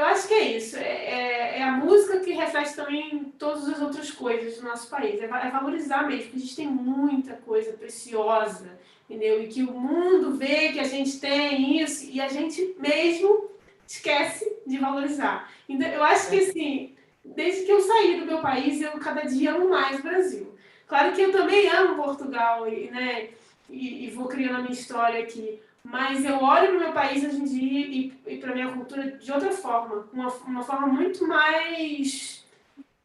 eu 0.00 0.06
acho 0.06 0.28
que 0.28 0.34
é 0.34 0.56
isso. 0.56 0.76
É, 0.76 0.82
é, 0.82 1.58
é, 1.58 1.62
a 1.62 1.72
música 1.72 2.20
que 2.20 2.32
reflete 2.32 2.74
também 2.74 3.32
todas 3.38 3.68
as 3.68 3.80
outras 3.80 4.10
coisas 4.10 4.56
do 4.56 4.64
nosso 4.64 4.88
país. 4.88 5.20
É, 5.20 5.24
é 5.24 5.50
valorizar 5.50 6.06
mesmo, 6.06 6.24
porque 6.24 6.36
a 6.36 6.40
gente 6.40 6.56
tem 6.56 6.66
muita 6.66 7.34
coisa 7.34 7.72
preciosa, 7.72 8.78
entendeu? 9.08 9.42
E 9.42 9.48
que 9.48 9.62
o 9.62 9.72
mundo 9.72 10.36
vê 10.36 10.72
que 10.72 10.80
a 10.80 10.84
gente 10.84 11.20
tem 11.20 11.82
isso 11.82 12.04
e 12.10 12.20
a 12.20 12.28
gente 12.28 12.74
mesmo 12.78 13.50
esquece 13.86 14.50
de 14.66 14.78
valorizar. 14.78 15.52
Então, 15.68 15.88
eu 15.88 16.02
acho 16.02 16.30
que 16.30 16.38
assim, 16.38 16.94
desde 17.24 17.66
que 17.66 17.72
eu 17.72 17.80
saí 17.80 18.20
do 18.20 18.26
meu 18.26 18.40
país, 18.40 18.80
eu 18.80 18.92
cada 18.92 19.22
dia 19.22 19.52
amo 19.52 19.68
mais 19.68 19.98
o 19.98 20.02
Brasil. 20.02 20.54
Claro 20.86 21.12
que 21.12 21.20
eu 21.20 21.30
também 21.30 21.68
amo 21.68 22.02
Portugal 22.02 22.64
né, 22.64 23.28
e, 23.68 24.06
e 24.06 24.10
vou 24.10 24.26
criando 24.26 24.56
a 24.56 24.62
minha 24.62 24.72
história 24.72 25.22
aqui. 25.22 25.60
Mas 25.82 26.24
eu 26.24 26.42
olho 26.42 26.68
para 26.68 26.76
o 26.76 26.80
meu 26.80 26.92
país 26.92 27.24
hoje 27.24 27.36
em 27.36 27.44
dia 27.44 27.86
e, 27.86 28.20
e 28.26 28.38
para 28.38 28.50
a 28.50 28.54
minha 28.54 28.72
cultura 28.72 29.12
de 29.12 29.32
outra 29.32 29.50
forma. 29.50 30.08
Uma, 30.12 30.28
uma 30.28 30.62
forma 30.62 30.86
muito 30.86 31.26
mais 31.26 32.44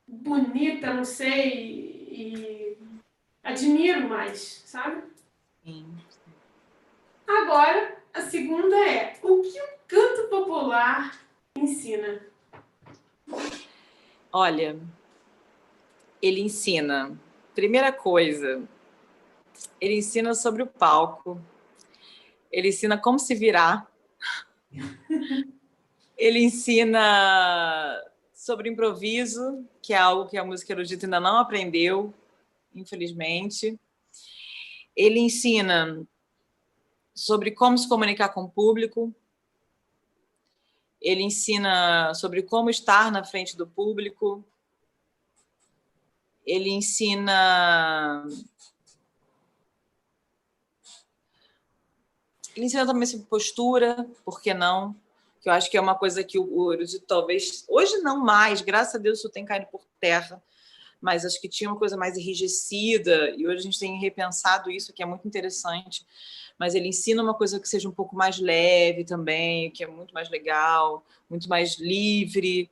bonita, 0.08 0.94
não 0.94 1.06
sei, 1.06 2.08
e 2.12 2.78
admiro 3.44 4.08
mais, 4.08 4.64
sabe? 4.66 5.04
Sim. 5.64 5.86
Agora, 7.28 7.98
a 8.14 8.22
segunda 8.22 8.76
é: 8.78 9.18
o 9.22 9.42
que 9.42 9.60
o 9.60 9.68
canto 9.88 10.30
popular 10.30 11.20
ensina? 11.58 12.22
Olha, 14.32 14.78
ele 16.22 16.42
ensina, 16.42 17.18
primeira 17.54 17.92
coisa, 17.92 18.62
ele 19.80 19.98
ensina 19.98 20.34
sobre 20.34 20.62
o 20.62 20.68
palco, 20.68 21.42
ele 22.52 22.70
ensina 22.70 22.98
como 22.98 23.20
se 23.20 23.36
virar. 23.36 23.90
Ele 26.18 26.40
ensina 26.40 28.02
sobre 28.34 28.70
improviso, 28.70 29.68
que 29.82 29.94
é 29.94 29.98
algo 29.98 30.30
que 30.30 30.38
a 30.38 30.46
música 30.46 30.72
erudita 30.74 31.06
ainda 31.06 31.20
não 31.20 31.38
aprendeu, 31.38 32.14
infelizmente. 32.74 33.80
Ele 34.96 35.20
ensina 35.20 36.06
sobre 37.14 37.52
como 37.52 37.78
se 37.78 37.88
comunicar 37.88 38.30
com 38.30 38.44
o 38.44 38.50
público. 38.50 39.14
Ele 41.02 41.22
ensina 41.22 42.14
sobre 42.14 42.44
como 42.44 42.70
estar 42.70 43.12
na 43.12 43.24
frente 43.24 43.58
do 43.58 43.68
público. 43.68 44.44
Ele 46.46 46.70
ensina 46.70 48.26
Ele 52.56 52.66
ensina 52.66 52.86
também 52.86 53.06
sobre 53.06 53.26
postura, 53.26 54.08
por 54.24 54.42
que 54.42 54.54
não? 54.54 54.96
Que 55.42 55.50
eu 55.50 55.54
acho 55.54 55.70
que 55.70 55.78
é 55.78 55.82
uma 55.82 55.96
coisa 55.96 56.24
que 56.24 56.40
o 56.40 56.74
erudito 56.74 57.06
talvez, 57.06 57.66
hoje 57.68 57.98
não 57.98 58.24
mais, 58.24 58.62
graças 58.62 58.96
a 58.96 58.98
Deus 58.98 59.20
isso 59.20 59.30
tem 59.30 59.46
caído 59.46 59.68
por 59.68 59.82
terra, 60.00 60.42
mas 61.02 61.26
acho 61.26 61.40
que 61.40 61.50
tinha 61.50 61.70
uma 61.70 61.78
coisa 61.78 61.98
mais 61.98 62.18
enrijecida, 62.18 63.30
e 63.38 63.46
hoje 63.46 63.60
a 63.60 63.62
gente 63.62 63.80
tem 63.80 64.00
repensado 64.00 64.72
isso, 64.72 64.94
que 64.94 65.04
é 65.04 65.06
muito 65.06 65.28
interessante. 65.28 66.06
Mas 66.58 66.74
ele 66.74 66.88
ensina 66.88 67.22
uma 67.22 67.34
coisa 67.34 67.60
que 67.60 67.68
seja 67.68 67.88
um 67.88 67.92
pouco 67.92 68.16
mais 68.16 68.40
leve 68.40 69.04
também, 69.04 69.70
que 69.70 69.84
é 69.84 69.88
muito 69.88 70.14
mais 70.14 70.30
legal, 70.30 71.06
muito 71.30 71.50
mais 71.50 71.78
livre. 71.78 72.72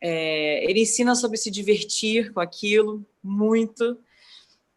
É, 0.00 0.68
ele 0.68 0.80
ensina 0.82 1.14
sobre 1.14 1.38
se 1.38 1.50
divertir 1.50 2.32
com 2.32 2.40
aquilo, 2.40 3.06
muito 3.22 3.96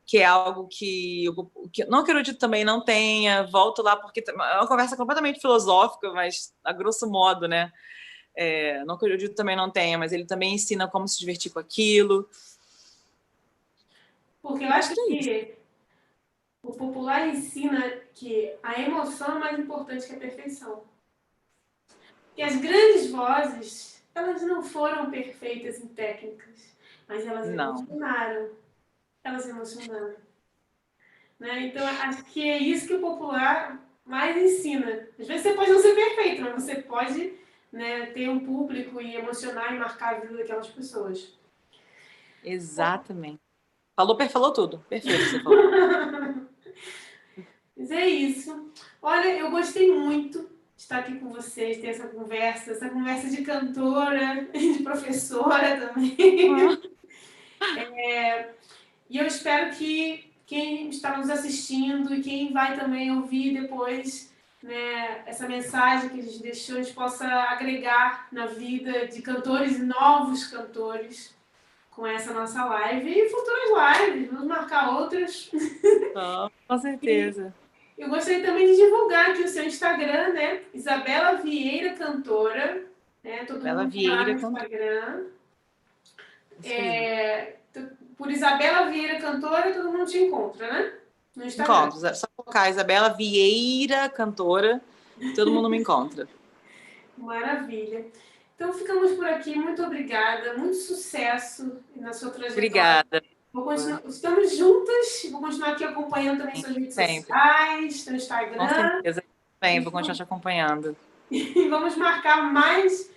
que 0.05 0.19
é 0.19 0.25
algo 0.25 0.67
que, 0.67 1.25
que 1.73 1.83
não 1.85 2.03
que 2.03 2.11
eu 2.11 2.37
também 2.37 2.63
não 2.63 2.83
tenha, 2.83 3.43
volto 3.43 3.81
lá 3.81 3.95
porque 3.95 4.23
é 4.27 4.33
uma 4.33 4.67
conversa 4.67 4.95
completamente 4.95 5.41
filosófica, 5.41 6.11
mas 6.13 6.53
a 6.63 6.71
grosso 6.71 7.09
modo, 7.09 7.47
né? 7.47 7.71
É, 8.35 8.83
não 8.85 8.97
que 8.97 9.05
eu 9.05 9.35
também 9.35 9.55
não 9.55 9.71
tenha, 9.71 9.97
mas 9.97 10.11
ele 10.11 10.25
também 10.25 10.53
ensina 10.53 10.87
como 10.87 11.07
se 11.07 11.17
divertir 11.17 11.51
com 11.51 11.59
aquilo. 11.59 12.29
Porque 14.41 14.63
eu 14.63 14.69
acho 14.69 14.93
que 14.93 15.55
o 16.61 16.71
popular 16.73 17.27
ensina 17.27 18.01
que 18.13 18.53
a 18.61 18.79
emoção 18.81 19.37
é 19.37 19.39
mais 19.39 19.59
importante 19.59 20.05
que 20.05 20.15
a 20.15 20.19
perfeição. 20.19 20.83
E 22.35 22.43
as 22.43 22.57
grandes 22.57 23.09
vozes, 23.09 24.03
elas 24.13 24.41
não 24.41 24.61
foram 24.61 25.09
perfeitas 25.09 25.79
em 25.79 25.87
técnicas, 25.87 26.75
mas 27.07 27.25
elas 27.25 27.49
não. 27.49 27.87
Emocionaram 29.25 29.29
elas 29.29 29.47
emocionaram. 29.47 30.15
Né? 31.39 31.67
Então, 31.67 31.85
acho 31.85 32.23
que 32.25 32.47
é 32.47 32.57
isso 32.59 32.87
que 32.87 32.93
o 32.93 33.01
popular 33.01 33.83
mais 34.05 34.37
ensina. 34.37 35.07
Às 35.19 35.27
vezes 35.27 35.43
você 35.43 35.53
pode 35.53 35.71
não 35.71 35.79
ser 35.79 35.95
perfeito, 35.95 36.41
mas 36.43 36.63
você 36.63 36.75
pode 36.75 37.33
né, 37.71 38.05
ter 38.07 38.29
um 38.29 38.39
público 38.39 39.01
e 39.01 39.15
emocionar 39.15 39.73
e 39.73 39.79
marcar 39.79 40.15
a 40.15 40.19
vida 40.19 40.37
daquelas 40.37 40.67
pessoas. 40.67 41.33
Exatamente. 42.43 43.41
Falou, 43.95 44.17
falou 44.29 44.53
tudo. 44.53 44.85
Perfeito, 44.87 45.23
você 45.23 45.39
falou. 45.39 45.57
mas 47.75 47.91
é 47.91 48.07
isso. 48.07 48.71
Olha, 49.01 49.37
eu 49.37 49.49
gostei 49.49 49.91
muito 49.91 50.39
de 50.75 50.81
estar 50.81 50.99
aqui 50.99 51.17
com 51.19 51.29
vocês, 51.29 51.79
ter 51.79 51.87
essa 51.87 52.07
conversa, 52.07 52.71
essa 52.71 52.89
conversa 52.89 53.29
de 53.29 53.41
cantora, 53.41 54.47
de 54.53 54.83
professora 54.83 55.89
também. 55.89 56.51
Uhum. 56.51 56.81
É, 57.77 58.53
e 59.09 59.17
eu 59.17 59.25
espero 59.25 59.75
que 59.75 60.31
quem 60.45 60.89
está 60.89 61.17
nos 61.17 61.29
assistindo 61.29 62.13
e 62.13 62.21
quem 62.21 62.53
vai 62.53 62.75
também 62.75 63.11
ouvir 63.11 63.59
depois 63.59 64.33
né, 64.61 65.23
essa 65.25 65.47
mensagem 65.47 66.09
que 66.09 66.19
a 66.19 66.23
gente 66.23 66.41
deixou, 66.41 66.77
a 66.77 66.81
gente 66.81 66.93
possa 66.93 67.25
agregar 67.25 68.27
na 68.31 68.47
vida 68.47 69.07
de 69.07 69.21
cantores 69.21 69.77
e 69.77 69.83
novos 69.83 70.47
cantores 70.47 71.35
com 71.91 72.05
essa 72.05 72.33
nossa 72.33 72.65
live 72.65 73.09
e 73.09 73.29
futuras 73.29 74.07
lives, 74.09 74.29
vamos 74.29 74.47
marcar 74.47 74.97
outras. 74.97 75.49
Oh, 76.13 76.49
com 76.67 76.77
certeza. 76.77 77.53
E 77.97 78.01
eu 78.01 78.09
gostaria 78.09 78.45
também 78.45 78.67
de 78.67 78.75
divulgar 78.75 79.29
aqui 79.29 79.43
o 79.43 79.47
seu 79.47 79.63
Instagram, 79.65 80.33
né? 80.33 80.63
Isabela 80.73 81.37
Vieira 81.37 81.93
Cantora. 81.93 82.83
Né? 83.23 83.45
Todo 83.45 83.59
Isabela 83.59 83.83
mundo 83.83 83.93
Vieira 83.93 84.25
no 84.25 84.31
Instagram. 84.31 85.23
É, 86.63 87.55
por 88.17 88.31
Isabela 88.31 88.89
Vieira 88.89 89.19
Cantora, 89.19 89.73
todo 89.73 89.91
mundo 89.91 90.05
te 90.05 90.17
encontra, 90.17 90.71
né? 90.71 90.93
No 91.35 91.45
Instagram. 91.45 91.87
Encontro. 91.87 92.07
É 92.07 92.13
só 92.13 92.27
colocar 92.35 92.69
Isabela 92.69 93.09
Vieira 93.09 94.09
Cantora, 94.09 94.81
todo 95.35 95.51
mundo 95.51 95.69
me 95.69 95.77
encontra. 95.77 96.27
Maravilha. 97.17 98.05
Então 98.55 98.73
ficamos 98.73 99.11
por 99.13 99.25
aqui. 99.25 99.55
Muito 99.55 99.83
obrigada. 99.83 100.53
Muito 100.57 100.77
sucesso 100.77 101.79
na 101.95 102.13
sua 102.13 102.29
trajetória. 102.29 102.53
Obrigada. 102.53 103.23
Continuar... 103.53 104.01
Estamos 104.05 104.57
juntas. 104.57 105.27
Vou 105.31 105.41
continuar 105.41 105.71
aqui 105.71 105.83
acompanhando 105.83 106.39
também 106.39 106.55
suas 106.55 106.75
redes 106.75 106.93
Sempre. 106.93 107.21
sociais, 107.21 108.01
seu 108.01 108.15
Instagram. 108.15 108.57
Com 108.57 108.69
certeza. 108.69 109.23
Bem, 109.61 109.81
vou 109.81 109.91
continuar 109.91 110.15
te 110.15 110.23
acompanhando. 110.23 110.95
E 111.31 111.67
vamos 111.69 111.95
marcar 111.95 112.43
mais, 112.51 113.09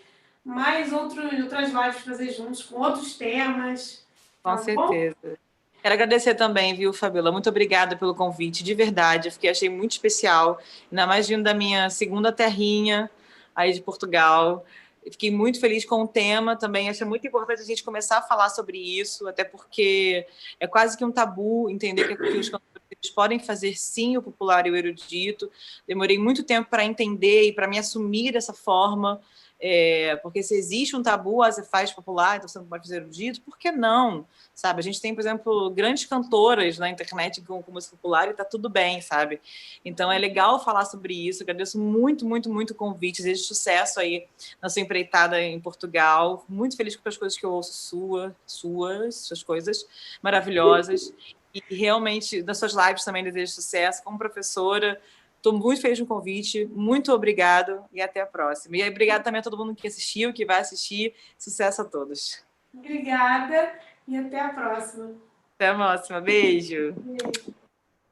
mais 0.44 0.92
outro, 0.92 1.22
outras 1.22 1.68
lives 1.68 2.02
para 2.02 2.12
fazer 2.12 2.32
juntos, 2.32 2.62
com 2.62 2.80
outros 2.80 3.16
temas. 3.16 4.06
Com 4.52 4.56
tá 4.56 4.62
certeza. 4.62 5.16
Bom? 5.22 5.48
Quero 5.80 5.94
agradecer 5.94 6.34
também, 6.34 6.74
viu, 6.74 6.92
Fabiola? 6.92 7.30
Muito 7.30 7.48
obrigada 7.48 7.96
pelo 7.96 8.14
convite, 8.14 8.64
de 8.64 8.74
verdade. 8.74 9.28
Eu 9.28 9.32
fiquei, 9.32 9.48
achei 9.50 9.68
muito 9.68 9.92
especial, 9.92 10.58
ainda 10.90 11.06
mais 11.06 11.28
vindo 11.28 11.44
da 11.44 11.54
minha 11.54 11.88
segunda 11.88 12.32
terrinha 12.32 13.08
aí 13.54 13.72
de 13.72 13.80
Portugal. 13.80 14.64
Eu 15.04 15.12
fiquei 15.12 15.30
muito 15.30 15.60
feliz 15.60 15.84
com 15.84 16.02
o 16.02 16.08
tema 16.08 16.56
também. 16.56 16.90
Acho 16.90 17.06
muito 17.06 17.26
importante 17.26 17.62
a 17.62 17.64
gente 17.64 17.84
começar 17.84 18.18
a 18.18 18.22
falar 18.22 18.50
sobre 18.50 18.76
isso, 18.76 19.26
até 19.28 19.44
porque 19.44 20.26
é 20.58 20.66
quase 20.66 20.98
que 20.98 21.04
um 21.04 21.12
tabu 21.12 21.70
entender 21.70 22.16
que, 22.16 22.38
os 22.38 22.48
cantores 22.48 23.10
podem 23.14 23.38
fazer 23.38 23.78
sim 23.78 24.16
o 24.16 24.22
popular 24.22 24.66
e 24.66 24.70
o 24.70 24.76
erudito. 24.76 25.50
Demorei 25.86 26.18
muito 26.18 26.42
tempo 26.42 26.68
para 26.68 26.84
entender 26.84 27.44
e 27.44 27.52
para 27.52 27.68
me 27.68 27.78
assumir 27.78 28.32
dessa 28.32 28.52
forma. 28.52 29.20
É, 29.60 30.14
porque 30.22 30.40
se 30.42 30.54
existe 30.54 30.94
um 30.94 31.02
tabu, 31.02 31.36
você 31.36 31.64
faz 31.64 31.92
popular, 31.92 32.36
então 32.36 32.48
você 32.48 32.58
não 32.58 32.66
pode 32.66 32.84
fazer 32.84 32.96
erudito, 32.96 33.40
por 33.40 33.58
que 33.58 33.72
não? 33.72 34.24
Sabe? 34.54 34.78
A 34.78 34.82
gente 34.82 35.00
tem, 35.00 35.12
por 35.12 35.20
exemplo, 35.20 35.70
grandes 35.70 36.06
cantoras 36.06 36.78
na 36.78 36.88
internet 36.88 37.40
com, 37.42 37.60
com 37.60 37.72
música 37.72 37.96
popular 37.96 38.28
e 38.28 38.34
tá 38.34 38.44
tudo 38.44 38.68
bem, 38.68 39.00
sabe? 39.00 39.40
Então 39.84 40.12
é 40.12 40.18
legal 40.18 40.62
falar 40.62 40.84
sobre 40.84 41.12
isso. 41.12 41.42
agradeço 41.42 41.78
muito, 41.78 42.24
muito, 42.24 42.48
muito 42.48 42.70
o 42.70 42.74
convite. 42.74 43.18
Desejo 43.18 43.42
sucesso 43.44 43.98
aí 43.98 44.26
na 44.62 44.68
sua 44.68 44.82
empreitada 44.82 45.40
em 45.40 45.58
Portugal. 45.58 46.44
Muito 46.48 46.76
feliz 46.76 46.94
com 46.94 47.08
as 47.08 47.16
coisas 47.16 47.36
que 47.36 47.44
eu 47.44 47.52
ouço 47.52 47.72
sua, 47.72 48.34
suas, 48.46 49.16
suas 49.16 49.42
coisas 49.42 49.86
maravilhosas. 50.22 51.12
E 51.52 51.62
realmente, 51.74 52.42
nas 52.42 52.58
suas 52.58 52.74
lives 52.74 53.04
também 53.04 53.24
desejo 53.24 53.52
sucesso. 53.52 54.04
Como 54.04 54.18
professora, 54.18 55.00
Estou 55.38 55.52
muito 55.52 55.80
feliz 55.80 55.98
com 56.00 56.04
o 56.04 56.08
convite, 56.08 56.66
muito 56.66 57.12
obrigado 57.12 57.84
e 57.92 58.02
até 58.02 58.20
a 58.20 58.26
próxima. 58.26 58.76
E 58.76 58.88
obrigado 58.88 59.22
também 59.22 59.38
a 59.38 59.42
todo 59.42 59.56
mundo 59.56 59.74
que 59.74 59.86
assistiu, 59.86 60.32
que 60.32 60.44
vai 60.44 60.60
assistir. 60.60 61.14
Sucesso 61.38 61.80
a 61.80 61.84
todos. 61.84 62.44
Obrigada 62.74 63.72
e 64.06 64.16
até 64.16 64.40
a 64.40 64.48
próxima. 64.48 65.12
Até 65.54 65.68
a 65.68 65.74
próxima. 65.74 66.20
Beijo. 66.20 66.92
Beijo. 66.92 67.54